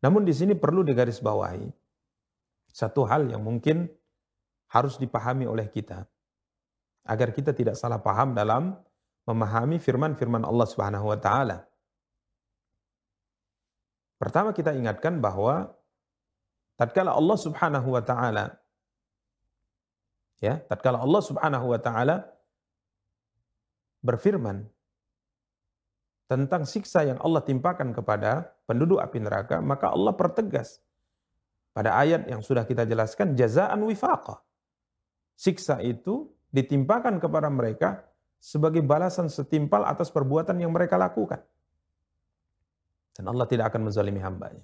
Namun 0.00 0.22
di 0.22 0.32
sini 0.32 0.54
perlu 0.54 0.86
digarisbawahi 0.86 1.66
satu 2.70 3.02
hal 3.10 3.26
yang 3.26 3.42
mungkin 3.42 3.90
harus 4.70 5.00
dipahami 5.00 5.48
oleh 5.48 5.66
kita 5.66 6.06
agar 7.08 7.32
kita 7.34 7.56
tidak 7.56 7.74
salah 7.74 7.98
paham 7.98 8.36
dalam 8.36 8.76
memahami 9.26 9.80
firman-firman 9.80 10.44
Allah 10.44 10.66
Subhanahu 10.68 11.08
wa 11.10 11.18
taala. 11.18 11.64
Pertama 14.20 14.52
kita 14.52 14.76
ingatkan 14.76 15.18
bahwa 15.18 15.74
tatkala 16.78 17.16
Allah 17.16 17.38
Subhanahu 17.40 17.88
wa 17.92 18.02
taala 18.04 18.60
ya, 20.38 20.60
tatkala 20.70 21.02
Allah 21.02 21.22
Subhanahu 21.24 21.66
wa 21.72 21.80
taala 21.80 22.37
berfirman 24.08 24.64
tentang 26.28 26.64
siksa 26.64 27.04
yang 27.04 27.20
Allah 27.20 27.44
timpakan 27.44 27.92
kepada 27.92 28.56
penduduk 28.64 29.00
api 29.00 29.20
neraka, 29.20 29.60
maka 29.60 29.92
Allah 29.92 30.16
pertegas 30.16 30.80
pada 31.76 31.96
ayat 31.96 32.24
yang 32.28 32.40
sudah 32.40 32.64
kita 32.64 32.88
jelaskan 32.88 33.36
jazaan 33.36 33.84
wifaqa. 33.84 34.40
Siksa 35.36 35.84
itu 35.84 36.28
ditimpakan 36.52 37.20
kepada 37.20 37.48
mereka 37.52 38.08
sebagai 38.40 38.80
balasan 38.80 39.28
setimpal 39.28 39.84
atas 39.84 40.08
perbuatan 40.08 40.56
yang 40.60 40.72
mereka 40.72 40.96
lakukan. 40.96 41.40
Dan 43.16 43.28
Allah 43.28 43.46
tidak 43.50 43.74
akan 43.74 43.90
menzalimi 43.90 44.22
hambanya. 44.22 44.62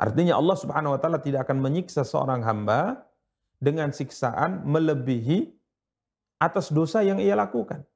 Artinya 0.00 0.40
Allah 0.40 0.56
subhanahu 0.56 0.96
wa 0.96 1.00
ta'ala 1.00 1.20
tidak 1.20 1.44
akan 1.44 1.60
menyiksa 1.60 2.02
seorang 2.02 2.40
hamba 2.42 3.04
dengan 3.60 3.92
siksaan 3.92 4.64
melebihi 4.64 5.52
atas 6.40 6.74
dosa 6.74 7.04
yang 7.06 7.22
ia 7.22 7.38
lakukan. 7.38 7.86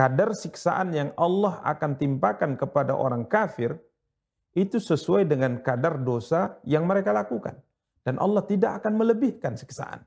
Kadar 0.00 0.32
siksaan 0.32 0.96
yang 0.96 1.12
Allah 1.20 1.60
akan 1.60 2.00
timpakan 2.00 2.56
kepada 2.56 2.96
orang 2.96 3.28
kafir 3.28 3.76
itu 4.56 4.80
sesuai 4.80 5.28
dengan 5.28 5.60
kadar 5.60 6.00
dosa 6.00 6.56
yang 6.64 6.88
mereka 6.88 7.12
lakukan. 7.12 7.60
Dan 8.00 8.16
Allah 8.16 8.40
tidak 8.48 8.80
akan 8.80 8.96
melebihkan 8.96 9.60
siksaan. 9.60 10.00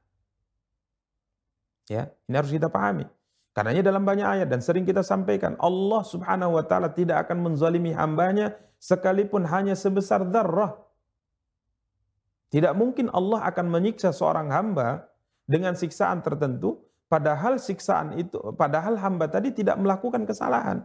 Ya, 1.86 2.10
ini 2.26 2.34
harus 2.34 2.50
kita 2.50 2.74
pahami. 2.74 3.06
Karenanya 3.54 3.86
dalam 3.86 4.02
banyak 4.02 4.26
ayat 4.26 4.48
dan 4.50 4.66
sering 4.66 4.82
kita 4.82 5.06
sampaikan, 5.06 5.54
Allah 5.62 6.02
subhanahu 6.02 6.58
wa 6.58 6.66
ta'ala 6.66 6.90
tidak 6.90 7.30
akan 7.30 7.54
menzalimi 7.54 7.94
hambanya 7.94 8.58
sekalipun 8.82 9.46
hanya 9.46 9.78
sebesar 9.78 10.26
darah. 10.26 10.74
Tidak 12.50 12.74
mungkin 12.74 13.14
Allah 13.14 13.46
akan 13.46 13.70
menyiksa 13.70 14.10
seorang 14.10 14.50
hamba 14.50 15.06
dengan 15.46 15.78
siksaan 15.78 16.26
tertentu, 16.26 16.82
padahal 17.14 17.62
siksaan 17.62 18.18
itu, 18.18 18.42
padahal 18.58 18.98
hamba 18.98 19.30
tadi 19.30 19.54
tidak 19.54 19.78
melakukan 19.78 20.26
kesalahan. 20.26 20.82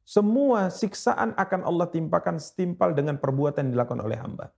Semua 0.00 0.72
siksaan 0.72 1.36
akan 1.36 1.60
Allah 1.68 1.88
timpakan 1.92 2.40
setimpal 2.40 2.96
dengan 2.96 3.20
perbuatan 3.20 3.68
yang 3.68 3.72
dilakukan 3.76 4.00
oleh 4.00 4.16
hamba. 4.16 4.48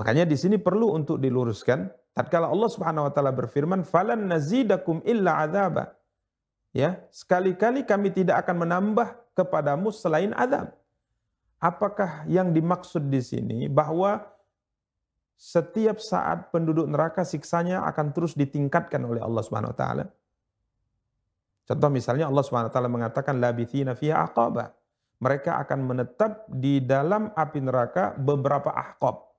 Makanya 0.00 0.24
di 0.24 0.36
sini 0.40 0.56
perlu 0.56 0.96
untuk 0.96 1.20
diluruskan 1.20 1.92
tatkala 2.16 2.48
Allah 2.48 2.70
Subhanahu 2.72 3.08
wa 3.08 3.12
taala 3.12 3.32
berfirman 3.36 3.84
falan 3.84 4.24
nazidakum 4.24 5.04
illa 5.04 5.44
adzaba. 5.44 5.92
Ya, 6.72 7.04
sekali-kali 7.12 7.84
kami 7.84 8.12
tidak 8.12 8.44
akan 8.44 8.68
menambah 8.68 9.08
kepadamu 9.36 9.92
selain 9.92 10.32
azab. 10.32 10.72
Apakah 11.58 12.28
yang 12.30 12.54
dimaksud 12.54 13.08
di 13.10 13.18
sini 13.24 13.58
bahwa 13.66 14.28
setiap 15.38 16.02
saat 16.02 16.50
penduduk 16.50 16.90
neraka 16.90 17.22
siksanya 17.22 17.86
akan 17.86 18.10
terus 18.10 18.34
ditingkatkan 18.34 18.98
oleh 19.06 19.22
Allah 19.22 19.42
Subhanahu 19.46 19.70
wa 19.70 19.78
taala? 19.78 20.04
Contoh 21.62 21.90
misalnya 21.94 22.26
Allah 22.26 22.42
Subhanahu 22.42 22.68
wa 22.68 22.74
taala 22.74 22.90
mengatakan 22.90 23.38
labithina 23.38 23.94
fiha 23.94 24.26
aqaba. 24.26 24.74
Mereka 25.22 25.62
akan 25.62 25.78
menetap 25.86 26.46
di 26.50 26.82
dalam 26.82 27.30
api 27.34 27.58
neraka 27.62 28.18
beberapa 28.18 28.70
ahqab. 28.74 29.30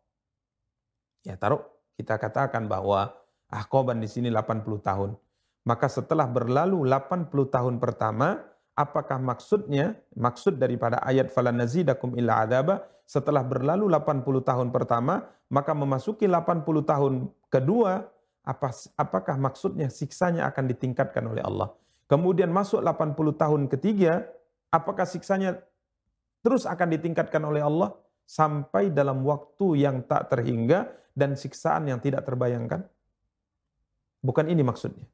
Ya 1.27 1.35
taruh 1.35 1.67
kita 1.99 2.15
katakan 2.15 2.67
bahwa 2.71 3.11
ahkoban 3.51 3.99
di 3.99 4.07
sini 4.07 4.31
80 4.31 4.63
tahun. 4.79 5.19
Maka 5.67 5.91
setelah 5.91 6.27
berlalu 6.31 6.87
80 6.87 7.27
tahun 7.51 7.75
pertama, 7.79 8.39
apakah 8.79 9.19
maksudnya, 9.19 9.99
maksud 10.15 10.55
daripada 10.55 11.03
ayat 11.03 11.27
falan 11.27 11.59
nazidakum 11.59 12.15
illa 12.15 12.47
adaba, 12.47 12.87
setelah 13.03 13.43
berlalu 13.43 13.91
80 13.91 14.23
tahun 14.39 14.67
pertama, 14.71 15.27
maka 15.51 15.75
memasuki 15.75 16.23
80 16.23 16.63
tahun 16.87 17.13
kedua, 17.51 18.07
apa, 18.47 18.69
apakah 18.95 19.35
maksudnya 19.35 19.91
siksanya 19.91 20.47
akan 20.47 20.71
ditingkatkan 20.71 21.27
oleh 21.27 21.43
Allah. 21.43 21.75
Kemudian 22.07 22.47
masuk 22.55 22.79
80 22.79 23.35
tahun 23.35 23.61
ketiga, 23.67 24.23
apakah 24.71 25.03
siksanya 25.03 25.59
terus 26.39 26.63
akan 26.63 26.95
ditingkatkan 26.95 27.43
oleh 27.43 27.59
Allah 27.59 27.91
sampai 28.23 28.95
dalam 28.95 29.27
waktu 29.27 29.83
yang 29.83 30.07
tak 30.07 30.31
terhingga 30.31 30.87
dan 31.11 31.35
siksaan 31.35 31.91
yang 31.91 31.99
tidak 31.99 32.23
terbayangkan? 32.23 32.87
Bukan 34.23 34.47
ini 34.47 34.63
maksudnya. 34.63 35.05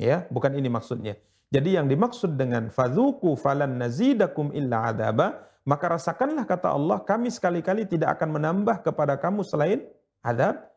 Ya, 0.00 0.24
bukan 0.32 0.56
ini 0.56 0.72
maksudnya. 0.72 1.20
Jadi 1.50 1.74
yang 1.74 1.90
dimaksud 1.90 2.38
dengan 2.38 2.70
fadzuku 2.70 3.34
falan 3.34 3.74
nazidakum 3.74 4.54
illa 4.54 4.94
adaba, 4.94 5.50
maka 5.66 5.98
rasakanlah 5.98 6.46
kata 6.46 6.70
Allah, 6.70 7.02
kami 7.02 7.26
sekali-kali 7.26 7.90
tidak 7.90 8.18
akan 8.18 8.38
menambah 8.38 8.86
kepada 8.86 9.18
kamu 9.18 9.42
selain 9.42 9.82
adab. 10.22 10.70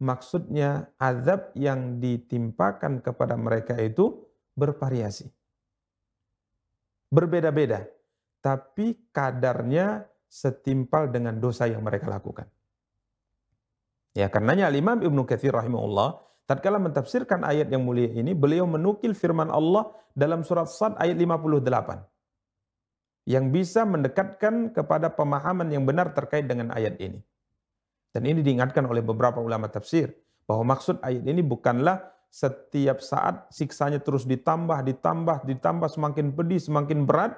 Maksudnya 0.00 0.90
azab 0.98 1.54
yang 1.54 2.02
ditimpakan 2.02 2.98
kepada 2.98 3.38
mereka 3.38 3.78
itu 3.78 4.26
bervariasi. 4.58 5.30
Berbeda-beda. 7.14 7.86
Tapi 8.42 9.12
kadarnya 9.14 10.08
setimpal 10.26 11.14
dengan 11.14 11.38
dosa 11.38 11.70
yang 11.70 11.86
mereka 11.86 12.10
lakukan. 12.10 12.50
Ya, 14.18 14.26
karenanya 14.26 14.66
Imam 14.74 14.98
Ibnu 14.98 15.22
Katsir 15.30 15.54
rahimahullah 15.54 16.18
tatkala 16.44 16.80
mentafsirkan 16.80 17.44
ayat 17.44 17.68
yang 17.72 17.84
mulia 17.84 18.08
ini, 18.12 18.32
beliau 18.36 18.68
menukil 18.68 19.16
firman 19.16 19.48
Allah 19.48 19.88
dalam 20.12 20.44
surat 20.44 20.68
Sad 20.70 20.96
ayat 21.00 21.16
58 21.16 22.04
yang 23.24 23.48
bisa 23.48 23.88
mendekatkan 23.88 24.76
kepada 24.76 25.08
pemahaman 25.08 25.68
yang 25.72 25.88
benar 25.88 26.12
terkait 26.12 26.44
dengan 26.44 26.72
ayat 26.76 27.00
ini. 27.00 27.24
Dan 28.12 28.28
ini 28.28 28.44
diingatkan 28.44 28.84
oleh 28.86 29.00
beberapa 29.00 29.40
ulama 29.40 29.66
tafsir 29.66 30.12
bahwa 30.44 30.76
maksud 30.76 31.00
ayat 31.00 31.24
ini 31.24 31.40
bukanlah 31.40 32.04
setiap 32.28 33.00
saat 33.00 33.48
siksanya 33.50 33.98
terus 33.98 34.28
ditambah, 34.28 34.84
ditambah, 34.86 35.48
ditambah 35.48 35.88
semakin 35.88 36.36
pedih, 36.36 36.60
semakin 36.60 37.08
berat. 37.08 37.34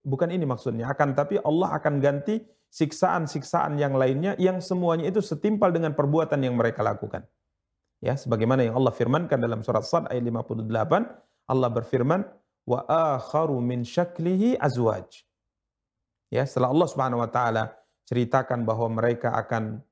Bukan 0.00 0.32
ini 0.32 0.48
maksudnya. 0.48 0.88
Akan 0.88 1.12
tapi 1.12 1.36
Allah 1.42 1.76
akan 1.76 2.00
ganti 2.00 2.40
siksaan-siksaan 2.70 3.76
yang 3.76 3.98
lainnya 3.98 4.38
yang 4.38 4.62
semuanya 4.62 5.10
itu 5.10 5.20
setimpal 5.20 5.74
dengan 5.74 5.92
perbuatan 5.92 6.40
yang 6.40 6.56
mereka 6.56 6.80
lakukan. 6.80 7.26
Ya, 8.00 8.16
sebagaimana 8.16 8.64
yang 8.64 8.80
Allah 8.80 8.96
firmankan 8.96 9.36
dalam 9.36 9.60
surat 9.60 9.84
Sad 9.84 10.08
ayat 10.08 10.24
58, 10.24 11.04
Allah 11.44 11.68
berfirman, 11.68 12.24
"Wa 12.64 12.88
akharu 12.88 13.60
min 13.60 13.84
syaklihi 13.84 14.56
azwaj." 14.56 15.20
Ya, 16.32 16.48
setelah 16.48 16.72
Allah 16.72 16.88
Subhanahu 16.88 17.20
wa 17.20 17.28
taala 17.28 17.76
ceritakan 18.08 18.64
bahwa 18.64 18.88
mereka 18.88 19.36
akan 19.36 19.84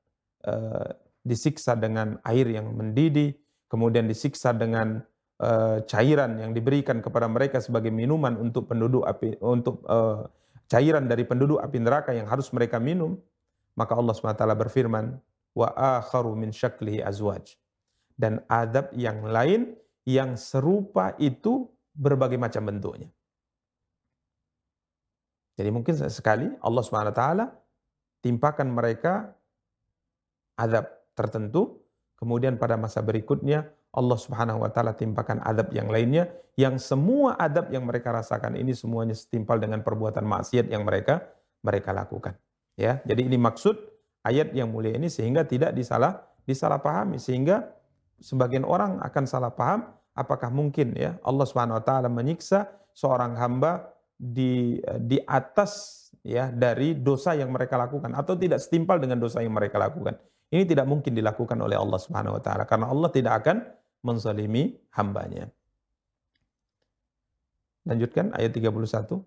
uh, 0.49 0.89
disiksa 1.21 1.77
dengan 1.77 2.17
air 2.25 2.49
yang 2.49 2.73
mendidih, 2.73 3.37
kemudian 3.69 4.09
disiksa 4.09 4.57
dengan 4.57 5.05
uh, 5.37 5.77
cairan 5.85 6.41
yang 6.41 6.51
diberikan 6.57 7.05
kepada 7.05 7.29
mereka 7.29 7.61
sebagai 7.61 7.93
minuman 7.93 8.41
untuk 8.41 8.65
penduduk 8.65 9.05
api 9.05 9.37
untuk 9.43 9.85
uh, 9.85 10.25
cairan 10.65 11.05
dari 11.05 11.29
penduduk 11.29 11.61
api 11.61 11.77
neraka 11.77 12.11
yang 12.17 12.25
harus 12.25 12.49
mereka 12.55 12.81
minum, 12.81 13.21
maka 13.77 13.93
Allah 13.93 14.17
SWT 14.17 14.43
berfirman, 14.57 15.13
wa 15.53 15.67
akharu 15.77 16.33
min 16.33 16.49
syaklihi 16.49 17.05
azwaj. 17.05 17.53
Dan 18.19 18.43
adab 18.51 18.91
yang 18.91 19.23
lain 19.23 19.79
yang 20.03 20.35
serupa 20.35 21.15
itu 21.15 21.71
berbagai 21.95 22.35
macam 22.35 22.67
bentuknya. 22.67 23.07
Jadi 25.55 25.69
mungkin 25.71 25.95
sekali 25.95 26.47
Allah 26.63 26.83
SWT 26.83 27.23
timpakan 28.23 28.67
mereka 28.71 29.31
adab 30.55 30.87
tertentu, 31.15 31.83
kemudian 32.15 32.55
pada 32.55 32.75
masa 32.75 33.03
berikutnya 33.03 33.67
Allah 33.95 34.17
Subhanahu 34.19 34.63
wa 34.63 34.69
taala 34.71 34.93
timpakan 34.93 35.41
adab 35.43 35.73
yang 35.73 35.89
lainnya 35.89 36.29
yang 36.59 36.77
semua 36.77 37.39
adab 37.39 37.71
yang 37.73 37.87
mereka 37.87 38.13
rasakan 38.13 38.55
ini 38.59 38.75
semuanya 38.75 39.15
setimpal 39.17 39.57
dengan 39.57 39.81
perbuatan 39.81 40.23
maksiat 40.27 40.69
yang 40.69 40.85
mereka 40.85 41.25
mereka 41.65 41.95
lakukan. 41.95 42.35
Ya, 42.79 43.03
jadi 43.03 43.27
ini 43.27 43.35
maksud 43.35 43.75
ayat 44.23 44.55
yang 44.55 44.71
mulia 44.71 44.95
ini 44.95 45.11
sehingga 45.11 45.43
tidak 45.43 45.75
disalah 45.75 46.23
disalahpahami 46.47 47.19
sehingga 47.19 47.67
sebagian 48.19 48.67
orang 48.67 48.99
akan 49.03 49.23
salah 49.25 49.51
paham 49.51 49.89
apakah 50.15 50.51
mungkin 50.51 50.95
ya 50.95 51.15
Allah 51.23 51.45
Subhanahu 51.47 51.79
wa 51.79 51.83
taala 51.83 52.11
menyiksa 52.11 52.67
seorang 52.91 53.39
hamba 53.39 53.95
di 54.19 54.83
di 55.07 55.17
atas 55.23 55.95
ya 56.23 56.51
dari 56.51 56.91
dosa 56.99 57.31
yang 57.35 57.55
mereka 57.55 57.79
lakukan 57.79 58.11
atau 58.11 58.35
tidak 58.35 58.59
setimpal 58.59 58.99
dengan 58.99 59.17
dosa 59.19 59.39
yang 59.39 59.55
mereka 59.55 59.79
lakukan. 59.79 60.19
Ini 60.49 60.65
tidak 60.65 60.89
mungkin 60.89 61.15
dilakukan 61.15 61.55
oleh 61.61 61.79
Allah 61.79 61.99
Subhanahu 62.01 62.35
wa 62.35 62.41
taala 62.43 62.67
karena 62.67 62.91
Allah 62.91 63.09
tidak 63.13 63.33
akan 63.45 63.57
menzalimi 64.03 64.75
hambanya. 64.91 65.47
Lanjutkan 67.87 68.35
ayat 68.35 68.51
31. 68.51 69.23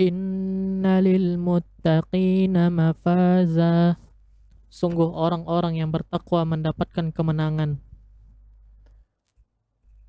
Inna 0.00 1.04
lil 1.04 1.36
muttaqina 1.36 2.72
mafaza. 2.72 4.00
Sungguh 4.72 5.04
orang-orang 5.04 5.84
yang 5.84 5.92
bertakwa 5.92 6.48
mendapatkan 6.48 7.12
kemenangan. 7.12 7.76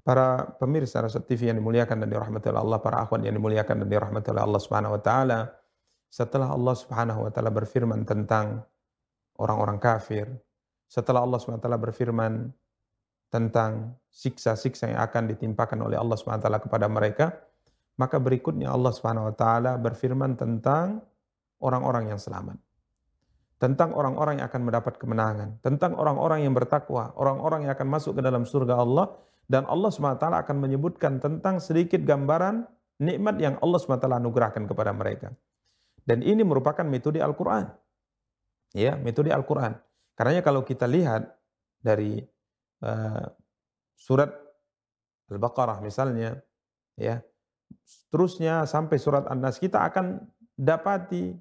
Para 0.07 0.55
pemirsa 0.55 1.03
Rasul 1.03 1.27
TV 1.27 1.51
yang 1.51 1.59
dimuliakan 1.59 1.99
dan 1.99 2.07
dirahmati 2.07 2.47
oleh 2.47 2.63
Allah, 2.63 2.79
para 2.79 3.03
akhwat 3.03 3.27
yang 3.27 3.35
dimuliakan 3.35 3.83
dan 3.83 3.87
dirahmati 3.91 4.31
oleh 4.31 4.39
Allah 4.39 4.61
Subhanahu 4.63 4.95
wa 4.95 5.01
taala, 5.03 5.51
setelah 6.07 6.47
Allah 6.55 6.75
Subhanahu 6.79 7.27
wa 7.27 7.31
taala 7.35 7.51
berfirman 7.51 8.07
tentang 8.07 8.63
orang-orang 9.35 9.83
kafir, 9.83 10.31
setelah 10.87 11.27
Allah 11.27 11.43
Subhanahu 11.43 11.59
wa 11.59 11.65
taala 11.67 11.79
berfirman 11.83 12.31
tentang 13.27 13.99
siksa-siksa 14.15 14.95
yang 14.95 15.03
akan 15.03 15.27
ditimpakan 15.27 15.83
oleh 15.83 15.99
Allah 15.99 16.15
Subhanahu 16.15 16.39
wa 16.39 16.45
taala 16.47 16.59
kepada 16.63 16.87
mereka, 16.87 17.35
maka 17.99 18.15
berikutnya 18.15 18.71
Allah 18.71 18.95
Subhanahu 18.95 19.27
wa 19.27 19.35
taala 19.35 19.75
berfirman 19.75 20.39
tentang 20.39 21.03
orang-orang 21.59 22.15
yang 22.15 22.19
selamat. 22.19 22.55
Tentang 23.63 23.95
orang-orang 23.95 24.43
yang 24.43 24.51
akan 24.51 24.61
mendapat 24.67 24.99
kemenangan, 24.99 25.63
tentang 25.63 25.95
orang-orang 25.95 26.43
yang 26.43 26.51
bertakwa, 26.51 27.15
orang-orang 27.15 27.63
yang 27.63 27.71
akan 27.71 27.87
masuk 27.87 28.19
ke 28.19 28.21
dalam 28.27 28.43
surga 28.43 28.75
Allah 28.75 29.15
dan 29.47 29.63
Allah 29.71 29.87
taala 30.19 30.43
akan 30.43 30.59
menyebutkan 30.59 31.23
tentang 31.23 31.63
sedikit 31.63 32.03
gambaran 32.03 32.67
nikmat 32.99 33.39
yang 33.39 33.55
Allah 33.63 33.79
taala 33.79 34.19
anugerahkan 34.19 34.67
kepada 34.67 34.91
mereka. 34.91 35.31
Dan 36.03 36.19
ini 36.27 36.43
merupakan 36.43 36.83
metode 36.83 37.23
Al-Qur'an. 37.23 37.71
Ya, 38.75 38.99
metode 38.99 39.31
Al-Qur'an. 39.31 39.79
Karena 40.19 40.43
kalau 40.43 40.67
kita 40.67 40.83
lihat 40.83 41.31
dari 41.79 42.19
uh, 42.83 43.25
surat 43.95 44.27
Al-Baqarah 45.31 45.79
misalnya, 45.79 46.35
ya, 46.99 47.23
Seterusnya 47.83 48.63
sampai 48.69 48.97
surat 49.01 49.25
An-Nas 49.27 49.57
kita 49.57 49.83
akan 49.83 50.21
dapati 50.53 51.33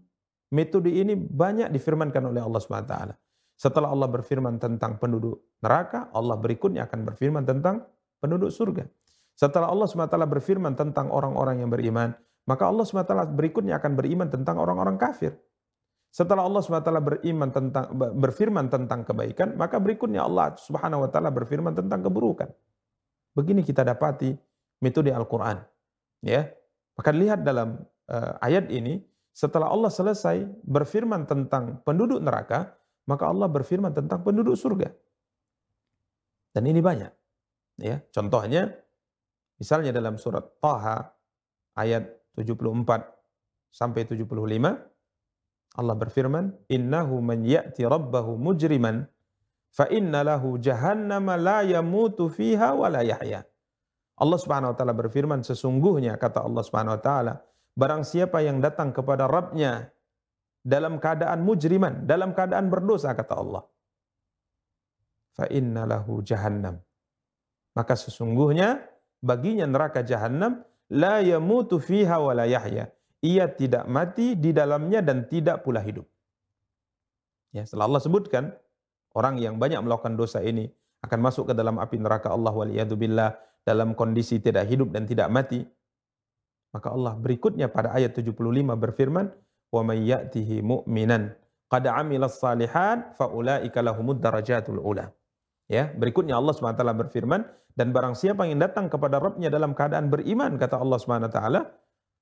metode 0.53 0.93
ini 0.93 1.17
banyak 1.17 1.73
difirmankan 1.73 2.29
oleh 2.29 2.45
Allah 2.45 2.61
SWT. 2.61 2.95
Setelah 3.57 3.89
Allah 3.89 4.09
berfirman 4.13 4.61
tentang 4.61 5.01
penduduk 5.01 5.57
neraka, 5.65 6.13
Allah 6.13 6.37
berikutnya 6.37 6.85
akan 6.87 7.09
berfirman 7.09 7.43
tentang 7.49 7.89
penduduk 8.21 8.53
surga. 8.53 8.85
Setelah 9.33 9.73
Allah 9.73 9.89
SWT 9.89 10.13
berfirman 10.13 10.77
tentang 10.77 11.09
orang-orang 11.09 11.65
yang 11.65 11.71
beriman, 11.73 12.13
maka 12.45 12.69
Allah 12.69 12.85
SWT 12.85 13.33
berikutnya 13.33 13.81
akan 13.81 13.93
beriman 13.97 14.29
tentang 14.29 14.61
orang-orang 14.61 15.01
kafir. 15.01 15.35
Setelah 16.13 16.45
Allah 16.45 16.61
SWT 16.61 16.93
beriman 17.01 17.49
tentang 17.49 17.89
berfirman 17.97 18.69
tentang 18.69 19.01
kebaikan, 19.09 19.57
maka 19.57 19.81
berikutnya 19.81 20.21
Allah 20.21 20.53
Subhanahu 20.61 21.09
wa 21.09 21.09
taala 21.09 21.33
berfirman 21.33 21.73
tentang 21.73 22.05
keburukan. 22.05 22.53
Begini 23.33 23.65
kita 23.65 23.81
dapati 23.81 24.37
metode 24.85 25.09
Al-Qur'an. 25.09 25.65
Ya. 26.21 26.53
Maka 26.93 27.17
lihat 27.17 27.41
dalam 27.41 27.81
uh, 28.13 28.33
ayat 28.45 28.69
ini 28.69 29.01
setelah 29.33 29.73
Allah 29.73 29.89
selesai 29.89 30.45
berfirman 30.63 31.25
tentang 31.25 31.81
penduduk 31.83 32.21
neraka, 32.21 32.77
maka 33.09 33.27
Allah 33.27 33.49
berfirman 33.49 33.97
tentang 33.97 34.21
penduduk 34.21 34.55
surga. 34.55 34.93
Dan 36.53 36.69
ini 36.69 36.85
banyak. 36.85 37.13
Ya, 37.81 38.05
contohnya 38.13 38.77
misalnya 39.57 39.97
dalam 39.97 40.21
surat 40.21 40.45
Taha 40.61 41.09
ayat 41.81 42.13
74 42.37 43.09
sampai 43.73 44.05
75 44.05 44.93
Allah 45.73 45.97
berfirman, 45.97 46.53
"Innahu 46.69 47.25
man 47.25 47.49
ya'ti 47.49 47.89
rabbahu 47.89 48.37
mujriman 48.37 49.09
fa 49.73 49.89
inna 49.89 50.21
lahu 50.21 50.61
jahannama 50.61 51.41
la 51.41 51.65
yamutu 51.65 52.29
fiha 52.29 52.77
wa 52.77 52.93
la 52.93 53.01
yahya." 53.01 53.49
Allah 54.21 54.39
Subhanahu 54.39 54.71
wa 54.71 54.77
taala 54.77 54.93
berfirman 54.93 55.41
sesungguhnya 55.41 56.21
kata 56.21 56.45
Allah 56.45 56.61
Subhanahu 56.61 57.01
wa 57.01 57.03
taala 57.03 57.35
barang 57.77 58.03
siapa 58.05 58.45
yang 58.45 58.61
datang 58.61 58.93
kepada 58.93 59.25
Rabbnya 59.27 59.89
dalam 60.63 61.03
keadaan 61.03 61.43
mujriman, 61.43 62.07
dalam 62.07 62.37
keadaan 62.37 62.71
berdosa 62.71 63.11
kata 63.13 63.35
Allah. 63.35 63.65
Fa 65.33 65.49
inna 65.49 65.89
lahu 65.89 66.21
jahannam. 66.21 66.79
Maka 67.73 67.97
sesungguhnya 67.97 68.85
baginya 69.25 69.65
neraka 69.65 70.05
jahannam 70.05 70.61
la 70.93 71.25
yamutu 71.25 71.81
fiha 71.81 72.21
wa 72.21 72.33
la 72.37 72.45
yahya. 72.45 72.93
Ia 73.23 73.47
tidak 73.49 73.87
mati 73.87 74.35
di 74.35 74.51
dalamnya 74.51 75.01
dan 75.01 75.31
tidak 75.31 75.63
pula 75.63 75.79
hidup. 75.79 76.05
Ya, 77.55 77.63
setelah 77.65 77.87
Allah 77.87 78.03
sebutkan 78.03 78.45
orang 79.15 79.39
yang 79.39 79.57
banyak 79.63 79.79
melakukan 79.79 80.19
dosa 80.19 80.43
ini 80.43 80.69
akan 81.05 81.19
masuk 81.23 81.53
ke 81.53 81.55
dalam 81.55 81.79
api 81.79 82.01
neraka 82.03 82.33
Allah 82.33 82.51
waliyadzubillah 82.51 83.37
dalam 83.63 83.95
kondisi 83.95 84.43
tidak 84.43 84.67
hidup 84.67 84.91
dan 84.91 85.07
tidak 85.07 85.31
mati. 85.31 85.63
Maka 86.73 86.89
Allah 86.89 87.13
berikutnya 87.17 87.69
pada 87.69 87.93
ayat 87.93 88.17
75 88.17 88.75
berfirman, 88.77 89.29
"Wa 89.69 89.85
may 89.85 90.09
ya'tihi 90.09 90.65
mu'minan 90.65 91.37
qad 91.69 91.85
'amilas 91.85 92.41
salihat 92.41 93.17
fa 93.17 93.29
ulaika 93.29 93.85
lahumud 93.85 94.21
darajatul 94.21 94.81
ula." 94.81 95.13
Ya, 95.69 95.89
berikutnya 95.93 96.37
Allah 96.37 96.53
SWT 96.53 96.85
berfirman, 96.85 97.45
dan 97.73 97.97
barang 97.97 98.13
siapa 98.13 98.45
yang 98.45 98.61
datang 98.61 98.93
kepada 98.93 99.17
Rabbnya 99.17 99.49
dalam 99.49 99.73
keadaan 99.73 100.13
beriman, 100.13 100.61
kata 100.61 100.77
Allah 100.77 101.01
SWT, 101.01 101.39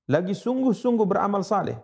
lagi 0.07 0.31
sungguh-sungguh 0.31 1.03
beramal 1.03 1.43
saleh. 1.43 1.75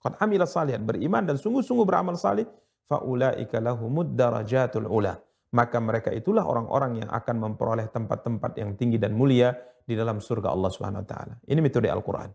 Qad 0.00 0.16
amila 0.20 0.48
salihan, 0.48 0.80
beriman 0.80 1.28
dan 1.28 1.36
sungguh-sungguh 1.36 1.84
beramal 1.84 2.16
saleh, 2.16 2.48
faulaika 2.88 3.60
lahumud 3.60 4.16
darajatul 4.16 4.88
ula 4.88 5.16
maka 5.52 5.78
mereka 5.78 6.08
itulah 6.12 6.48
orang-orang 6.48 7.04
yang 7.04 7.10
akan 7.12 7.36
memperoleh 7.38 7.92
tempat-tempat 7.92 8.56
yang 8.56 8.72
tinggi 8.76 8.96
dan 8.96 9.12
mulia 9.12 9.52
di 9.84 9.92
dalam 9.92 10.18
surga 10.18 10.48
Allah 10.48 10.70
Subhanahu 10.72 11.04
wa 11.04 11.08
taala. 11.08 11.34
Ini 11.44 11.60
metode 11.60 11.92
Al-Qur'an. 11.92 12.32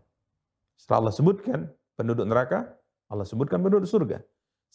Setelah 0.78 0.98
Allah 1.02 1.14
sebutkan 1.14 1.58
penduduk 1.98 2.26
neraka, 2.30 2.78
Allah 3.10 3.26
sebutkan 3.26 3.58
penduduk 3.58 3.90
surga. 3.90 4.22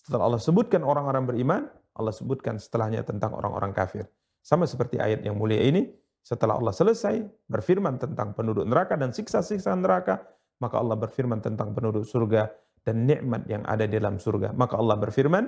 Setelah 0.03 0.27
Allah 0.27 0.41
sebutkan 0.43 0.83
orang-orang 0.83 1.23
beriman, 1.23 1.61
Allah 1.95 2.11
sebutkan 2.11 2.59
setelahnya 2.59 3.07
tentang 3.07 3.31
orang-orang 3.31 3.71
kafir. 3.71 4.03
Sama 4.43 4.67
seperti 4.67 4.99
ayat 4.99 5.23
yang 5.23 5.39
mulia 5.39 5.63
ini, 5.63 5.87
setelah 6.19 6.59
Allah 6.59 6.75
selesai 6.75 7.23
berfirman 7.47 7.95
tentang 7.95 8.35
penduduk 8.35 8.67
neraka 8.67 8.99
dan 8.99 9.15
siksa-siksa 9.15 9.71
neraka, 9.79 10.19
maka 10.59 10.75
Allah 10.83 10.99
berfirman 10.99 11.39
tentang 11.39 11.71
penduduk 11.71 12.03
surga 12.03 12.51
dan 12.83 13.07
nikmat 13.07 13.47
yang 13.47 13.63
ada 13.63 13.87
di 13.87 13.95
dalam 13.95 14.19
surga. 14.19 14.51
Maka 14.51 14.75
Allah 14.75 14.99
berfirman, 14.99 15.47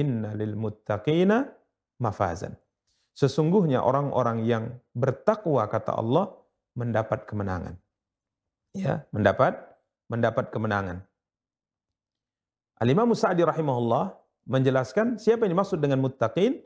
"Inna 0.00 0.32
lil 0.32 0.56
muttaqina 0.56 1.44
mafazan. 2.00 2.56
Sesungguhnya 3.14 3.82
orang-orang 3.82 4.42
yang 4.42 4.64
bertakwa 4.94 5.66
kata 5.70 5.94
Allah 5.94 6.34
mendapat 6.74 7.26
kemenangan. 7.30 7.78
Ya, 8.74 9.06
mendapat 9.14 9.54
mendapat 10.10 10.50
kemenangan. 10.50 11.06
Al-Imam 12.82 13.14
Sa'di 13.14 13.46
rahimahullah 13.46 14.18
menjelaskan 14.50 15.16
siapa 15.16 15.46
yang 15.46 15.54
dimaksud 15.54 15.78
dengan 15.78 16.02
muttaqin 16.02 16.58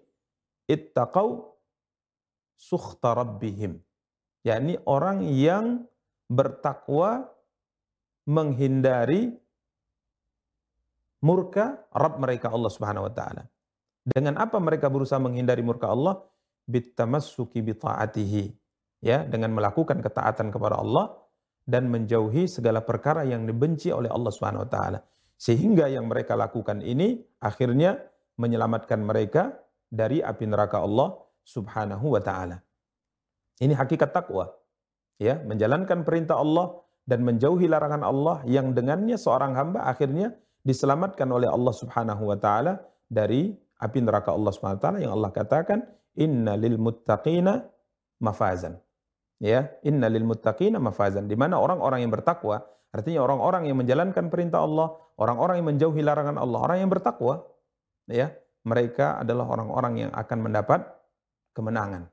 ittaqau 0.66 1.52
sukhta 2.56 3.12
rabbihim 3.12 3.78
yakni 4.48 4.80
orang 4.88 5.22
yang 5.28 5.84
bertakwa 6.28 7.28
menghindari 8.28 9.36
murka 11.24 11.84
Rabb 11.92 12.20
mereka 12.20 12.52
Allah 12.52 12.70
Subhanahu 12.70 13.08
wa 13.08 13.12
taala. 13.12 13.42
Dengan 14.08 14.40
apa 14.40 14.56
mereka 14.56 14.88
berusaha 14.88 15.20
menghindari 15.20 15.60
murka 15.60 15.92
Allah? 15.92 16.24
Bittamassuki 16.64 17.60
bita'atihi. 17.60 18.44
Ya, 19.04 19.22
dengan 19.22 19.54
melakukan 19.54 20.00
ketaatan 20.02 20.50
kepada 20.50 20.80
Allah 20.80 21.14
dan 21.68 21.86
menjauhi 21.92 22.48
segala 22.48 22.82
perkara 22.82 23.22
yang 23.22 23.44
dibenci 23.44 23.92
oleh 23.92 24.08
Allah 24.08 24.32
Subhanahu 24.32 24.64
wa 24.64 24.70
taala. 24.72 24.98
Sehingga 25.38 25.86
yang 25.86 26.10
mereka 26.10 26.34
lakukan 26.34 26.82
ini 26.82 27.20
akhirnya 27.38 27.94
menyelamatkan 28.40 28.98
mereka 28.98 29.54
dari 29.86 30.18
api 30.18 30.50
neraka 30.50 30.82
Allah 30.82 31.14
Subhanahu 31.44 32.16
wa 32.16 32.20
taala. 32.24 32.58
Ini 33.60 33.76
hakikat 33.76 34.10
takwa. 34.10 34.50
Ya, 35.20 35.38
menjalankan 35.46 36.02
perintah 36.02 36.40
Allah 36.40 36.80
dan 37.06 37.22
menjauhi 37.22 37.70
larangan 37.70 38.02
Allah 38.02 38.42
yang 38.48 38.74
dengannya 38.74 39.18
seorang 39.18 39.54
hamba 39.54 39.86
akhirnya 39.86 40.34
diselamatkan 40.66 41.26
oleh 41.30 41.46
Allah 41.46 41.74
Subhanahu 41.74 42.34
wa 42.34 42.38
taala 42.38 42.82
dari 43.06 43.67
api 43.78 43.98
neraka 44.02 44.34
Allah 44.34 44.50
SWT 44.50 44.86
yang 45.02 45.14
Allah 45.14 45.30
katakan 45.30 45.86
inna 46.18 46.58
lil 46.58 46.76
muttaqina 46.78 47.62
mafazan. 48.22 48.78
Ya, 49.38 49.70
inna 49.86 50.10
lil 50.10 50.26
muttaqina 50.26 50.82
mafazan. 50.82 51.30
Di 51.30 51.38
mana 51.38 51.62
orang-orang 51.62 52.02
yang 52.02 52.10
bertakwa, 52.10 52.66
artinya 52.90 53.22
orang-orang 53.22 53.70
yang 53.70 53.78
menjalankan 53.78 54.26
perintah 54.26 54.66
Allah, 54.66 54.98
orang-orang 55.14 55.62
yang 55.62 55.68
menjauhi 55.70 56.02
larangan 56.02 56.36
Allah, 56.42 56.58
orang 56.58 56.78
yang 56.82 56.90
bertakwa, 56.90 57.46
ya, 58.10 58.34
mereka 58.66 59.22
adalah 59.22 59.46
orang-orang 59.46 60.08
yang 60.08 60.10
akan 60.10 60.38
mendapat 60.42 60.82
kemenangan. 61.54 62.10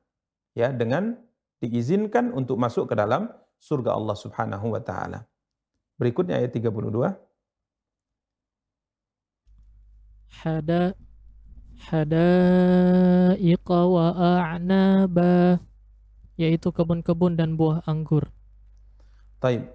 Ya, 0.54 0.70
dengan 0.70 1.18
diizinkan 1.60 2.30
untuk 2.32 2.62
masuk 2.62 2.94
ke 2.94 2.96
dalam 2.96 3.34
surga 3.58 3.98
Allah 3.98 4.16
Subhanahu 4.16 4.78
wa 4.78 4.82
taala. 4.86 5.26
Berikutnya 5.98 6.38
ayat 6.38 6.54
32. 6.54 7.26
hada 10.44 10.92
hadaiqa 11.92 13.80
wa 13.88 14.08
a'naba 14.16 15.60
yaitu 16.36 16.72
kebun-kebun 16.72 17.40
dan 17.40 17.56
buah 17.56 17.84
anggur. 17.88 18.28
Taib. 19.40 19.68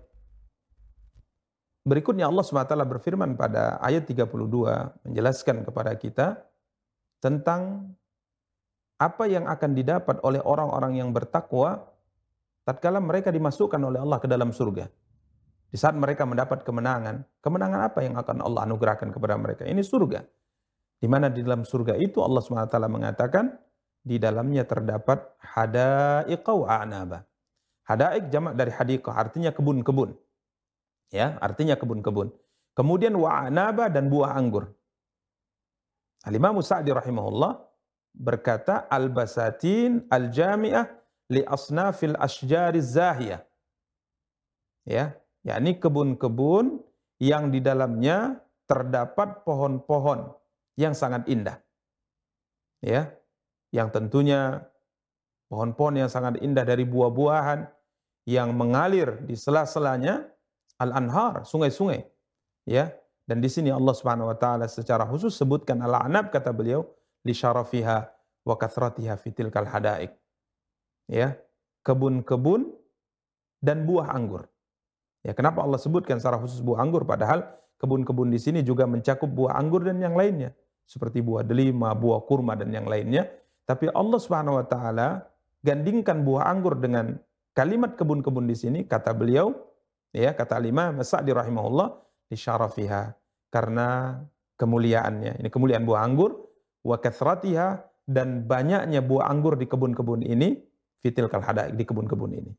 Berikutnya 1.80 2.28
Allah 2.28 2.44
SWT 2.44 2.76
berfirman 2.76 3.40
pada 3.40 3.80
ayat 3.80 4.04
32 4.04 4.28
menjelaskan 5.08 5.64
kepada 5.64 5.96
kita 5.96 6.44
tentang 7.24 7.92
apa 9.00 9.24
yang 9.24 9.48
akan 9.48 9.70
didapat 9.72 10.20
oleh 10.20 10.44
orang-orang 10.44 11.00
yang 11.00 11.08
bertakwa 11.08 11.88
tatkala 12.68 13.00
mereka 13.00 13.32
dimasukkan 13.32 13.80
oleh 13.80 13.96
Allah 13.96 14.20
ke 14.20 14.28
dalam 14.28 14.52
surga. 14.52 14.92
Di 15.70 15.78
saat 15.80 15.96
mereka 15.96 16.28
mendapat 16.28 16.66
kemenangan, 16.66 17.24
kemenangan 17.40 17.80
apa 17.88 18.04
yang 18.04 18.18
akan 18.20 18.44
Allah 18.44 18.68
anugerahkan 18.68 19.08
kepada 19.08 19.40
mereka? 19.40 19.64
Ini 19.64 19.80
surga. 19.80 20.20
Di 21.00 21.08
mana 21.08 21.32
di 21.32 21.40
dalam 21.40 21.64
surga 21.64 21.96
itu 21.96 22.20
Allah 22.20 22.44
SWT 22.44 22.76
mengatakan, 22.92 23.56
di 24.04 24.20
dalamnya 24.20 24.68
terdapat 24.68 25.24
hadaiqa 25.40 26.52
wa 26.52 26.68
a'naba. 26.68 27.24
Hadaik 27.88 28.28
jamak 28.28 28.54
dari 28.54 28.70
hadiqah, 28.70 29.16
artinya 29.16 29.50
kebun-kebun. 29.50 30.14
Ya, 31.10 31.40
artinya 31.42 31.74
kebun-kebun. 31.74 32.30
Kemudian 32.76 33.18
wa'anaba 33.18 33.90
dan 33.90 34.06
buah 34.06 34.38
anggur. 34.38 34.70
Al-Imam 36.22 36.60
Sa'di 36.62 36.94
rahimahullah 36.94 37.58
berkata 38.14 38.86
al-basatin 38.86 40.06
al-jami'ah 40.06 40.86
li 41.34 41.42
asnafil 41.42 42.14
asjariz 42.14 42.94
zahiyah. 42.94 43.42
Ya, 44.86 45.18
yakni 45.42 45.82
kebun-kebun 45.82 46.78
yang 47.18 47.50
di 47.50 47.58
dalamnya 47.58 48.38
terdapat 48.70 49.42
pohon-pohon 49.42 50.39
yang 50.80 50.96
sangat 50.96 51.28
indah. 51.28 51.60
Ya, 52.80 53.12
yang 53.76 53.92
tentunya 53.92 54.64
pohon-pohon 55.52 56.00
yang 56.00 56.08
sangat 56.08 56.40
indah 56.40 56.64
dari 56.64 56.88
buah-buahan 56.88 57.68
yang 58.24 58.56
mengalir 58.56 59.20
di 59.28 59.36
sela-selanya 59.36 60.24
al-anhar, 60.80 61.44
sungai-sungai. 61.44 62.08
Ya, 62.64 62.96
dan 63.28 63.44
di 63.44 63.52
sini 63.52 63.68
Allah 63.68 63.92
Subhanahu 63.92 64.32
wa 64.32 64.38
taala 64.40 64.64
secara 64.64 65.04
khusus 65.04 65.36
sebutkan 65.36 65.84
al-anab 65.84 66.32
kata 66.32 66.56
beliau 66.56 66.88
li 67.28 67.36
syarafiha 67.36 68.08
wa 68.48 68.54
kathratiha 68.56 69.20
fitil 69.20 69.52
kal 69.52 69.68
hadaik. 69.68 70.16
Ya, 71.04 71.36
kebun-kebun 71.84 72.72
dan 73.60 73.84
buah 73.84 74.16
anggur. 74.16 74.48
Ya, 75.20 75.36
kenapa 75.36 75.60
Allah 75.60 75.76
sebutkan 75.76 76.16
secara 76.16 76.40
khusus 76.40 76.64
buah 76.64 76.80
anggur 76.80 77.04
padahal 77.04 77.44
kebun-kebun 77.76 78.32
di 78.32 78.40
sini 78.40 78.64
juga 78.64 78.88
mencakup 78.88 79.28
buah 79.28 79.60
anggur 79.60 79.84
dan 79.84 80.00
yang 80.00 80.16
lainnya 80.16 80.56
seperti 80.90 81.22
buah 81.22 81.46
delima, 81.46 81.94
buah 81.94 82.26
kurma 82.26 82.58
dan 82.58 82.74
yang 82.74 82.90
lainnya. 82.90 83.30
Tapi 83.62 83.86
Allah 83.94 84.18
Subhanahu 84.18 84.58
wa 84.58 84.66
taala 84.66 85.22
gandingkan 85.62 86.26
buah 86.26 86.50
anggur 86.50 86.74
dengan 86.82 87.14
kalimat 87.54 87.94
kebun-kebun 87.94 88.50
di 88.50 88.58
sini 88.58 88.80
kata 88.82 89.14
beliau 89.14 89.54
ya 90.10 90.34
kata 90.34 90.58
Imam 90.66 90.98
Sa'di 90.98 91.30
rahimahullah 91.30 91.94
di 92.26 92.34
syarafiha 92.34 93.14
karena 93.54 94.18
kemuliaannya. 94.58 95.38
Ini 95.38 95.48
kemuliaan 95.54 95.86
buah 95.86 96.02
anggur 96.02 96.34
wa 96.82 96.98
kathratiha 96.98 97.86
dan 98.10 98.42
banyaknya 98.50 98.98
buah 98.98 99.30
anggur 99.30 99.54
di 99.54 99.70
kebun-kebun 99.70 100.26
ini 100.26 100.58
fitil 100.98 101.30
kalhada 101.30 101.70
di 101.70 101.86
kebun-kebun 101.86 102.34
ini. 102.34 102.52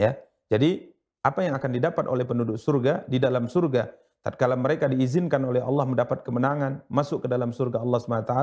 Ya. 0.00 0.16
Jadi 0.48 0.88
apa 1.20 1.44
yang 1.44 1.52
akan 1.60 1.70
didapat 1.76 2.08
oleh 2.08 2.24
penduduk 2.24 2.56
surga 2.56 3.04
di 3.04 3.20
dalam 3.20 3.44
surga 3.44 3.92
tatkala 4.20 4.56
mereka 4.56 4.86
diizinkan 4.86 5.40
oleh 5.44 5.64
Allah 5.64 5.84
mendapat 5.88 6.22
kemenangan 6.22 6.84
masuk 6.92 7.24
ke 7.24 7.28
dalam 7.28 7.52
surga 7.52 7.80
Allah 7.80 8.00
SWT 8.00 8.34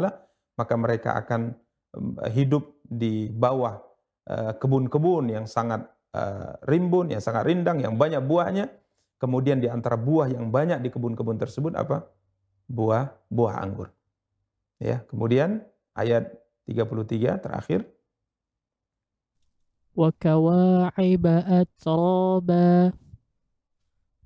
maka 0.58 0.74
mereka 0.74 1.14
akan 1.14 1.54
hidup 2.34 2.82
di 2.84 3.30
bawah 3.32 3.80
eh, 4.28 4.54
kebun-kebun 4.58 5.32
yang 5.32 5.46
sangat 5.46 5.86
eh, 6.14 6.52
rimbun, 6.66 7.14
yang 7.14 7.22
sangat 7.24 7.48
rindang, 7.48 7.80
yang 7.80 7.96
banyak 7.96 8.22
buahnya. 8.26 8.68
Kemudian 9.18 9.58
di 9.58 9.66
antara 9.66 9.98
buah 9.98 10.30
yang 10.30 10.54
banyak 10.54 10.78
di 10.82 10.90
kebun-kebun 10.94 11.42
tersebut 11.42 11.74
apa? 11.74 12.06
Buah 12.70 13.10
buah 13.34 13.66
anggur. 13.66 13.90
Ya, 14.78 15.02
kemudian 15.10 15.66
ayat 15.98 16.38
33 16.70 17.42
terakhir. 17.42 17.82
Kawa'iba 19.98 21.42
atraba 21.50 22.94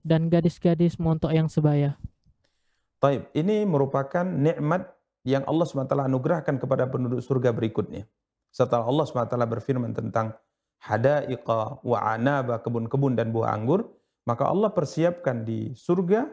dan 0.02 0.28
gadis-gadis 0.28 0.98
montok 1.02 1.34
yang 1.34 1.50
sebaya. 1.50 1.98
Taib, 3.02 3.30
ini 3.34 3.66
merupakan 3.66 4.22
nikmat 4.22 4.94
yang 5.26 5.42
Allah 5.50 5.66
SWT 5.66 5.90
anugerahkan 5.90 6.58
kepada 6.62 6.86
penduduk 6.90 7.22
surga 7.22 7.50
berikutnya. 7.54 8.06
Setelah 8.54 8.86
Allah 8.86 9.06
SWT 9.10 9.38
berfirman 9.38 9.94
tentang 9.94 10.38
hadaiqa 10.82 11.82
wa 11.82 11.98
anaba, 12.02 12.62
kebun-kebun 12.62 13.18
dan 13.18 13.30
buah 13.34 13.54
anggur, 13.54 13.90
maka 14.26 14.46
Allah 14.50 14.70
persiapkan 14.70 15.46
di 15.46 15.74
surga 15.74 16.30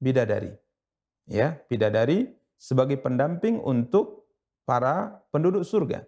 bidadari. 0.00 0.52
Ya, 1.24 1.56
bidadari 1.68 2.32
sebagai 2.56 3.00
pendamping 3.00 3.60
untuk 3.60 4.28
para 4.64 5.24
penduduk 5.32 5.64
surga. 5.64 6.04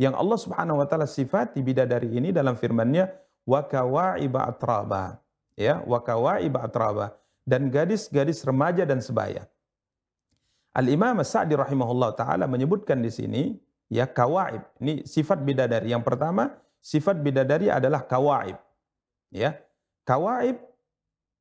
Yang 0.00 0.14
Allah 0.16 0.38
Subhanahu 0.40 0.80
wa 0.80 0.86
taala 0.88 1.04
sifati 1.04 1.60
bidadari 1.60 2.08
ini 2.16 2.32
dalam 2.32 2.56
firman-Nya 2.56 3.12
wa 3.44 3.60
kawaiba 3.64 4.48
atraba. 4.48 5.20
Ya, 5.60 5.84
wa 5.84 6.00
kawaiba 6.00 6.64
atraba 6.64 7.20
dan 7.44 7.68
gadis-gadis 7.68 8.40
remaja 8.48 8.88
dan 8.88 9.04
sebaya. 9.04 9.44
Al-Imam 10.72 11.20
Sa'di 11.20 11.52
rahimahullah 11.52 12.16
taala 12.16 12.48
menyebutkan 12.48 13.04
di 13.04 13.12
sini 13.12 13.42
ya 13.92 14.08
kawaib. 14.08 14.64
Ini 14.80 15.04
sifat 15.04 15.44
bidadari. 15.44 15.92
Yang 15.92 16.08
pertama, 16.08 16.56
sifat 16.80 17.20
bidadari 17.20 17.68
adalah 17.68 18.08
kawaib. 18.08 18.56
Ya. 19.28 19.60
Kawaib 20.08 20.56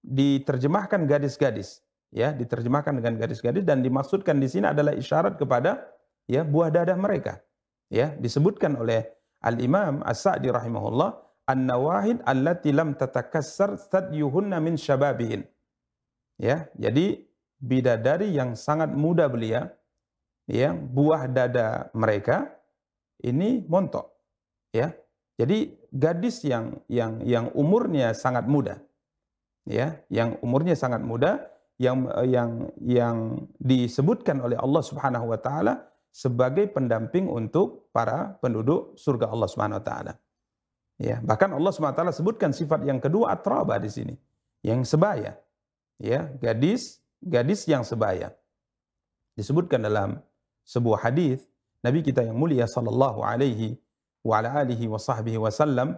diterjemahkan 0.03 1.07
gadis-gadis 1.07 1.84
ya 2.09 2.34
diterjemahkan 2.34 2.97
dengan 2.97 3.20
gadis-gadis 3.22 3.63
dan 3.65 3.86
dimaksudkan 3.86 4.39
di 4.41 4.49
sini 4.49 4.72
adalah 4.72 4.95
isyarat 4.97 5.38
kepada 5.38 5.86
ya 6.26 6.41
buah 6.41 6.74
dadah 6.74 6.97
mereka 6.97 7.43
ya 7.91 8.15
disebutkan 8.17 8.80
oleh 8.80 9.05
Al 9.43 9.61
Imam 9.61 10.01
As-Sa'di 10.03 10.49
rahimahullah 10.51 11.28
an-nawahid 11.52 12.22
allati 12.32 12.70
lam 12.80 12.93
tatakassar 13.02 13.76
stadyuhunna 13.86 14.58
min 14.62 14.78
syababihin 14.86 15.41
ya 16.38 16.70
jadi 16.78 17.06
bidadari 17.60 18.30
yang 18.39 18.54
sangat 18.54 18.93
muda 18.93 19.26
belia 19.34 19.74
ya 20.45 20.70
buah 20.72 21.26
dada 21.28 21.68
mereka 21.97 22.47
ini 23.26 23.66
montok 23.66 24.06
ya 24.72 24.93
jadi 25.41 25.58
gadis 25.91 26.45
yang 26.45 26.80
yang 26.88 27.20
yang 27.26 27.45
umurnya 27.58 28.14
sangat 28.14 28.45
muda 28.45 28.76
ya 29.68 30.00
yang 30.08 30.38
umurnya 30.45 30.78
sangat 30.78 31.02
muda 31.02 31.32
yang 31.80 32.12
yang 32.28 32.52
yang 32.84 33.18
disebutkan 33.60 34.43
oleh 34.43 34.60
Allah 34.60 34.84
Subhanahu 34.84 35.32
wa 35.32 35.39
taala 35.39 35.74
sebagai 36.12 36.68
pendamping 36.68 37.32
untuk 37.32 37.88
para 37.95 38.36
penduduk 38.43 39.00
surga 39.00 39.32
Allah 39.32 39.47
Subhanahu 39.47 39.80
wa 39.80 39.86
taala. 39.86 40.14
Ya, 41.00 41.24
bahkan 41.24 41.47
Allah 41.56 41.72
taala 41.72 42.12
sebutkan 42.12 42.52
sifat 42.52 42.84
yang 42.84 43.00
kedua 43.00 43.32
atraba 43.32 43.80
di 43.80 43.88
sini, 43.88 44.16
yang 44.68 44.84
sebaya. 44.84 45.39
Ya, 45.95 46.28
gadis 46.43 47.00
gadis 47.24 47.64
yang 47.68 47.88
sebaya. 47.88 48.36
Disebutkan 49.39 49.84
dalam 49.88 50.20
sebuah 50.68 51.08
hadis 51.08 51.47
Nabi 51.80 52.04
kita 52.04 52.28
yang 52.28 52.36
mulia 52.36 52.68
sallallahu 52.68 53.24
alaihi 53.24 53.80
wa 54.28 54.43
ala 54.43 54.60
alihi 54.60 54.91
wa 54.91 55.00
sahbihi 55.00 55.39
wasallam 55.39 55.95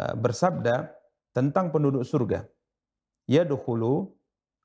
eh, 0.00 0.14
bersabda 0.16 0.88
tentang 1.36 1.68
penduduk 1.68 2.04
surga. 2.04 2.48
Yadkhulu 3.28 4.08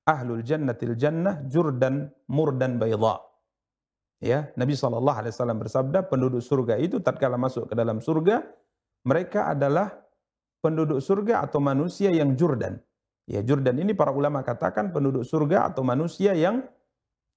ahlul 0.08 0.42
jannatil 0.42 0.96
jannah 0.96 1.44
jurdan 1.52 2.08
murdan 2.32 2.80
bayda. 2.80 3.20
Ya, 4.24 4.50
Nabi 4.56 4.80
sallallahu 4.80 5.18
alaihi 5.22 5.34
wasallam 5.36 5.60
bersabda, 5.60 6.08
penduduk 6.08 6.40
surga 6.40 6.80
itu 6.80 7.04
tatkala 7.04 7.36
masuk 7.36 7.68
ke 7.68 7.76
dalam 7.76 8.00
surga, 8.00 8.48
mereka 9.06 9.54
adalah 9.54 9.94
penduduk 10.60 10.98
surga 11.00 11.46
atau 11.46 11.62
manusia 11.62 12.10
yang 12.10 12.34
jurdan. 12.34 12.82
Ya, 13.26 13.42
jurdan 13.42 13.78
ini 13.78 13.94
para 13.94 14.14
ulama 14.14 14.42
katakan 14.42 14.90
penduduk 14.90 15.26
surga 15.26 15.70
atau 15.70 15.82
manusia 15.82 16.34
yang 16.34 16.66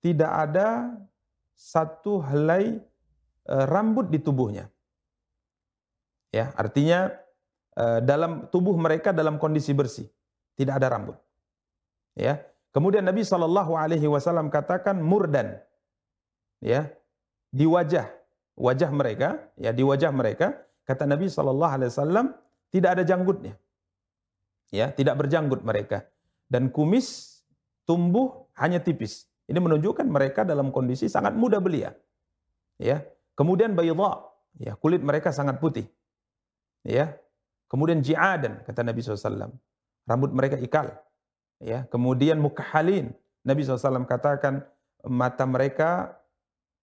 tidak 0.01 0.29
ada 0.29 0.93
satu 1.53 2.21
helai 2.25 2.81
e, 3.45 3.55
rambut 3.69 4.09
di 4.09 4.21
tubuhnya. 4.21 4.69
Ya, 6.33 6.53
artinya 6.57 7.12
e, 7.73 8.05
dalam 8.05 8.53
tubuh 8.53 8.77
mereka 8.77 9.16
dalam 9.16 9.41
kondisi 9.41 9.73
bersih, 9.73 10.09
tidak 10.57 10.81
ada 10.81 10.93
rambut. 10.93 11.16
Ya, 12.16 12.45
Kemudian 12.69 13.05
Nabi 13.09 13.25
Shallallahu 13.25 13.73
Alaihi 13.75 14.05
Wasallam 14.05 14.53
katakan 14.53 15.01
murdan, 15.01 15.57
ya 16.61 16.93
di 17.49 17.64
wajah 17.64 18.12
wajah 18.59 18.91
mereka, 18.93 19.41
ya 19.57 19.73
di 19.73 19.81
wajah 19.81 20.12
mereka 20.12 20.68
kata 20.89 21.05
Nabi 21.05 21.28
Shallallahu 21.28 21.72
Alaihi 21.76 21.91
Wasallam 21.93 22.26
tidak 22.72 22.97
ada 22.97 23.05
janggutnya, 23.05 23.55
ya 24.72 24.89
tidak 24.97 25.20
berjanggut 25.20 25.61
mereka 25.61 26.09
dan 26.49 26.72
kumis 26.72 27.39
tumbuh 27.89 28.49
hanya 28.57 28.80
tipis, 28.80 29.24
Ini 29.49 29.64
menunjukkan 29.64 30.05
mereka 30.05 30.45
dalam 30.45 30.68
kondisi 30.68 31.09
sangat 31.09 31.32
muda 31.32 31.57
belia. 31.57 31.97
Ya. 32.76 33.01
Kemudian 33.32 33.72
bayadha, 33.72 34.28
ya, 34.61 34.76
kulit 34.76 35.01
mereka 35.01 35.32
sangat 35.32 35.57
putih. 35.57 35.89
Ya. 36.84 37.16
Kemudian 37.72 38.05
ji'adan 38.05 38.61
kata 38.68 38.84
Nabi 38.84 39.01
SAW. 39.01 39.57
Rambut 40.05 40.36
mereka 40.36 40.61
ikal. 40.61 40.93
Ya. 41.64 41.89
Kemudian 41.89 42.36
mukahalin. 42.45 43.16
Nabi 43.41 43.64
SAW 43.64 44.05
katakan 44.05 44.68
mata 45.01 45.49
mereka 45.49 46.20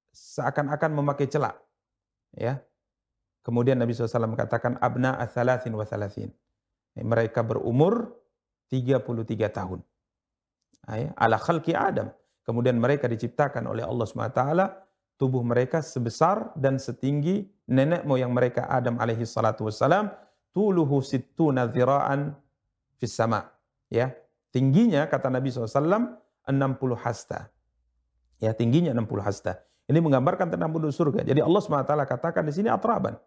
seakan-akan 0.09 0.89
memakai 0.89 1.29
celak. 1.29 1.61
Ya. 2.33 2.65
Kemudian 3.45 3.77
Nabi 3.77 3.93
SAW 3.93 4.33
katakan 4.33 4.81
abna 4.81 5.21
athalathin 5.21 5.77
wa 5.77 5.85
thalathin. 5.85 6.33
Mereka 6.97 7.45
berumur 7.45 8.09
33 8.73 9.05
tahun. 9.53 9.79
Ala 11.13 11.37
khalqi 11.37 11.77
Adam. 11.77 12.09
Kemudian 12.41 12.81
mereka 12.81 13.05
diciptakan 13.05 13.69
oleh 13.69 13.85
Allah 13.85 14.05
SWT, 14.05 14.41
tubuh 15.21 15.45
mereka 15.45 15.81
sebesar 15.85 16.53
dan 16.57 16.81
setinggi 16.81 17.45
nenek 17.69 18.05
moyang 18.05 18.33
mereka 18.33 18.65
Adam 18.65 18.97
alaihi 18.97 19.25
salatu 19.25 19.69
wassalam, 19.69 20.09
tuluhu 20.49 21.01
sittuna 21.05 21.69
dhira'an 21.69 22.33
fis 22.97 23.13
sama. 23.13 23.49
Ya, 23.89 24.13
tingginya 24.49 25.05
kata 25.05 25.29
Nabi 25.29 25.53
SAW 25.53 26.17
60 26.49 26.97
hasta. 26.97 27.49
Ya, 28.41 28.53
tingginya 28.57 28.93
60 28.93 29.21
hasta. 29.21 29.61
Ini 29.85 30.01
menggambarkan 30.01 30.49
tentang 30.49 30.73
penduduk 30.73 30.93
surga. 30.97 31.21
Jadi 31.21 31.45
Allah 31.45 31.61
SWT 31.61 31.93
katakan 32.09 32.41
di 32.45 32.53
sini 32.53 32.69
atraban. 32.73 33.17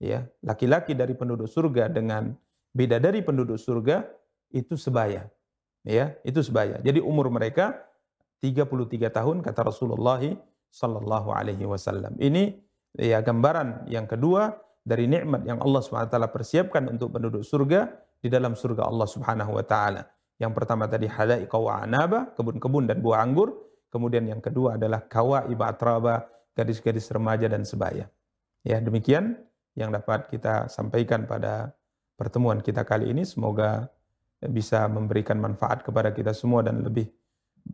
Ya, 0.00 0.24
laki-laki 0.40 0.96
dari 0.96 1.12
penduduk 1.12 1.44
surga 1.44 1.92
dengan 1.92 2.32
beda 2.72 2.96
dari 2.96 3.20
penduduk 3.20 3.60
surga 3.60 4.08
itu 4.48 4.72
sebaya. 4.80 5.28
Ya, 5.84 6.16
itu 6.24 6.40
sebaya. 6.40 6.80
Jadi 6.80 7.04
umur 7.04 7.28
mereka 7.28 7.84
33 8.40 9.12
tahun 9.12 9.44
kata 9.44 9.60
Rasulullah 9.68 10.20
sallallahu 10.72 11.28
alaihi 11.36 11.68
wasallam. 11.68 12.16
Ini 12.16 12.56
ya 12.96 13.20
gambaran 13.20 13.92
yang 13.92 14.08
kedua 14.08 14.56
dari 14.80 15.04
nikmat 15.04 15.44
yang 15.44 15.60
Allah 15.60 15.84
SWT 15.84 16.16
persiapkan 16.32 16.88
untuk 16.88 17.12
penduduk 17.12 17.44
surga 17.44 17.92
di 18.20 18.32
dalam 18.32 18.56
surga 18.56 18.88
Allah 18.88 19.08
Subhanahu 19.08 19.60
wa 19.60 19.64
taala. 19.64 20.08
Yang 20.40 20.52
pertama 20.56 20.88
tadi 20.88 21.04
halaiqa 21.04 21.56
wa 21.60 21.84
anaba, 21.84 22.32
kebun-kebun 22.32 22.88
dan 22.88 23.04
buah 23.04 23.20
anggur. 23.20 23.52
Kemudian 23.92 24.24
yang 24.24 24.40
kedua 24.40 24.80
adalah 24.80 25.04
kawaiba 25.04 25.76
atraba, 25.76 26.24
gadis-gadis 26.56 27.12
remaja 27.12 27.44
dan 27.50 27.66
sebaya. 27.68 28.08
Ya, 28.64 28.80
demikian 28.80 29.36
yang 29.78 29.94
dapat 29.94 30.26
kita 30.30 30.66
sampaikan 30.66 31.26
pada 31.26 31.70
pertemuan 32.18 32.58
kita 32.60 32.82
kali 32.82 33.10
ini. 33.12 33.22
Semoga 33.22 33.86
bisa 34.40 34.88
memberikan 34.88 35.36
manfaat 35.36 35.84
kepada 35.84 36.10
kita 36.16 36.32
semua 36.32 36.64
dan 36.64 36.80
lebih 36.80 37.08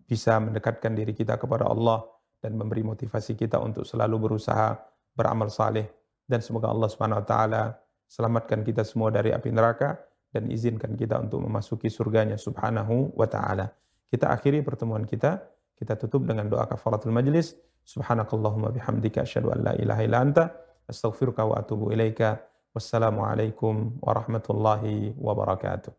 bisa 0.07 0.43
mendekatkan 0.43 0.99
diri 0.99 1.15
kita 1.15 1.39
kepada 1.39 1.71
Allah 1.71 2.03
dan 2.43 2.59
memberi 2.59 2.83
motivasi 2.83 3.39
kita 3.39 3.63
untuk 3.63 3.87
selalu 3.87 4.31
berusaha 4.31 4.75
beramal 5.15 5.49
saleh 5.49 5.87
dan 6.27 6.43
semoga 6.43 6.69
Allah 6.69 6.91
Subhanahu 6.91 7.23
wa 7.23 7.27
taala 7.27 7.63
selamatkan 8.11 8.67
kita 8.67 8.83
semua 8.83 9.15
dari 9.15 9.31
api 9.31 9.51
neraka 9.55 9.95
dan 10.35 10.51
izinkan 10.51 10.99
kita 10.99 11.23
untuk 11.23 11.47
memasuki 11.47 11.87
surganya 11.87 12.35
Subhanahu 12.35 13.15
wa 13.15 13.31
taala. 13.31 13.71
Kita 14.11 14.31
akhiri 14.31 14.63
pertemuan 14.63 15.07
kita, 15.07 15.39
kita 15.79 15.95
tutup 15.99 16.27
dengan 16.27 16.51
doa 16.51 16.67
kafaratul 16.67 17.15
majlis. 17.15 17.55
Subhanakallahumma 17.87 18.75
bihamdika 18.75 19.23
asyhadu 19.23 19.55
an 19.55 19.71
la 19.71 19.73
ilaha 19.79 20.03
illa 20.03 20.19
anta 20.19 20.45
Astaghfiruka 20.89 21.45
wa 21.45 21.57
atubu 21.57 21.93
ilaika. 21.93 22.39
Wassalamualaikum 22.75 23.99
warahmatullahi 24.03 25.15
wabarakatuh. 25.21 25.93